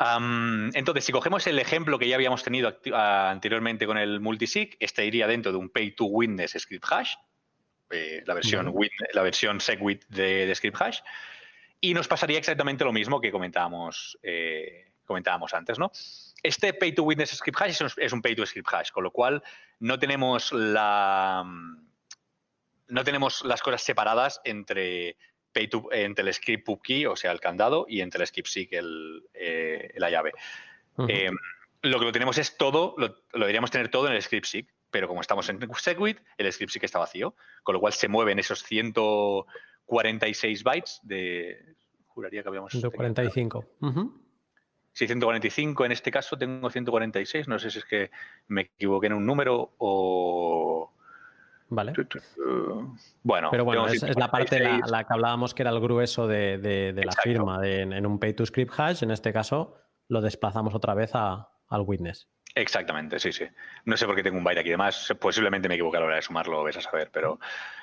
[0.00, 5.26] Entonces, si cogemos el ejemplo que ya habíamos tenido anteriormente con el multisig, este iría
[5.26, 7.14] dentro de un pay to witness script hash,
[7.90, 8.72] eh, la versión,
[9.12, 11.00] la versión SegWit de, script hash,
[11.80, 15.90] y nos pasaría exactamente lo mismo que comentábamos, eh, comentábamos antes, ¿no?
[16.42, 19.42] Este pay to witness script hash es un pay to script hash, con lo cual
[19.80, 21.44] no tenemos la
[22.88, 25.16] no tenemos las cosas separadas entre
[25.52, 28.48] pay to, entre el script pub key, o sea, el candado, y entre el script
[28.48, 30.32] seek, el, eh, la llave.
[30.96, 34.68] lo que lo tenemos es todo, lo, lo, deberíamos tener todo en el script seek
[34.90, 38.38] pero como estamos en Segwit, el script que está vacío, con lo cual se mueven
[38.38, 41.76] esos 146 bytes de...
[42.06, 42.72] Juraría que habíamos...
[42.72, 43.66] 145.
[44.92, 45.84] Sí, 145.
[45.84, 47.46] En este caso tengo 146.
[47.48, 48.10] No sé si es que
[48.48, 50.94] me equivoqué en un número o...
[51.70, 51.92] Vale.
[53.22, 56.92] Bueno, pero bueno, es, la parte la, la, que hablábamos que era el grueso de,
[57.04, 59.02] la firma en un pay to script hash.
[59.02, 59.76] En este caso
[60.08, 61.46] lo desplazamos otra vez al
[61.82, 62.28] witness.
[62.54, 63.44] Exactamente, sí, sí.
[63.84, 64.70] No sé por qué tengo un byte aquí.
[64.70, 67.38] Además, posiblemente me equivoqué a la hora de sumarlo, ves a saber, pero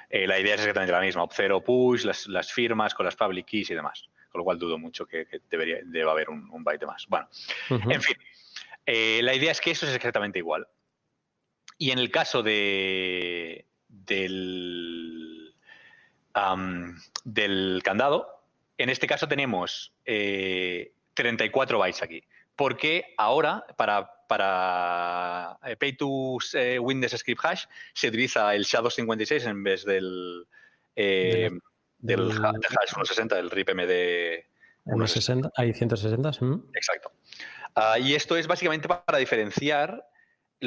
[0.10, 1.24] eh, la idea es exactamente la misma.
[1.24, 4.10] Op0 push, las, firmas con las public keys y demás.
[4.30, 7.06] Con lo cual dudo mucho que, debería, deba haber un, byte más.
[7.08, 7.30] Bueno,
[7.70, 8.18] en fin.
[8.86, 10.68] Eh, la idea es que eso es exactamente igual.
[11.78, 13.66] Y en el caso de,
[14.06, 15.54] del,
[17.24, 18.42] del candado,
[18.78, 22.24] en este caso tenemos 34 eh, bytes aquí
[22.56, 29.48] porque ahora para, para eh, Pay to eh, Windows Script Hash se utiliza el SHA-256
[29.48, 30.46] en vez del,
[30.96, 31.52] eh,
[32.00, 34.46] del, hash 160, del RIP MD
[34.86, 35.52] 160.
[35.56, 36.30] Hay 160,
[36.74, 37.12] Exacto.
[37.74, 40.08] Ah, y esto es básicamente para diferenciar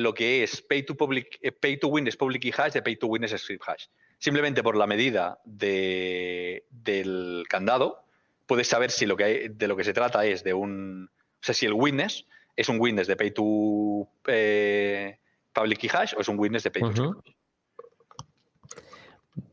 [0.02, 3.06] lo que es Pay to, public, pay to Windows Public Key Hash de Pay to
[3.06, 3.86] Windows Script Hash.
[4.18, 8.04] Simplemente por la medida de, del candado,
[8.46, 11.10] puedes saber si lo que de lo que se trata es de un
[11.40, 12.26] o sea, si el witness
[12.56, 15.18] es un witness de pay to eh,
[15.52, 17.22] public key hash o es un witness de pay to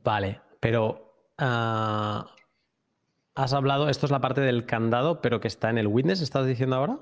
[0.04, 2.34] Vale, pero ah,
[3.36, 6.48] has hablado, esto es la parte del candado, pero que está en el witness, ¿estás
[6.48, 7.00] diciendo ahora?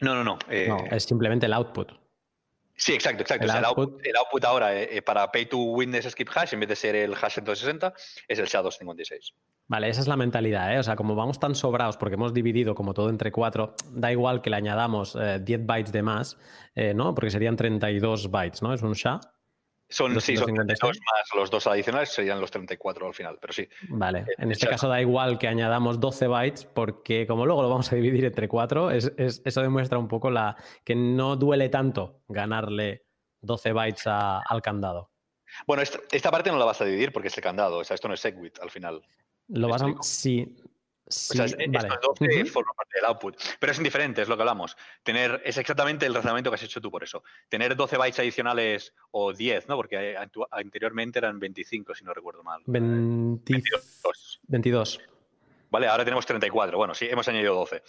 [0.00, 0.38] No, no, no.
[0.50, 1.92] Eh, no, es simplemente el output.
[2.76, 3.46] Sí, exacto, exacto.
[3.46, 7.14] El, output, ahora eh, para pay to witness skip hash, en vez de ser el
[7.14, 7.94] hash 160,
[8.28, 9.32] es el SHA-256.
[9.68, 10.78] Vale, esa es la mentalidad, ¿eh?
[10.78, 14.42] O sea, como vamos tan sobrados porque hemos dividido como todo entre cuatro, da igual
[14.42, 16.38] que le añadamos 10 eh, bytes de más,
[16.74, 17.14] eh, ¿no?
[17.14, 18.74] Porque serían 32 bytes, ¿no?
[18.74, 19.20] Es un SHA.
[19.88, 23.68] Son, sí, son 32 más los dos adicionales, serían los 34 al final, pero sí.
[23.88, 27.92] Vale, en este caso da igual que añadamos 12 bytes porque como luego lo vamos
[27.92, 33.06] a dividir entre cuatro, es, eso demuestra un poco la que no duele tanto ganarle
[33.42, 35.12] 12 bytes al candado.
[35.66, 38.08] Bueno, esta, parte no la vas a dividir porque es el candado, o sea, esto
[38.08, 39.02] no es Segwit al final.
[39.48, 39.86] Lo vas a...
[40.00, 40.56] Sí,
[41.08, 43.36] Sí, o sea, estos 12 forman parte del output.
[43.60, 44.76] Pero es indiferente, es lo que hablamos.
[45.02, 47.22] Tener, es exactamente el razonamiento que has hecho tú por eso.
[47.48, 49.76] Tener 12 bytes adicionales o 10, ¿no?
[49.76, 50.16] Porque
[50.50, 52.62] anteriormente eran 25, si no recuerdo mal.
[52.66, 54.40] 22.
[54.48, 55.00] 22.
[55.70, 56.76] Vale, ahora tenemos 34.
[56.76, 57.82] Bueno, sí, hemos añadido 12.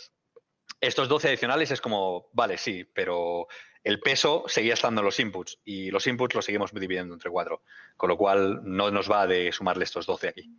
[0.80, 3.48] Estos 12 adicionales es como, vale, sí, pero
[3.84, 7.64] el peso seguía estando en los inputs y los inputs los seguimos dividiendo entre 4.
[7.96, 10.52] Con lo cual no nos va de sumarle estos 12 aquí.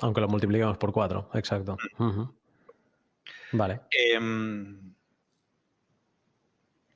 [0.00, 1.76] Aunque lo multiplicamos por 4, exacto.
[3.52, 3.80] Vale.
[3.90, 4.94] Em,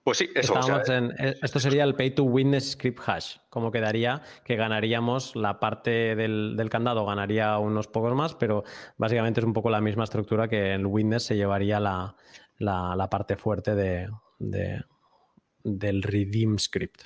[0.05, 0.55] pues sí, eso.
[0.87, 3.37] Eh, esto sería el pay to witness script hash.
[3.49, 8.65] Como quedaría que ganaríamos la parte del, del, candado, ganaría unos pocos más, pero
[8.99, 12.15] básicamente es un poco la misma estructura que el witness se llevaría la,
[12.59, 14.09] la, parte fuerte de,
[14.39, 17.05] del redeem script.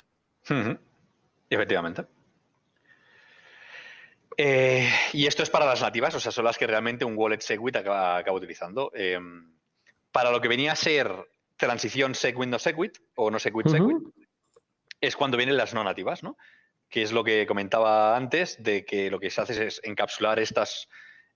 [1.49, 2.18] Efectivamente.
[4.41, 7.41] Eh, y esto es para las nativas, o sea, son las que realmente un wallet
[7.41, 8.89] Segwit acaba, utilizando.
[8.95, 9.53] Em,
[10.13, 11.13] para lo que venía a ser
[11.57, 13.97] transición Segwit no Segwit o no Segwit Segwit,
[15.01, 16.37] es cuando vienen las no nativas, ¿no?
[16.87, 20.87] Que es lo que comentaba antes, de que lo que se hace es encapsular estas,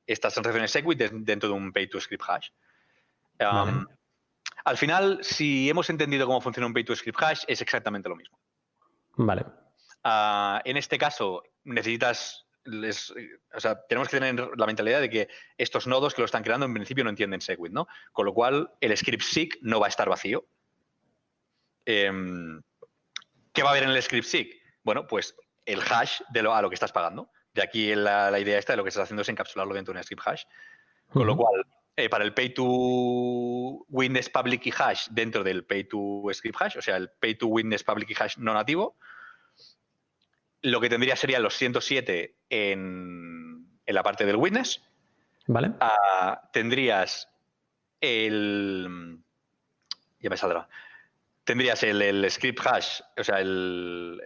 [0.08, 2.52] estas transacciones Segwit dentro de un pay to script hash.
[3.38, 8.16] Al final, si hemos entendido cómo funciona un pay to script hash, es exactamente lo
[8.16, 8.40] mismo.
[9.18, 9.46] Vale.
[10.06, 12.43] Ah, en este caso, necesitas.
[12.66, 16.66] O sea, tenemos que tener la mentalidad de que estos nodos que lo están creando
[16.66, 17.88] en principio no entienden Segwit, ¿no?
[18.12, 20.46] Con lo cual, el script SIG no va a estar vacío.
[21.86, 22.62] Em,
[23.52, 24.62] ¿Qué va a haber en el script SIG?
[24.84, 25.36] Bueno, pues
[25.66, 27.30] el hash de lo, a lo que estás pagando.
[27.54, 30.00] De aquí la, la, idea esta de lo que estás haciendo es encapsularlo dentro de
[30.00, 30.44] un script hash.
[31.12, 31.66] Con lo cual,
[31.96, 32.64] eh, para el pay to
[33.90, 37.48] witness public key hash dentro del pay to script hash, o sea, el pay to
[37.48, 38.98] witness public key hash no nativo,
[40.64, 44.82] lo que tendría sería los 107 en, en la parte del witness.
[45.48, 45.74] Vale.
[45.80, 47.30] Ah, tendrías
[48.02, 49.20] el.
[50.20, 50.68] Ya me saldrá.
[51.44, 54.22] Tendrías el, script hash, o sea, el.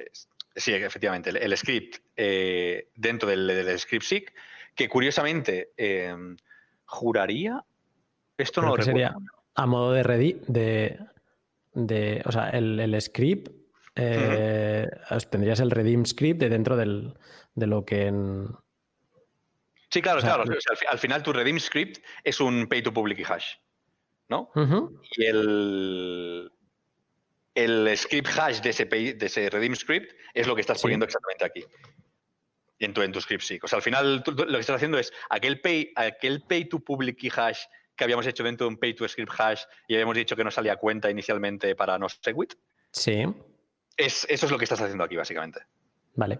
[0.55, 4.34] Sí, efectivamente, el, script eh, dentro del, script SIG,
[4.76, 6.15] que curiosamente eh,
[6.85, 7.64] juraría.
[8.38, 9.15] Esto no lo sería
[9.55, 10.99] a modo de ready, de,
[11.73, 12.22] de.
[12.26, 13.49] O sea, el, script.
[13.98, 14.88] Eh,
[15.30, 17.18] tendrías el redeem script de dentro del,
[17.56, 18.48] de lo que en.
[19.90, 20.44] Sí, claro, claro.
[20.90, 23.56] al, final tu redeem script es un pay to public hash.
[24.30, 24.52] ¿No?
[25.15, 26.52] Y el,
[27.56, 31.45] el script hash de ese, de ese redeem script es lo que estás poniendo exactamente
[31.45, 31.65] aquí.
[32.80, 33.57] En tu, en tu script sí.
[33.64, 37.18] O sea, al final lo que estás haciendo es aquel pay, aquel pay to public
[37.18, 37.61] key hash
[37.95, 40.52] que habíamos hecho dentro de un pay to script hash y habíamos dicho que no
[40.52, 42.53] salía cuenta inicialmente para no segwit.
[42.91, 43.26] Sí.
[43.98, 45.61] Es, eso es lo que estás haciendo aquí, básicamente.
[46.15, 46.40] Vale.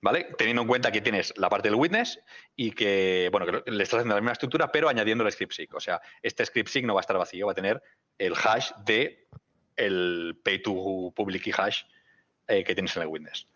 [0.00, 0.28] ¿Vale?
[0.38, 2.20] Teniendo en cuenta que tienes la parte del witness
[2.56, 5.74] y que, bueno, que le estás haciendo la misma estructura, pero añadiendo el script sig.
[5.74, 7.82] O sea, este script sig no va a estar vacío, va a tener
[8.16, 9.26] el hash de
[9.76, 11.82] el pay to public key hash
[12.46, 13.48] eh, que tienes en el witness.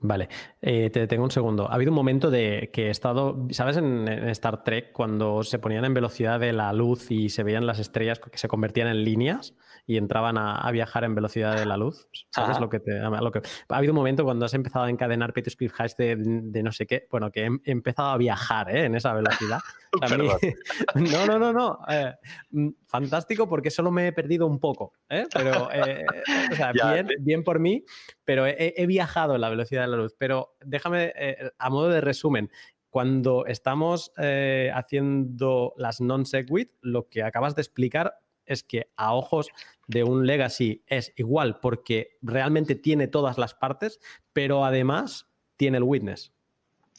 [0.00, 0.28] Vale,
[0.62, 1.68] eh, te detengo un segundo.
[1.68, 3.76] Ha habido un momento de que he estado, ¿sabes?
[3.76, 7.80] En, Star Trek, cuando se ponían en velocidad de la luz y se veían las
[7.80, 9.54] estrellas que se convertían en líneas
[9.88, 12.06] y entraban a, viajar en velocidad de la luz.
[12.30, 13.40] ¿Sabes lo que te lo que,
[13.70, 16.86] Ha habido un momento cuando has empezado a encadenar Script hash de, de, no sé
[16.86, 18.84] qué, bueno, que he, empezado a viajar ¿eh?
[18.84, 19.60] en esa velocidad.
[20.94, 21.78] no, no, no, no.
[21.88, 22.14] Eh,
[22.50, 25.24] mm, fantástico porque solo me he perdido un poco, ¿eh?
[25.32, 27.82] pero o sea, bien, bien por mí,
[28.24, 30.14] pero he, viajado en la velocidad de la luz.
[30.18, 32.50] Pero déjame, eh, a modo de resumen,
[32.90, 38.14] cuando estamos eh, haciendo las non-segwit, lo que acabas de explicar
[38.46, 39.48] es que a ojos
[39.88, 44.00] de un legacy es igual porque realmente tiene todas las partes,
[44.32, 46.32] pero además tiene el witness.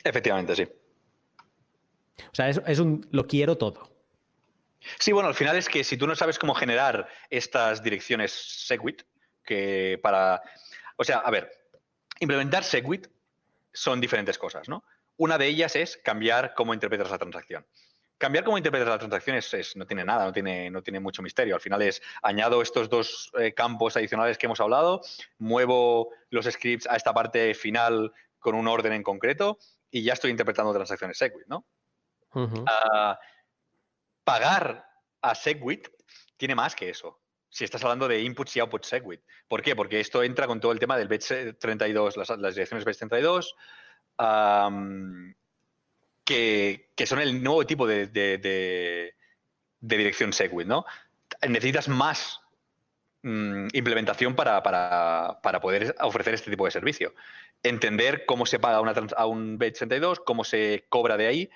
[0.04, 0.68] Efectivamente, sí.
[2.24, 3.90] O sea, es, es un lo quiero todo.
[5.00, 9.04] Sí, bueno, al final es que si tú no sabes cómo generar estas direcciones Segwit,
[9.46, 10.42] que para
[11.00, 11.50] o sea, a ver,
[12.20, 13.08] implementar Segwit
[13.72, 14.84] son diferentes cosas, ¿no?
[15.16, 17.66] Una de ellas es cambiar cómo interpretas la transacción.
[18.20, 21.56] Cambiar cómo interpretas la transacción es, no tiene nada, no tiene, no tiene mucho misterio.
[21.56, 25.02] Al final es añado estos dos eh, campos adicionales que hemos hablado,
[25.38, 29.58] muevo los scripts a esta parte final con un orden en concreto
[29.90, 31.66] y ya estoy interpretando transacciones Segwit, ¿no?
[32.68, 33.18] Ah,
[34.24, 34.86] pagar
[35.22, 35.88] a Segwit
[36.38, 39.22] tiene más que eso si estás hablando de inputs y outputs Segwit.
[39.48, 39.76] ¿Por qué?
[39.76, 43.56] Porque esto entra con todo el tema del base 32, las, direcciones base 32,
[46.30, 49.16] que, son el nuevo tipo de,
[49.80, 50.86] dirección Segwit, ¿no?
[51.48, 52.42] Necesitas más
[53.24, 54.62] mm, implementación para,
[55.62, 57.14] poder ofrecer este tipo de servicio.
[57.64, 58.78] Entender cómo se paga
[59.18, 61.50] a un base 32, cómo se cobra de ahí.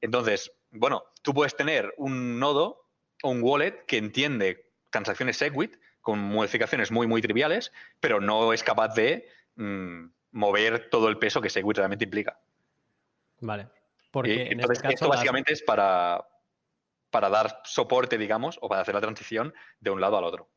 [0.00, 2.86] Entonces, bueno, tú puedes tener un nodo
[3.22, 8.62] o un wallet que entiende transacciones Segwit con modificaciones muy, muy triviales, pero no es
[8.62, 12.38] capaz de mm, mover todo el peso que Segwit realmente implica.
[13.40, 13.81] Vale.
[14.12, 16.24] Porque entonces, este esto básicamente es para,
[17.10, 20.50] para dar soporte, digamos, o para hacer la transición de un lado al otro.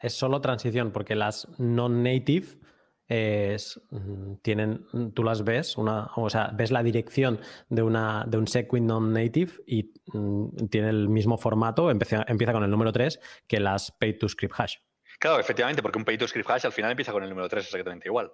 [0.00, 2.46] Es solo transición, porque las non-native
[3.08, 8.38] es, mm, tienen, tú las ves, una, o sea, ves la dirección de, una, de
[8.38, 13.20] un Segwit non-native y mm, tiene el mismo formato, empieza, empieza con el número 3
[13.46, 14.76] que las pay to script hash.
[15.18, 17.64] Claro, efectivamente, porque un pay to script hash al final empieza con el número 3
[17.64, 18.32] exactamente igual.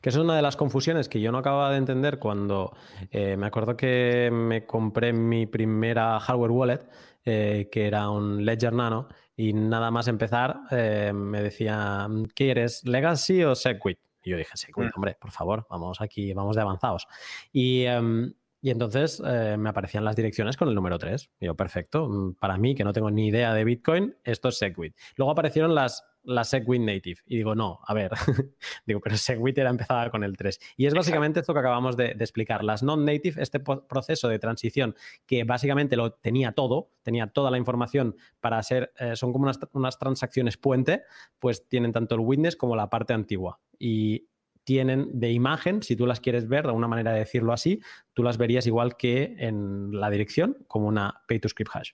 [0.00, 2.76] Que eso es una de las confusiones que yo no acababa de entender cuando
[3.10, 6.88] eh, me acuerdo que me compré mi primera hardware wallet,
[7.24, 12.84] eh, que era un Ledger Nano, y nada más empezar, eh, me decía, ¿qué eres?
[12.84, 13.98] ¿Legacy o Segwit?
[14.22, 14.92] Y yo dije, Segwit, mm.
[14.96, 17.06] hombre, por favor, vamos aquí, vamos de avanzados.
[17.52, 21.30] Y, em, entonces eh, me aparecían las direcciones con el número 3.
[21.40, 24.58] Y yo, perfecto, mm, para mí, que no tengo ni idea de Bitcoin, esto es
[24.58, 24.94] Segwit.
[25.16, 27.20] Luego aparecieron las la SegWit Native.
[27.26, 28.10] Y digo, no, a ver,
[28.86, 30.58] digo, pero SegWit era empezada con el 3.
[30.76, 32.64] Y es básicamente esto que acabamos de, explicar.
[32.64, 34.94] Las non-native, este proceso de transición
[35.26, 39.98] que básicamente lo tenía todo, tenía toda la información para ser, eh, son como unas,
[39.98, 41.02] transacciones puente,
[41.38, 43.60] pues tienen tanto el witness como la parte antigua.
[43.78, 44.28] Y
[44.64, 47.80] tienen de imagen, si tú las quieres ver, de una manera de decirlo así,
[48.12, 51.90] tú las verías igual que en la dirección, como una pay to script hash.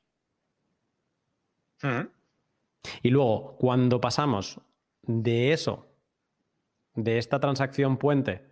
[3.03, 4.61] Y luego, cuando pasamos
[5.03, 5.87] de eso,
[6.95, 8.47] de esta transacción puente,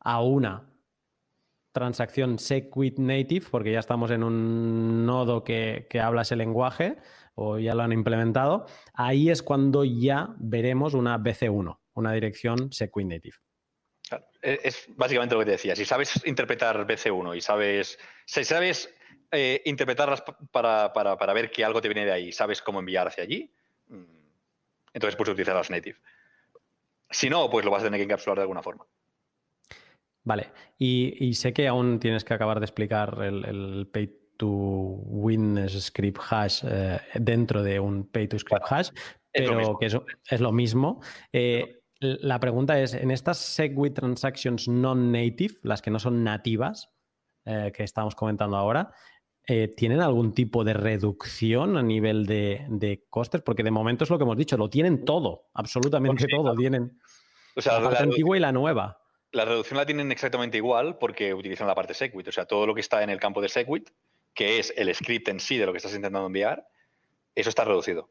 [0.00, 0.70] a una
[1.72, 6.96] transacción Segwit native, porque ya estamos en un nodo que, habla ese lenguaje
[7.34, 13.06] o ya lo han implementado, ahí es cuando ya veremos una BC1, una dirección Segwit
[13.06, 13.36] native.
[14.42, 15.76] E, es básicamente lo que te decía.
[15.76, 18.92] Si sabes interpretar BC1 y sabes, si sabes
[19.30, 23.24] eh, interpretarlas para, para, ver que algo te viene de ahí, sabes cómo enviar hacia
[23.24, 23.54] allí,
[24.92, 25.98] entonces puedes utilizar las native.
[27.10, 28.86] Si no, pues lo vas a tener que encapsular de alguna forma.
[30.22, 36.20] Vale, y, sé que aún tienes que acabar de explicar el, pay to win script
[36.30, 38.90] hash eh, dentro de un pay to script hash,
[39.32, 41.00] pero que eso es lo mismo.
[41.32, 46.90] Eh, la pregunta es, en estas SegWit transactions non-native, las que no son nativas,
[47.44, 48.92] eh, que estamos comentando ahora,
[49.46, 53.42] eh, ¿tienen algún tipo de reducción a nivel de, costes?
[53.42, 56.54] Porque de momento es lo que hemos dicho, lo tienen todo, absolutamente todo.
[56.54, 57.00] Tienen
[57.56, 59.00] la parte antigua y la nueva.
[59.32, 62.28] La reducción la tienen exactamente igual porque utilizan la parte Segwit.
[62.28, 63.90] O sea, todo lo que está en el campo de Segwit,
[64.34, 66.66] que es el script en sí de lo que estás intentando enviar,
[67.34, 68.10] eso está reducido.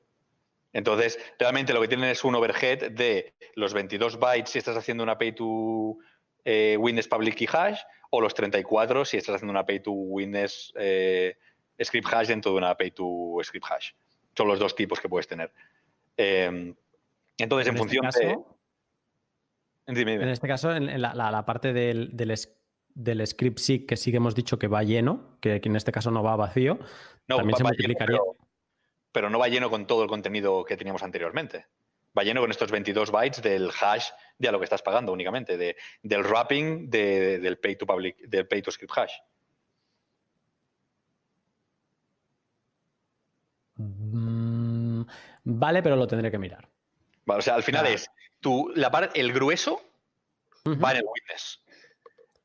[0.72, 5.04] Entonces, realmente lo que tienen es un overhead de los 22 bytes si estás haciendo
[5.04, 5.98] una pay to
[6.46, 7.80] eh, witness public key hash
[8.10, 11.38] o los 34 si estás haciendo una pay to witness eh,
[11.84, 13.92] script hash dentro de una pay to script hash.
[14.36, 15.52] Son los dos tipos que puedes tener.
[16.18, 16.76] Em,
[17.38, 18.58] entonces, en, este función caso,
[19.86, 24.60] En este caso, en la, parte del, del, script SIG que sí que hemos dicho
[24.60, 26.80] que va lleno, que, en este caso no va vacío,
[27.28, 28.20] también se multiplicaría.
[29.12, 31.66] pero no va lleno con todo el contenido que teníamos anteriormente
[32.18, 35.58] va lleno con estos 22 bytes del hash de a lo que estás pagando únicamente,
[35.58, 39.14] de, del wrapping del pay to public, del pay to script hash.
[43.76, 45.04] Mm,
[45.44, 46.68] vale, pero lo tendré que mirar.
[47.26, 48.10] o sea, al final es
[48.40, 49.82] tu, la el grueso
[50.66, 51.62] va en el witness.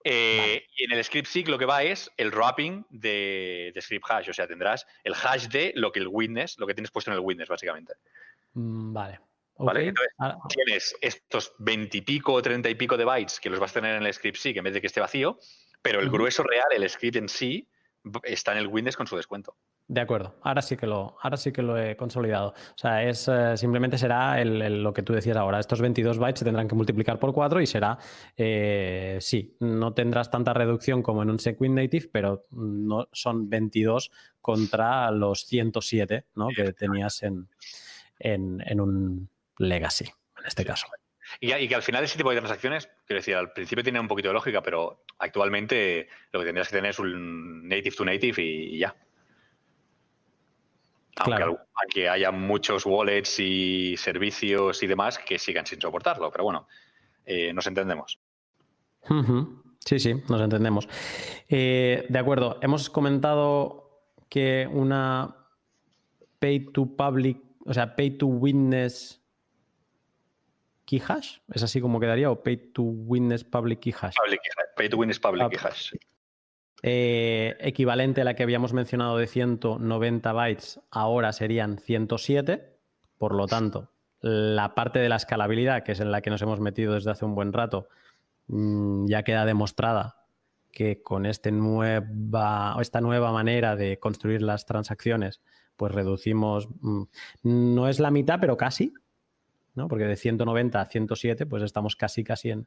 [0.07, 4.05] Eh, y en el script SIG lo que va es el wrapping de, de, script
[4.09, 4.29] hash.
[4.29, 7.17] O sea, tendrás el hash de lo que el witness, lo que tienes puesto en
[7.17, 7.95] el witness, básicamente.
[8.53, 9.21] Mm, vale.
[9.59, 9.95] Entonces,
[10.49, 13.75] tienes estos 20 y pico o 30 y pico de bytes que los vas a
[13.75, 15.39] tener en el script sí, que en vez de que esté vacío,
[15.83, 17.69] pero el grueso real, el script en sí,
[18.25, 19.57] está en el Windows con su descuento.
[19.87, 22.49] De acuerdo, ahora sí que lo, ahora sí que lo he consolidado.
[22.49, 25.61] O sea, es eh, simplemente será lo que tú decías ahora.
[25.61, 27.99] Estos 22 bytes se tendrán que multiplicar por 4 y será,
[28.35, 34.11] eh, sí, no tendrás tanta reducción como en un Segwit Native, pero no son 22
[34.41, 36.49] contra los 107 ¿no?
[36.49, 37.49] que tenías en,
[38.19, 39.29] en un
[39.59, 40.05] legacy,
[40.39, 40.87] en este caso.
[41.41, 44.29] Y, que al final ese tipo de transacciones, quiero decir, al principio tiene un poquito
[44.29, 48.79] de lógica, pero actualmente lo que tendrías que tener es un native to native y,
[48.79, 48.95] ya.
[51.17, 56.67] Aunque, haya muchos wallets y servicios y demás que sigan sin soportarlo, pero bueno,
[57.25, 58.19] eh, nos entendemos.
[59.79, 60.89] Sí, sí, nos entendemos.
[61.49, 65.37] Eh, de acuerdo, hemos comentado que una
[66.41, 69.24] pay to public, o sea, pay to witness
[70.85, 71.39] key hash?
[71.53, 72.31] ¿Es así como quedaría?
[72.31, 74.15] ¿O pay to witness public key hash?
[74.77, 75.93] Pay to witness public key hash.
[76.83, 82.79] Eh, equivalente a la que habíamos mencionado de 190 bytes, ahora serían 107.
[83.17, 83.91] Por lo tanto,
[84.21, 87.25] la parte de la escalabilidad, que es en la que nos hemos metido desde hace
[87.25, 87.89] un buen rato,
[88.49, 90.27] mm, ya queda demostrada
[90.73, 95.41] que con este nueva, esta nueva manera de construir las transacciones,
[95.77, 97.03] pues reducimos, mm,
[97.45, 98.93] no es la mitad, pero casi,
[99.75, 99.89] ¿no?
[99.89, 102.67] Porque de 190 a 107, pues estamos casi, casi en,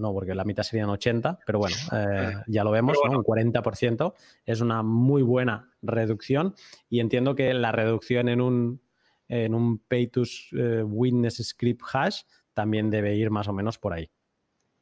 [0.00, 4.60] no, porque la mitad serían 80, pero bueno, eh, ya lo vemos, Un 40% es
[4.60, 6.54] una muy buena reducción
[6.88, 8.80] y entiendo que la reducción en un,
[9.28, 10.22] en un pay to
[10.52, 12.22] eh, witness script hash
[12.54, 14.10] también debe ir más o menos por ahí.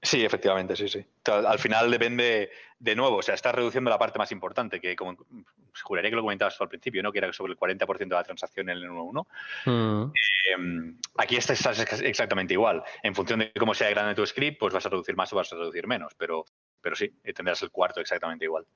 [0.05, 1.05] Sí, efectivamente, sí, sí.
[1.25, 5.17] Al final depende, de nuevo, o sea, estás reduciendo la parte más importante, que como
[5.83, 7.11] juraría que lo comentabas al principio, ¿no?
[7.11, 9.27] Que era sobre el 40% de la transacción en el 1.1.
[9.65, 10.13] Mm.
[10.13, 12.83] Eh, aquí estás exactamente igual.
[13.03, 15.51] En función de cómo sea grande tu script, pues vas a reducir más o vas
[15.55, 16.45] a reducir menos, pero,
[16.83, 18.67] pero sí, tendrás el cuarto exactamente igual.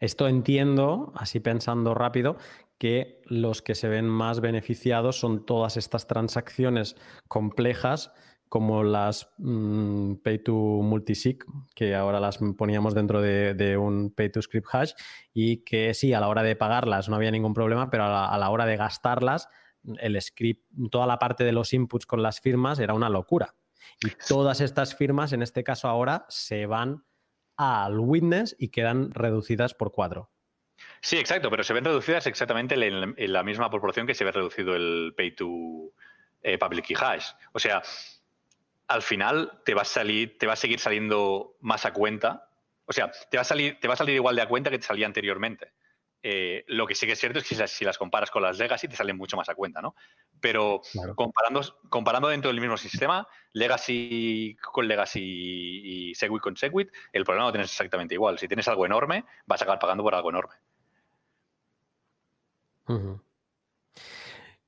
[0.00, 2.38] Esto entiendo, así pensando rápido,
[2.78, 6.96] que los que se ven más beneficiados son todas estas transacciones
[7.28, 8.12] complejas
[8.48, 11.44] como las mm, pay to multisig,
[11.74, 14.92] que ahora las poníamos dentro de, un pay to script hash,
[15.32, 18.50] y que sí, a la hora de pagarlas no había ningún problema, pero a la,
[18.50, 19.48] hora de gastarlas,
[19.98, 23.54] el script, toda la parte de los inputs con las firmas era una locura.
[24.00, 27.04] Y todas estas firmas, en este caso ahora, se van
[27.56, 30.30] al witness y quedan reducidas por cuatro.
[31.00, 34.74] Sí, exacto, pero se ven reducidas exactamente en, la misma proporción que se ve reducido
[34.74, 35.92] el pay to
[36.42, 37.26] eh, public key hash.
[37.52, 37.82] O sea,
[38.88, 42.48] al final te va a salir, te va a seguir saliendo más a cuenta.
[42.86, 44.78] O sea, te va a salir, te va a salir igual de a cuenta que
[44.78, 45.72] te salía anteriormente.
[46.26, 48.88] Eh, lo que sí que es cierto es que si, las comparas con las Legacy
[48.88, 49.94] te salen mucho más a cuenta, ¿no?
[50.40, 50.80] Pero
[51.14, 57.48] comparando, comparando dentro del mismo sistema, Legacy con Legacy y Segwit con Segwit, el problema
[57.48, 58.38] lo tienes exactamente igual.
[58.38, 60.54] Si tienes algo enorme, vas a acabar pagando por algo enorme.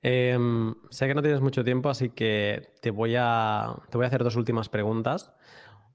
[0.08, 4.06] Em, sé que no tienes mucho tiempo, así que te voy a, te voy a
[4.06, 5.32] hacer dos últimas preguntas.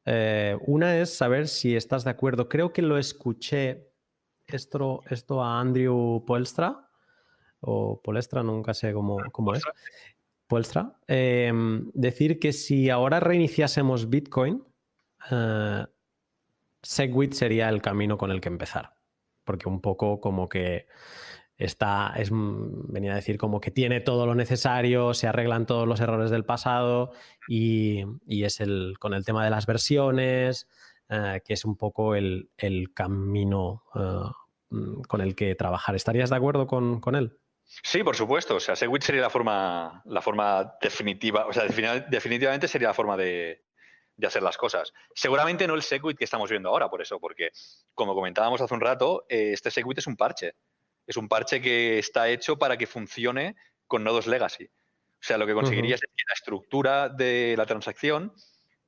[0.04, 2.50] Eh, una es saber si estás de acuerdo.
[2.50, 3.88] Creo que lo escuché
[4.48, 6.90] esto, esto a Andrew Polstra,
[7.62, 9.64] o Polestra, nunca sé cómo, cómo es.
[10.46, 10.92] Polstra.
[11.08, 14.62] Em, decir que si ahora reiniciásemos Bitcoin,
[15.32, 15.86] eh,
[16.82, 18.94] Segwit sería el camino con el que empezar.
[19.46, 20.88] Porque un poco como que
[21.64, 25.88] está, es, mm, venía a decir como que tiene todo lo necesario, se arreglan todos
[25.88, 27.12] los errores del pasado
[27.48, 30.68] y, es el, con el tema de las versiones,
[31.10, 32.50] eh, que es un poco el,
[32.94, 34.32] camino eh,
[34.70, 35.96] mm, con el que trabajar.
[35.96, 37.38] ¿Estarías de acuerdo con, él?
[37.64, 38.56] Sí, por supuesto.
[38.56, 43.16] O sea, Segwit sería la forma, la forma definitiva, o sea, definitivamente sería la forma
[43.18, 43.64] de,
[44.22, 44.94] de hacer las cosas.
[45.16, 47.50] Seguramente no el Segwit que estamos viendo ahora, por eso, porque
[47.94, 50.54] como comentábamos hace un rato, eh, este Segwit es un parche
[51.12, 53.56] es un parche que está hecho para que funcione
[53.88, 54.66] con nodos legacy.
[54.66, 58.34] O sea, lo que conseguiría es que la estructura de la transacción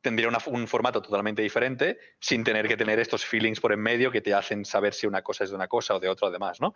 [0.01, 4.21] tendría un formato totalmente diferente sin tener que tener estos feelings por en medio que
[4.21, 6.73] te hacen saber si una cosa es de una cosa o de otra además, ¿no?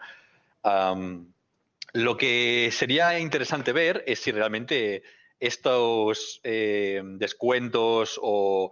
[1.93, 5.03] lo que sería interesante ver es si realmente
[5.39, 8.72] estos eh, descuentos o,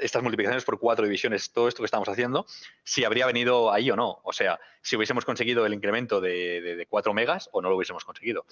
[0.00, 2.46] estas multiplicaciones por cuatro divisiones, todo esto que estamos haciendo,
[2.84, 4.20] si habría venido ahí o no.
[4.24, 8.44] O sea, si hubiésemos conseguido el incremento de, cuatro megas o no lo hubiésemos conseguido.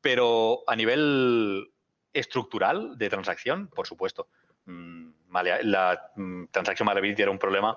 [0.00, 1.72] Pero a nivel
[2.12, 4.28] estructural de transacción, por supuesto.
[4.64, 5.10] Mm,
[5.62, 7.76] la mm, transacción malleability era un problema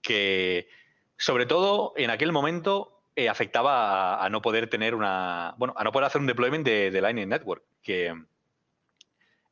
[0.00, 0.68] que,
[1.16, 5.52] sobre todo en aquel momento, eh, afectaba a, no poder tener una.
[5.58, 8.14] Bueno, a no poder hacer un deployment de, Lightning Network, que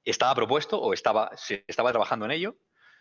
[0.04, 2.56] estaba propuesto o estaba, se estaba trabajando en ello.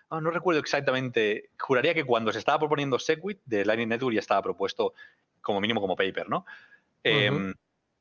[0.09, 1.51] Ah, no, recuerdo exactamente.
[1.59, 4.95] Juraría que cuando se estaba proponiendo Segwit de Lightning Network ya estaba propuesto
[5.39, 6.47] como mínimo como paper, ¿no?
[7.03, 7.53] Em,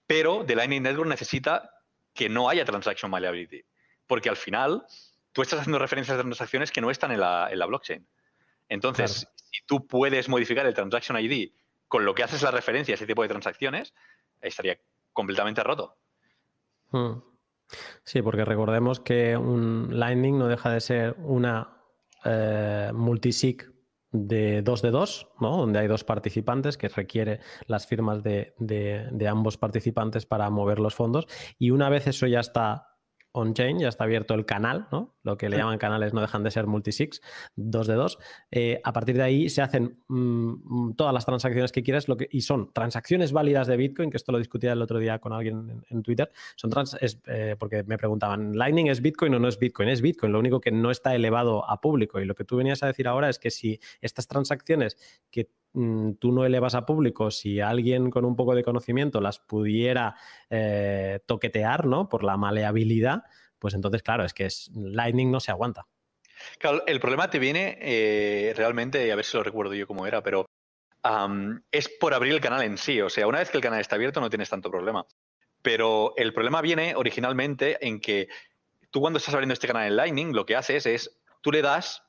[0.07, 1.83] pero de Lightning Network necesita
[2.15, 3.63] que no haya transaction malleability.
[4.07, 4.87] Porque al final
[5.33, 8.09] tú estás haciendo referencias a transacciones que no están en la, blockchain.
[8.71, 11.53] Entonces, si tú puedes modificar el transaction ID
[11.89, 13.95] con lo que haces la referencia a ese tipo de transacciones,
[14.41, 14.79] estaría
[15.13, 15.97] completamente roto.
[16.91, 17.21] Hmm.
[18.05, 21.83] Sí, porque recordemos que un Lightning no deja de ser una
[22.25, 23.73] eh, multisig
[24.15, 25.57] de 2 de 2, ¿no?
[25.57, 30.95] donde hay dos participantes que requiere las firmas de, de, ambos participantes para mover los
[30.95, 31.27] fondos.
[31.59, 32.94] Y una vez eso ya está
[33.35, 35.17] on-chain, ya está abierto el canal, ¿no?
[35.25, 37.21] Lo que le llaman canales no dejan de ser multisigs,
[37.57, 38.19] dos de dos.
[38.53, 42.29] Eh, a partir de ahí se hacen mm, todas las transacciones que quieras lo que,
[42.31, 45.83] y son transacciones válidas de Bitcoin, que esto lo discutía el otro día con alguien
[45.91, 46.31] en, Twitter.
[46.55, 46.97] Son trans,
[47.27, 49.89] eh, porque me preguntaban, ¿Lightning es Bitcoin o no es Bitcoin?
[49.89, 52.21] Es Bitcoin, lo único que no está elevado a público.
[52.21, 54.97] Y lo que tú venías a decir ahora es que si estas transacciones
[55.33, 60.15] que tú no elevas a público, si alguien con un poco de conocimiento las pudiera
[60.49, 62.09] eh, toquetear, ¿no?
[62.09, 63.25] Por la maleabilidad,
[63.59, 65.87] pues entonces, claro, es que es, Lightning no se aguanta.
[66.59, 70.23] Claro, el problema te viene eh, realmente, a ver si lo recuerdo yo cómo era,
[70.23, 70.47] pero
[71.71, 73.01] es por abrir el canal en sí.
[73.01, 75.05] O sea, una vez que el canal está abierto no tienes tanto problema.
[75.61, 78.29] Pero el problema viene originalmente en que
[78.91, 82.03] tú cuando estás abriendo este canal en Lightning, lo que haces es, tú le das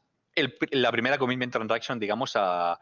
[0.71, 2.79] la primera commitment transaction, digamos, a,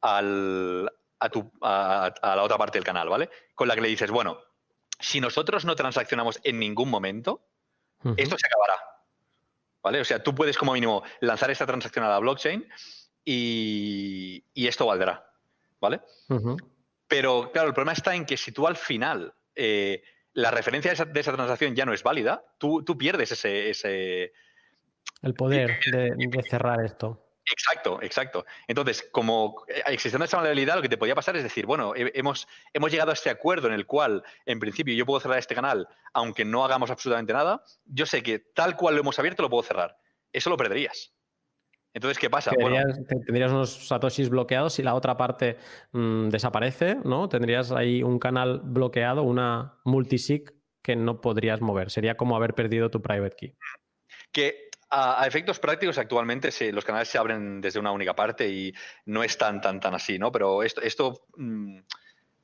[0.00, 3.30] al, a, tu, a, la otra parte del canal, ¿vale?
[3.54, 4.40] Con la que le dices, bueno,
[4.98, 7.42] si nosotros no transaccionamos en ningún momento,
[8.16, 8.74] esto se acabará.
[9.82, 10.00] ¿Vale?
[10.00, 12.66] O sea, tú puedes como mínimo lanzar esta transacción a la blockchain
[13.24, 15.26] y, esto valdrá.
[15.80, 16.00] ¿Vale?
[17.08, 20.02] Pero claro, el problema está en que si tú al final eh,
[20.34, 24.32] la referencia de esa, transacción ya no es válida, tú, tú pierdes ese, ese...
[25.22, 27.29] El poder de cerrar esto.
[27.50, 28.46] Exacto, exacto.
[28.68, 32.46] Entonces, como eh, existiendo esa modalidad, lo que te podía pasar es decir, bueno, hemos,
[32.72, 35.88] hemos llegado a este acuerdo en el cual, en principio, yo puedo cerrar este canal,
[36.12, 37.62] aunque no hagamos absolutamente nada.
[37.84, 39.98] Yo sé que tal cual lo hemos abierto, lo puedo cerrar.
[40.32, 41.12] Eso lo perderías.
[41.92, 42.52] Entonces, ¿qué pasa?
[42.52, 45.56] Tendrías, unos satoshis bloqueados y la otra parte
[45.90, 47.28] mm, desaparece, ¿no?
[47.28, 51.90] Tendrías ahí un canal bloqueado, una multisig que no podrías mover.
[51.90, 53.56] Sería como haber perdido tu private key.
[54.30, 58.74] Que a, efectos prácticos actualmente los canales se abren desde una única parte y
[59.06, 60.32] no es tan, tan, tan así, ¿no?
[60.32, 61.78] Pero esto, esto mm,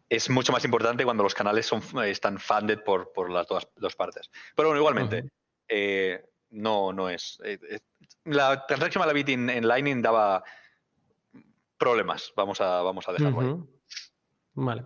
[0.09, 4.31] es mucho más importante cuando los canales son, están funded por, por las dos, partes.
[4.55, 5.31] Pero bueno, igualmente,
[5.68, 7.40] eh, no, no es.
[7.44, 7.81] Eh, eh,
[8.24, 10.44] la transacción a la bit en Lightning daba
[11.78, 13.56] problemas, vamos a, vamos a dejarlo ahí.
[14.55, 14.85] Vale.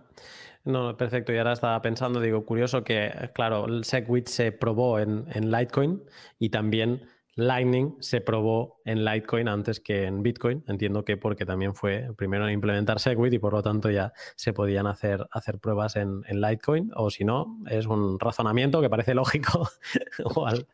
[0.63, 1.33] No, perfecto.
[1.33, 6.03] Y ahora estaba pensando, digo, curioso que, claro, el SegWit se probó en, en Litecoin
[6.37, 10.63] y también Lightning se probó en Litecoin antes que en Bitcoin.
[10.67, 14.53] Entiendo que porque también fue primero en implementar Segwit y por lo tanto ya se
[14.53, 16.91] podían hacer, hacer pruebas en, Litecoin.
[16.95, 19.69] O si no, es un razonamiento que parece lógico,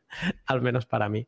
[0.47, 1.27] al, menos para mí.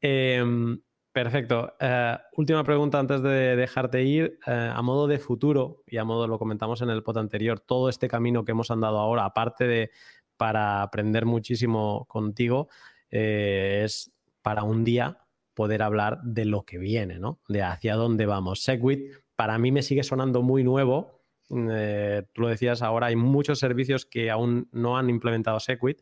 [0.00, 0.80] Em,
[1.12, 1.74] perfecto.
[1.80, 4.38] Eh, última pregunta antes de dejarte ir.
[4.46, 7.88] Eh, a modo de futuro, y a modo lo comentamos en el pot anterior, todo
[7.88, 9.90] este camino que hemos andado ahora, aparte de
[10.36, 12.68] para aprender muchísimo contigo,
[13.10, 14.11] eh, es
[14.42, 15.18] para un día
[15.54, 17.40] poder hablar de lo que viene, ¿no?
[17.48, 18.62] De hacia dónde vamos.
[18.62, 21.22] Segwit para mí me sigue sonando muy nuevo.
[21.50, 26.00] Eh, tú lo decías ahora, hay muchos servicios que aún no han implementado Segwit,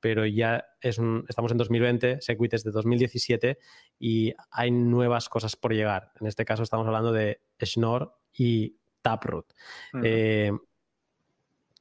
[0.00, 3.58] pero ya es estamos en 2020, Segwit es de 2017
[3.98, 6.12] y hay nuevas cosas por llegar.
[6.20, 9.52] En este caso estamos hablando de Schnorr y Taproot.
[10.02, 10.52] Eh,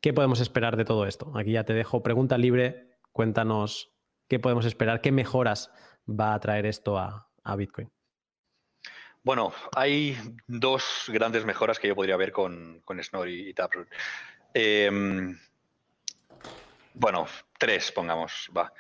[0.02, 1.32] ¿Qué podemos esperar de todo esto?
[1.36, 3.94] Aquí ya te dejo pregunta libre, cuéntanos
[4.28, 5.72] qué podemos esperar, qué mejoras
[6.08, 7.92] va a traer esto a, Bitcoin?
[9.24, 10.18] Bueno, hay
[10.48, 13.88] dos grandes mejoras que yo podría ver con, con y, Taproot.
[14.54, 15.38] Em,
[16.94, 17.28] bueno,
[17.58, 18.72] tres, pongamos, va.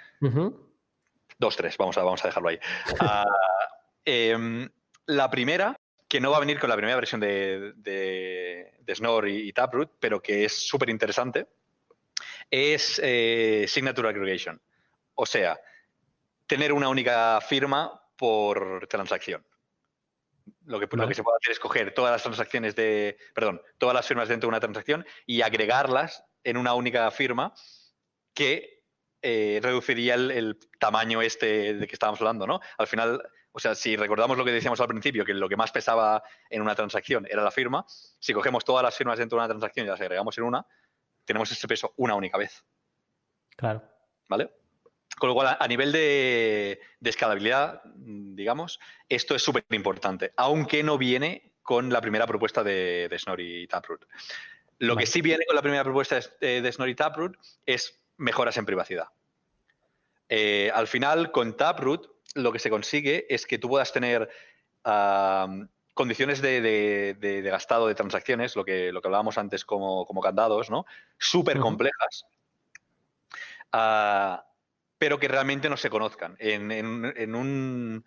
[1.37, 2.59] Dos, tres, vamos a, vamos a dejarlo ahí.
[2.99, 3.25] Ah,
[4.05, 4.69] em,
[5.07, 9.51] la primera, que no va a venir con la primera versión de, de, Snore y,
[9.51, 11.47] Taproot, pero que es súper interesante,
[12.49, 14.61] es eh, Signature Aggregation.
[15.15, 15.59] O sea,
[16.47, 19.45] tener una única firma por transacción.
[20.65, 24.07] Lo que, que, se puede hacer es coger todas las transacciones de, perdón, todas las
[24.07, 27.53] firmas dentro de una transacción y agregarlas en una única firma
[28.33, 28.83] que
[29.21, 32.59] eh, reduciría el, tamaño este de que estábamos hablando, ¿no?
[32.77, 35.71] Al final, o sea, si recordamos lo que decíamos al principio, que lo que más
[35.71, 39.49] pesaba en una transacción era la firma, si cogemos todas las firmas dentro de una
[39.49, 40.67] transacción y las agregamos en una,
[41.23, 42.63] tenemos ese peso una única vez.
[43.55, 43.81] Claro.
[44.29, 44.51] ¿Vale?
[45.17, 51.53] Con lo cual, a nivel de, escalabilidad, digamos, esto es súper importante, aunque no viene
[51.63, 54.05] con la primera propuesta de, de y Taproot.
[54.79, 58.65] Lo que sí viene con la primera propuesta de, de y Taproot es mejoras en
[58.65, 59.07] privacidad.
[60.29, 64.29] Eh, al final, con Taproot, lo que se consigue es que tú puedas tener
[65.93, 70.85] condiciones de, gastado de transacciones, lo que, lo que hablábamos antes como, candados, ¿no?
[71.17, 72.25] Súper complejas.
[73.71, 74.45] Ah,
[75.05, 76.35] pero que realmente no se conozcan.
[76.39, 78.03] En, un,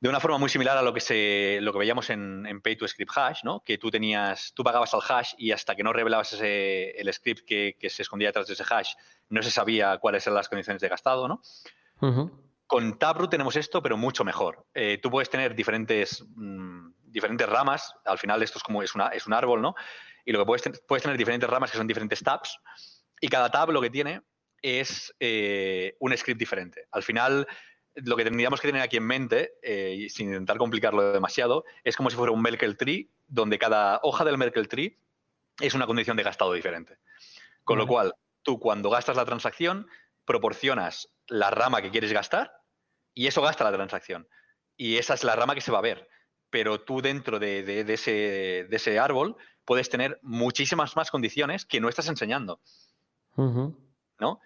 [0.00, 2.88] de una forma muy similar a lo que, se, lo que veíamos en, Pay to
[2.88, 3.62] Script Hash, ¿no?
[3.64, 7.46] que tú tenías, tú pagabas al hash y hasta que no revelabas ese, el script
[7.46, 8.94] que, se escondía detrás de ese hash,
[9.28, 11.28] no se sabía cuáles eran las condiciones de gastado.
[11.28, 11.40] ¿no?
[12.66, 14.66] Con Taproot tenemos esto, pero mucho mejor.
[14.74, 19.06] Eh, tú puedes tener diferentes, mm, diferentes ramas, al final esto es como es, una,
[19.10, 19.76] es un árbol, ¿no?
[20.24, 22.58] Y lo que puedes, puedes tener diferentes ramas que son diferentes tabs,
[23.20, 24.20] y cada tab lo que tiene
[24.62, 26.86] es eh, un script diferente.
[26.92, 27.46] Al final,
[27.94, 31.96] lo que tendríamos que tener aquí en mente, eh, y sin intentar complicarlo demasiado, es
[31.96, 34.98] como si fuera un Merkle tree, donde cada hoja del Merkle tree
[35.60, 36.98] es una condición de gastado diferente.
[37.64, 39.88] Con lo cual, tú cuando gastas la transacción,
[40.24, 42.52] proporcionas la rama que quieres gastar
[43.14, 44.28] y eso gasta la transacción.
[44.76, 46.08] Y esa es la rama que se va a ver.
[46.50, 51.88] Pero tú dentro de, ese, de ese, árbol puedes tener muchísimas más condiciones que no
[51.88, 52.60] estás enseñando.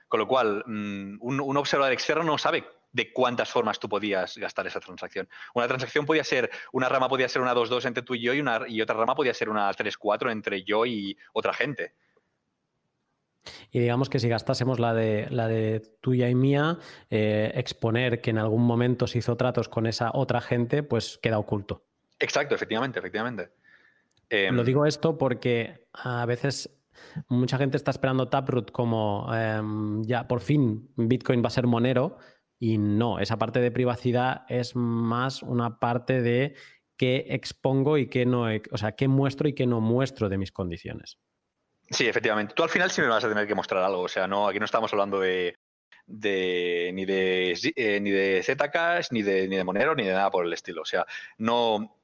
[0.09, 4.67] Con lo cual, mm, un, observador externo no sabe de cuántas formas tú podías gastar
[4.67, 5.29] esa transacción.
[5.55, 8.41] Una transacción podía ser, una rama podía ser una 2-2 entre tú y yo y,
[8.41, 11.95] una, y otra rama podía ser una 3-4 entre yo y otra gente.
[13.71, 16.79] Y digamos que si gastásemos la de, la de tuya y mía,
[17.11, 21.39] eh, exponer que en algún momento se hizo tratos con esa otra gente, pues queda
[21.39, 21.85] oculto.
[22.19, 23.51] Exacto, efectivamente, efectivamente.
[24.31, 26.76] Lo em, digo esto porque a veces
[27.29, 32.19] Mucha gente está esperando Taproot como em, ya por fin Bitcoin va a ser monero
[32.59, 36.55] y no, esa parte de privacidad es más una parte de
[36.97, 40.53] qué expongo y qué no, o sea, qué muestro y qué no muestro de mis
[40.53, 41.19] condiciones.
[41.91, 42.55] Sí, efectivamente.
[42.55, 44.03] Tú al final sí me vas a tener que mostrar algo.
[44.03, 45.57] O sea, no, aquí no estamos hablando de,
[46.07, 50.45] ni de eh, ni de Zcash, ni de ni de Monero, ni de nada por
[50.47, 50.83] el estilo.
[50.83, 51.07] O sea,
[51.39, 51.96] no.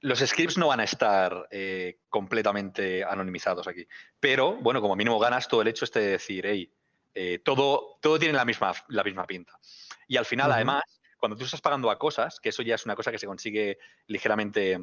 [0.00, 3.86] Los scripts no van a estar eh, completamente anonimizados aquí.
[4.20, 6.72] Pero, bueno, como mínimo ganas todo el hecho este de decir, hey,
[7.14, 9.58] eh, todo, todo tiene la misma, la misma pinta.
[10.06, 10.82] Y al final, además,
[11.18, 13.78] cuando tú estás pagando a cosas, que eso ya es una cosa que se consigue
[14.06, 14.78] ligeramente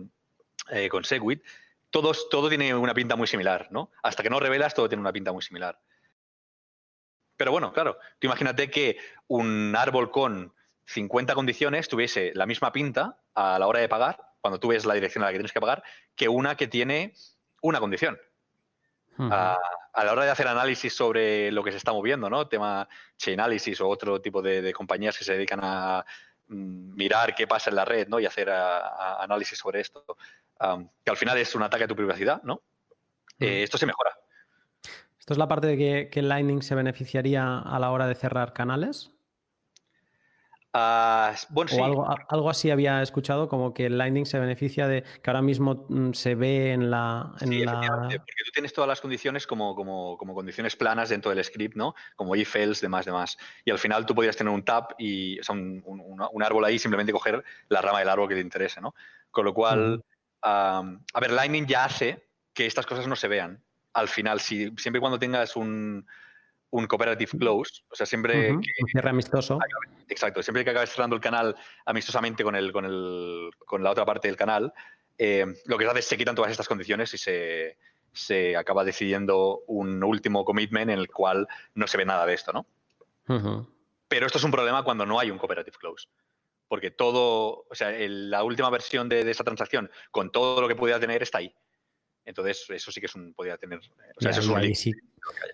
[0.89, 1.43] con Segwit,
[1.91, 3.91] todo tiene una pinta muy similar, ¿no?
[4.03, 5.79] Hasta que no revelas, todo tiene una pinta muy similar.
[7.37, 8.97] Pero bueno, claro, tú imagínate que
[9.27, 10.53] un árbol con
[10.87, 14.93] 50 condiciones tuviese la misma pinta a la hora de pagar, cuando tú ves la
[14.93, 15.83] dirección a la que tienes que pagar,
[16.15, 17.15] que una que tiene
[17.63, 18.15] una condición.
[19.17, 19.57] a,
[19.95, 22.47] la hora de hacer análisis sobre lo que se está moviendo, ¿no?
[22.47, 26.05] Tema Chainalysis o otro tipo de, compañías que se dedican a
[26.47, 28.19] mm, mirar qué pasa en la red, ¿no?
[28.19, 30.05] Y hacer análisis sobre esto
[31.03, 32.61] que al final es un ataque a tu privacidad, ¿no?
[33.39, 34.11] Eh, esto se mejora.
[35.19, 39.11] ¿Esto es la parte de que, Lightning se beneficiaría a la hora de cerrar canales?
[40.77, 41.79] Ah, bueno, sí.
[41.79, 46.35] algo, así había escuchado, como que Lightning se beneficia de que ahora mismo mm, se
[46.35, 47.31] ve en la.
[47.39, 51.95] sí, porque tú tienes todas las condiciones como, como, condiciones planas dentro del script, ¿no?
[52.17, 53.37] Como if, else, demás, demás.
[53.63, 57.13] Y al final tú podrías tener un tab y, o sea, un, árbol ahí, simplemente
[57.13, 58.93] coger la rama del árbol que te interese, ¿no?
[59.31, 60.03] Con lo cual
[60.45, 63.63] a ver, Lightning ya hace que estas cosas no se vean.
[63.93, 66.05] Al final, si, siempre y cuando tengas un,
[66.75, 68.51] un cooperative close, o sea, siempre...
[68.51, 68.61] un
[68.91, 69.57] cierre amistoso.
[70.09, 74.05] Exacto, siempre que acabes cerrando el canal amistosamente con, el, con, el, con la otra
[74.05, 74.73] parte del canal,
[75.17, 77.77] eh, lo que hace es se quitan todas estas condiciones y se,
[78.11, 82.51] se, acaba decidiendo un último commitment en el cual no se ve nada de esto,
[82.51, 82.67] ¿no?
[84.09, 86.09] Pero esto es un problema cuando no hay un cooperative close
[86.67, 90.99] porque todo, o sea, la última versión de, esa transacción, con todo lo que pudiera
[90.99, 91.53] tener, está ahí.
[92.25, 94.75] Entonces, eso sí que es un, podría tener, o sea, eso es un link.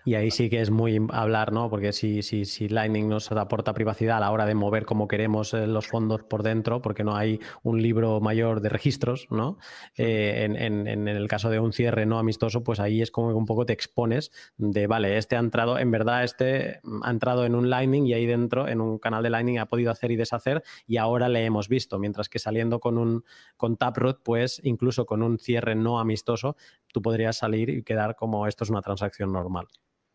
[0.04, 1.70] Y ahí sí que es muy hablar, ¿no?
[1.70, 5.54] Porque si, si, si Lightning nos aporta privacidad a la hora de mover como queremos
[5.54, 9.58] eh, los fondos por dentro, porque no hay un libro mayor de registros, ¿no?
[9.96, 13.46] Eh, en, el caso de un cierre no amistoso, pues ahí es como que un
[13.46, 17.70] poco te expones de, vale, este ha entrado, en verdad este ha entrado en un
[17.70, 20.96] Lightning y ahí dentro, en un canal de Lightning, ha podido hacer y deshacer y
[20.96, 21.98] ahora le hemos visto.
[21.98, 23.24] Mientras que saliendo con un
[23.56, 26.56] con Taproot, pues incluso con un cierre no amistoso,
[26.92, 29.61] tú podrías salir y quedar como esto es una transacción normal.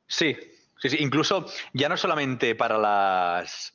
[0.07, 0.35] Sí,
[0.79, 0.97] sí, sí.
[0.99, 3.73] Incluso ya no solamente para las,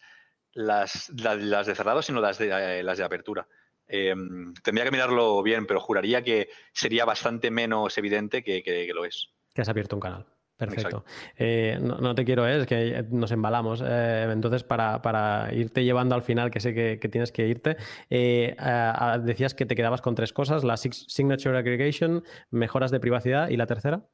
[0.54, 3.46] las, las de cerrado, sino las de, eh, las de apertura.
[3.86, 9.28] Em, tendría que mirarlo bien, pero juraría que sería bastante menos evidente que, lo es.
[9.52, 10.26] Que has abierto un canal.
[10.56, 11.04] Perfecto.
[11.36, 12.60] Eh, no, te quiero, ¿eh?
[12.60, 13.82] es que nos embalamos.
[13.82, 17.76] entonces, para, irte llevando al final, que sé que, tienes que irte,
[18.08, 23.66] decías que te quedabas con tres cosas: la Signature Aggregation, mejoras de privacidad y la
[23.66, 24.06] tercera.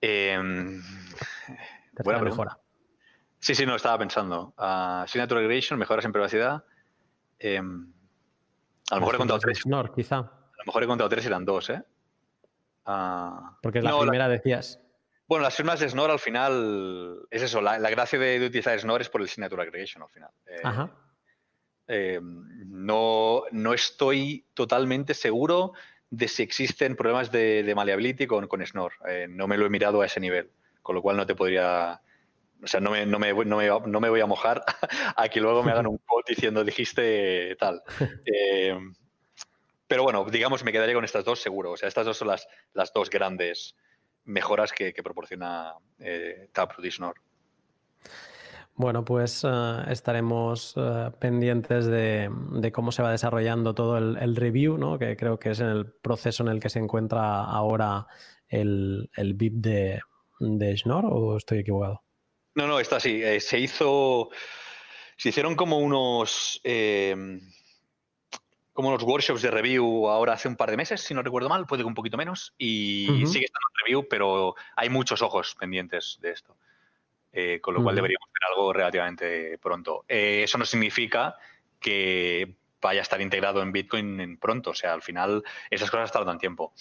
[0.00, 0.80] Eh,
[2.04, 2.58] buena mejora.
[3.40, 4.54] Sí, sí, no, estaba pensando.
[4.58, 6.64] Uh, Signature Aggregation, mejoras en privacidad.
[7.38, 7.92] Em,
[8.90, 9.62] a lo mejor he contado tres.
[9.94, 10.16] quizá.
[10.18, 11.82] A lo mejor he contado tres y eran dos, ¿eh?
[12.84, 14.80] Ah, Porque la primera decías.
[15.28, 19.10] Bueno, las firmas de Snore al final es eso, la, gracia de, utilizar Snore es
[19.10, 20.30] por el Signature Aggregation al final.
[20.46, 20.90] Eh, Ajá.
[21.86, 25.74] Em, no, no estoy totalmente seguro
[26.10, 28.94] de si existen problemas de, maleability con, con Snore.
[29.08, 30.50] Eh, no me lo he mirado a ese nivel,
[30.82, 32.00] con lo cual no te podría...
[32.60, 34.64] O sea, no me, no me, no me, voy a mojar
[35.16, 37.82] a que luego me hagan un quote diciendo dijiste tal.
[38.26, 38.76] Eh,
[39.86, 41.72] pero bueno, digamos, me quedaría con estas dos seguro.
[41.72, 43.74] O sea, estas dos son las, las dos grandes
[44.24, 47.20] mejoras que, proporciona eh, Taproot y Snore.
[48.78, 49.48] Bueno, pues eh,
[49.88, 52.30] estaremos eh, pendientes de,
[52.72, 55.00] cómo se va desarrollando todo el, review, ¿no?
[55.00, 58.06] que creo que es en el proceso en el que se encuentra ahora
[58.46, 60.00] el, el VIP de,
[60.38, 62.04] de Schnorr, o estoy equivocado.
[62.54, 63.20] No, no, está así.
[63.20, 64.30] Eh, se hizo.
[65.16, 66.60] Se hicieron como unos.
[68.72, 71.66] como unos workshops de review ahora hace un par de meses, si no recuerdo mal,
[71.66, 76.18] puede que un poquito menos, y sigue estando en review, pero hay muchos ojos pendientes
[76.22, 76.56] de esto.
[77.32, 80.04] Eh, con lo cual deberíamos ver algo relativamente pronto.
[80.08, 81.36] Eh, eso no significa
[81.78, 86.10] que vaya a estar integrado en Bitcoin en pronto, o sea, al final esas cosas
[86.10, 86.72] tardan tiempo.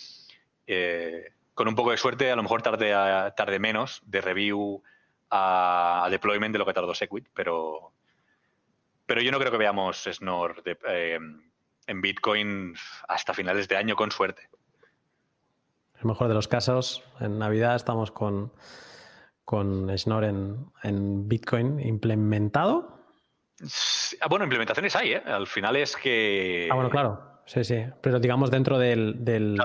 [0.65, 2.91] Eh, con un poco de suerte, a lo mejor tarde,
[3.35, 4.83] tarde menos de review
[5.29, 7.91] a, deployment de lo que tardó Segwit, pero,
[9.05, 12.75] pero yo no creo que veamos Snor en Bitcoin
[13.07, 14.49] hasta finales de año con suerte.
[15.95, 18.51] En el mejor de los casos, en Navidad estamos con
[19.47, 22.99] con Schnorr en, Bitcoin implementado?
[24.19, 25.23] Ah, bueno, implementaciones hay, ¿eh?
[25.25, 26.67] Al final es que.
[26.69, 27.41] Ah, bueno, claro.
[27.45, 27.85] sí, sí.
[28.01, 29.57] Pero digamos dentro del, del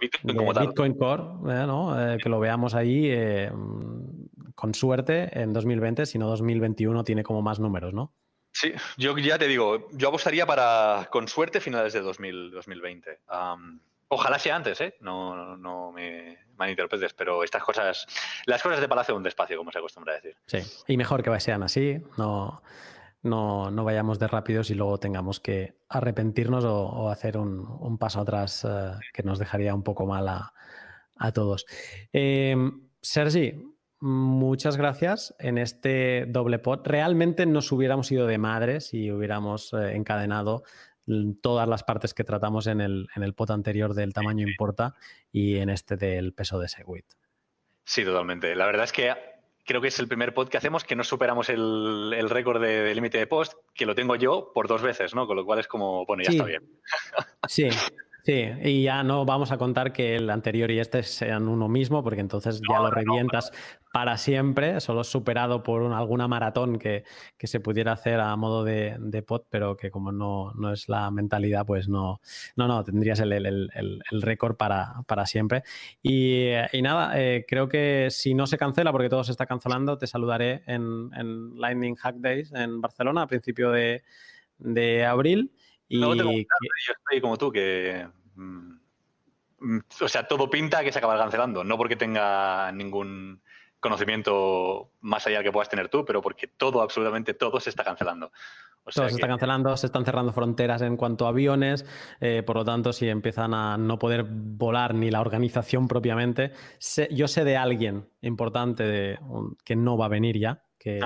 [0.00, 2.14] Bitcoin, Core, eh, ¿no?
[2.14, 3.52] Eh, que lo veamos ahí eh,
[4.54, 8.14] con suerte en 2020, si no 2021 tiene como más números, ¿no?
[8.52, 13.20] Sí, yo ya te digo, yo apostaría para, con suerte, finales de 2020.
[14.08, 14.96] ojalá sea antes, ¿eh?
[15.00, 18.06] No, no me malinterpretes, pero estas cosas,
[18.46, 20.36] las cosas de palacio un despacio, como se acostumbra a decir.
[20.46, 20.58] Sí,
[20.88, 22.62] y mejor que sean así, no
[23.26, 28.64] no, no, vayamos de rápidos y luego tengamos que arrepentirnos o, hacer un, paso atrás
[28.68, 30.52] eh, que nos dejaría un poco mal a,
[31.32, 31.66] todos.
[32.12, 33.54] Em, Sergi,
[34.00, 36.86] muchas gracias en este doble pot.
[36.86, 40.62] Realmente nos hubiéramos ido de madre si hubiéramos eh, encadenado
[41.40, 44.94] todas las partes que tratamos en el, en el pot anterior del tamaño importa
[45.32, 47.06] y en este del peso de Segwit.
[47.84, 48.54] Sí, totalmente.
[48.56, 49.14] La verdad es que
[49.64, 53.18] creo que es el primer pod que hacemos que no superamos el, récord de, límite
[53.18, 55.26] de post, que lo tengo yo por dos veces, ¿no?
[55.26, 56.62] Con lo cual es como, bueno, ya está bien.
[57.48, 57.68] Sí,
[58.26, 62.02] Sí, y ya no vamos a contar que el anterior y este sean uno mismo,
[62.02, 63.52] porque entonces ya lo revientas
[63.96, 67.04] para siempre, solo superado por alguna maratón que,
[67.38, 71.10] se pudiera hacer a modo de, de pot, pero que como no, no, es la
[71.10, 72.20] mentalidad, pues no,
[72.56, 75.62] no, no, tendrías el, el, el, récord para, para, siempre.
[76.02, 79.96] Y, y nada, eh, creo que si no se cancela, porque todo se está cancelando,
[79.96, 84.02] te saludaré en, en Lightning Hack Days en Barcelona a principio de,
[84.58, 85.54] de abril.
[85.88, 88.06] Y yo estoy como tú, que.
[88.34, 88.74] Mm,
[89.60, 91.64] mm, o sea, todo pinta que se acaba cancelando.
[91.64, 93.40] No porque tenga ningún
[93.86, 98.32] conocimiento más allá que puedas tener tú, pero porque todo, absolutamente todo se está cancelando.
[98.84, 101.86] todo se está cancelando, se están cerrando fronteras en cuanto a aviones,
[102.20, 106.52] eh, por lo tanto, si empiezan a no poder volar ni la organización propiamente,
[107.10, 109.18] yo sé de alguien importante de,
[109.64, 111.00] que no va a venir ya, que,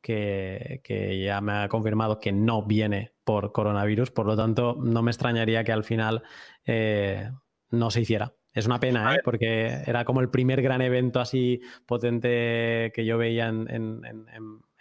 [0.00, 5.10] que, ya me ha confirmado que no viene por coronavirus, por lo tanto no me
[5.10, 6.22] extrañaría que al final
[6.64, 7.30] eh,
[7.70, 8.32] no se hiciera.
[8.52, 9.20] Es una pena, ¿eh?
[9.24, 14.02] porque era como el primer gran evento así potente que yo veía en,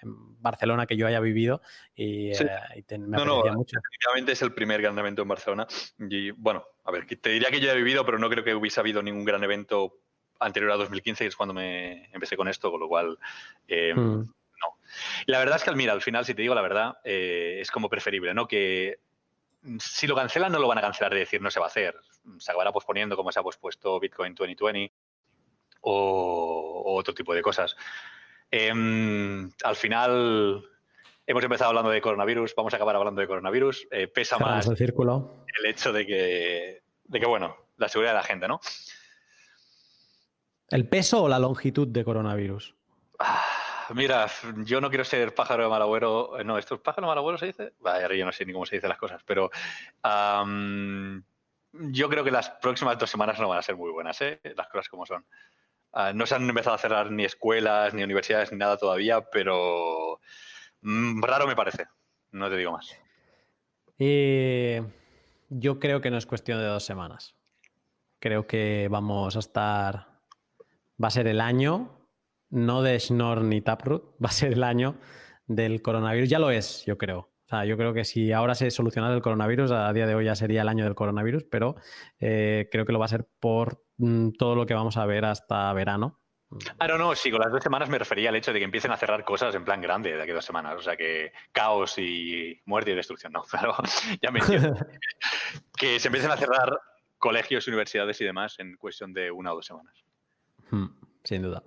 [0.04, 1.62] Barcelona que yo haya vivido
[1.94, 3.78] y, eh, me no, no, mucho.
[3.78, 5.68] Efectivamente es el primer gran evento en Barcelona.
[6.00, 8.80] Y bueno, a ver, te diría que yo he vivido, pero no creo que hubiese
[8.80, 10.00] habido ningún gran evento
[10.40, 13.20] anterior a 2015, que es cuando me empecé con esto, con lo cual
[13.68, 14.24] eh, mm
[14.62, 14.78] no.
[15.26, 17.90] La verdad es que, mira, al final, si te digo la verdad, eh, es como
[17.90, 18.48] preferible, ¿no?
[18.48, 19.00] Que
[19.80, 21.96] si lo cancelan, no lo van a cancelar de decir no se va a hacer.
[22.40, 24.94] Se acabará posponiendo como se ha pospuesto Bitcoin 2020
[25.82, 27.76] o, otro tipo de cosas.
[28.50, 30.64] Em, al final,
[31.26, 33.88] hemos empezado hablando de coronavirus, vamos a acabar hablando de coronavirus.
[33.92, 35.46] Eh, pesa más el, círculo.
[35.60, 38.60] el hecho de que, de que, bueno, la seguridad de la gente, ¿no?
[40.70, 42.76] ¿El peso o la longitud de coronavirus?
[43.20, 43.46] Ah,
[43.94, 44.28] Mira,
[44.66, 46.38] yo no quiero ser pájaro de mal agüero.
[46.46, 47.74] No, ¿esto es pájaro de mal agüero se dice?
[47.80, 49.50] Vaya, yo no sé ni cómo se dicen las cosas, pero
[51.74, 54.40] yo creo que las próximas dos semanas no van a ser muy buenas, ¿eh?
[54.56, 55.26] las cosas como son.
[55.94, 60.20] Ah, no se han empezado a cerrar ni escuelas, ni universidades, ni nada todavía, pero
[60.82, 61.88] mm, raro me parece.
[62.32, 62.98] No te digo más.
[64.00, 64.82] Eh,
[65.50, 67.36] yo creo que no es cuestión de dos semanas.
[68.20, 70.08] Creo que vamos a estar.
[71.04, 72.01] Va a ser el año
[72.52, 74.96] no de Schnorr ni Taproot, va a ser el año
[75.48, 76.30] del coronavirus.
[76.30, 77.20] Ya lo es, yo creo.
[77.20, 80.26] O sea, yo creo que si ahora se soluciona el coronavirus, a día de hoy
[80.26, 81.76] ya sería el año del coronavirus, pero
[82.20, 85.26] eh, creo que lo va a ser por mm, todo lo que vamos a ver
[85.26, 86.22] hasta verano.
[86.80, 88.92] Ah, no, no, sí, con las dos semanas me refería al hecho de que empiecen
[88.92, 90.76] a cerrar cosas en plan grande de aquí a dos semanas.
[90.78, 93.76] O sea, que caos y muerte y destrucción, no, claro,
[94.22, 94.76] ya me entiendo.
[95.78, 96.78] que se empiecen a cerrar
[97.18, 100.04] colegios, universidades y demás en cuestión de una o dos semanas.
[100.70, 100.88] Hmm,
[101.24, 101.64] sin duda.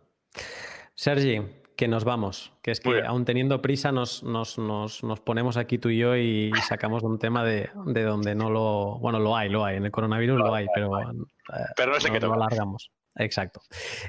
[0.95, 1.43] Sergi,
[1.77, 2.53] que nos vamos.
[2.63, 4.61] Que es que aún teniendo prisa nos, nos,
[5.25, 8.99] ponemos aquí tú y yo y sacamos un tema de, donde no lo...
[9.01, 9.77] Bueno, lo hay, lo hay.
[9.77, 11.05] En el coronavirus lo hay, pero, eh,
[11.77, 12.91] pero no sé qué lo alargamos.
[13.17, 13.61] Exacto.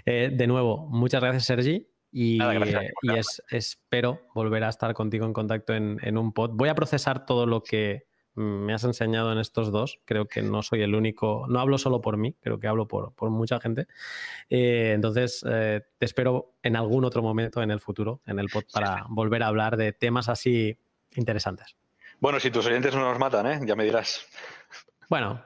[0.05, 1.87] Eh, de nuevo, muchas gracias, Sergi.
[2.11, 3.11] Y, y
[3.49, 6.51] espero volver a estar contigo en contacto en, en un pod.
[6.53, 8.05] Voy a procesar todo lo que
[8.35, 9.99] me has enseñado en estos dos.
[10.05, 13.13] Creo que no soy el único, no hablo solo por mí, creo que hablo por,
[13.29, 13.87] mucha gente.
[14.49, 18.63] Eh, entonces, eh, te espero en algún otro momento en el futuro, en el pod,
[18.71, 20.77] para volver a hablar de temas así
[21.15, 21.75] interesantes.
[22.19, 23.59] Bueno, si tus oyentes no nos matan, ¿eh?
[23.65, 24.25] ya me dirás.
[25.09, 25.41] Bueno,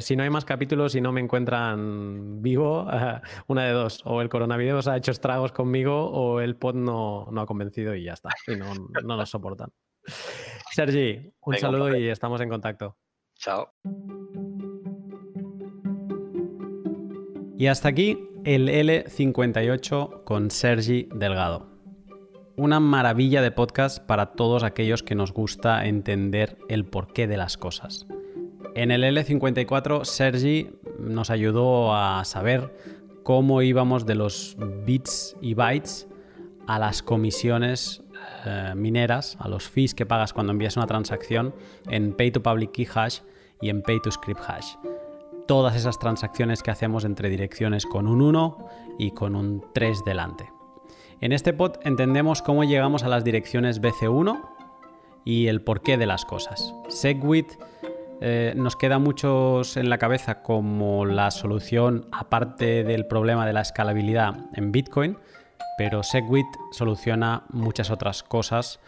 [0.00, 2.86] si no hay más capítulos y no me encuentran vivo,
[3.46, 4.02] una de dos.
[4.04, 8.04] O el coronavirus ha hecho estragos conmigo o el pod no, no ha convencido y
[8.04, 8.30] ya está.
[8.46, 8.72] Y no,
[9.02, 9.70] no nos soportan.
[10.74, 12.96] Sergi, un saludo y estamos en contacto.
[13.38, 13.70] Chao.
[17.56, 21.68] Y hasta aquí el L58 con Sergi Delgado.
[22.56, 27.56] Una maravilla de podcast para todos aquellos que nos gusta entender el porqué de las
[27.56, 28.08] cosas.
[28.74, 32.76] En el L54, Sergi nos ayudó a saber
[33.22, 36.08] cómo íbamos de los bits y bytes
[36.66, 38.03] a las comisiones
[38.44, 41.54] eh, mineras, a los fees que pagas cuando envías una transacción
[41.88, 43.20] en Pay to Public Key Hash
[43.60, 44.74] y en Pay to Script Hash.
[45.46, 48.68] Todas esas transacciones que hacemos entre direcciones con un 1
[48.98, 50.50] y con un 3 delante.
[51.20, 54.40] En este pod entendemos cómo llegamos a las direcciones BC1
[55.24, 56.74] y el porqué de las cosas.
[56.88, 57.52] Segwit
[58.20, 63.60] eh, nos queda muchos en la cabeza como la solución aparte del problema de la
[63.60, 65.18] escalabilidad en Bitcoin,
[65.76, 68.80] pero Segwit soluciona muchas otras cosas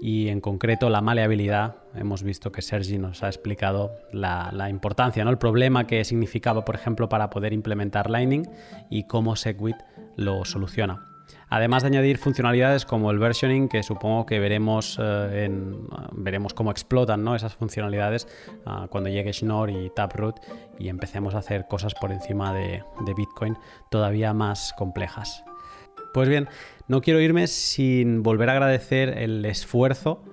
[0.00, 1.76] y en concreto la maleabilidad.
[1.94, 5.30] Hemos visto que Sergi nos ha explicado la, importancia, ¿no?
[5.30, 8.48] el problema que significaba, por ejemplo, para poder implementar Lightning
[8.90, 9.76] y cómo Segwit
[10.16, 11.06] lo soluciona.
[11.48, 16.70] Además de añadir funcionalidades como el versioning, que supongo que veremos, eh, en, veremos cómo
[16.70, 17.34] explotan ¿no?
[17.34, 18.26] esas funcionalidades
[18.66, 20.40] uh, cuando llegue Schnorr y Taproot
[20.78, 22.82] y empecemos a hacer cosas por encima de
[23.16, 23.56] Bitcoin
[23.90, 25.44] todavía más complejas.
[26.16, 26.48] Pues bien,
[26.88, 30.24] no quiero irme sin volver a agradecer el esfuerzo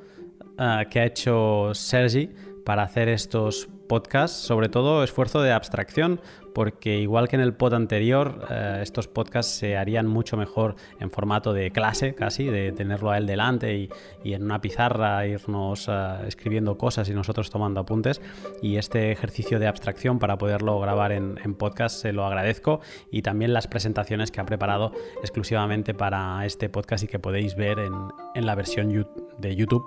[0.57, 2.29] uh, que ha hecho Sergi
[2.63, 6.21] para hacer estos podcasts, sobre todo esfuerzo de abstracción,
[6.53, 11.09] porque igual que en el pod anterior, eh, estos podcasts se harían mucho mejor en
[11.09, 13.89] formato de clase, casi, de tenerlo a él delante y,
[14.33, 18.21] en una pizarra irnos uh, escribiendo cosas y nosotros tomando apuntes.
[18.61, 22.81] Y este ejercicio de abstracción para poderlo grabar en, en, podcast se lo agradezco
[23.11, 27.79] y también las presentaciones que ha preparado exclusivamente para este podcast y que podéis ver
[27.79, 27.93] en,
[28.33, 29.07] en la versión
[29.37, 29.85] de YouTube,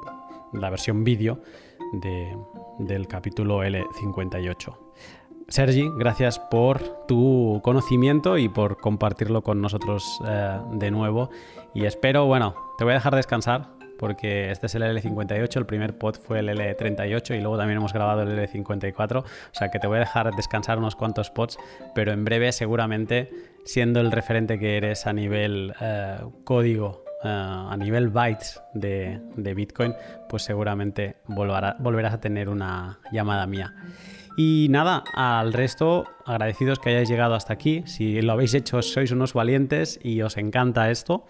[0.53, 1.41] la versión vídeo
[1.93, 2.37] de,
[2.79, 4.86] del capítulo L58.
[5.49, 11.31] Sergi, gracias por tu conocimiento y por compartirlo con nosotros eh, de nuevo.
[11.73, 15.97] Y espero, bueno, te voy a dejar descansar porque este es el L58, el primer
[15.97, 19.87] pod fue el L38 y luego también hemos grabado el L54, o sea que te
[19.87, 21.59] voy a dejar descansar unos cuantos pods,
[21.95, 23.31] pero en breve seguramente,
[23.65, 29.55] siendo el referente que eres a nivel eh, código, eh, a nivel bytes de, de,
[29.55, 29.95] Bitcoin,
[30.29, 33.75] pues seguramente volverá, volverás a tener una llamada mía.
[34.37, 37.83] Y nada, al resto, agradecidos que hayáis llegado hasta aquí.
[37.87, 41.25] Si lo habéis hecho, sois unos valientes y os encanta esto.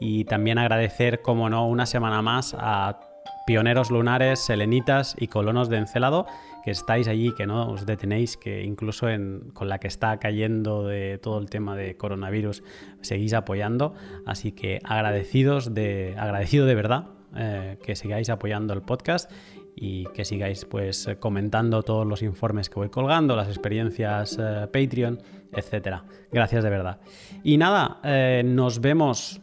[0.00, 3.00] Y también agradecer, como no, una semana más a
[3.46, 6.26] pioneros lunares, selenitas y colonos de Encelado,
[6.64, 10.86] que estáis allí, que no os detenéis, que incluso en, con la que está cayendo
[10.86, 12.62] de todo el tema de coronavirus,
[13.02, 13.94] seguís apoyando.
[14.24, 19.30] Así que agradecidos de, agradecido de verdad eh, que sigáis apoyando el podcast
[19.74, 25.20] y que sigáis pues comentando todos los informes que voy colgando, las experiencias eh, Patreon,
[25.52, 26.04] etcétera.
[26.30, 27.00] Gracias de verdad.
[27.42, 29.40] Y nada, eh, nos vemos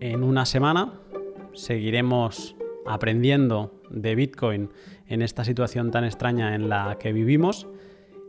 [0.00, 0.92] en una semana.
[1.52, 2.56] Seguiremos
[2.86, 4.70] aprendiendo de Bitcoin
[5.06, 7.66] en esta situación tan extraña en la que vivimos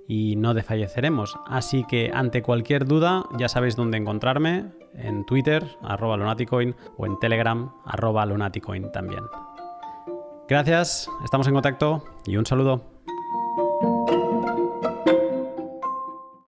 [0.08, 1.38] y no desfalleceremos.
[1.46, 7.20] Así que ante cualquier duda ya sabéis dónde encontrarme, en Twitter, arroba lunaticoin, o en
[7.20, 9.24] Telegram, arroba lunaticoin también.
[10.50, 12.82] Gracias, estamos en contacto y un saludo.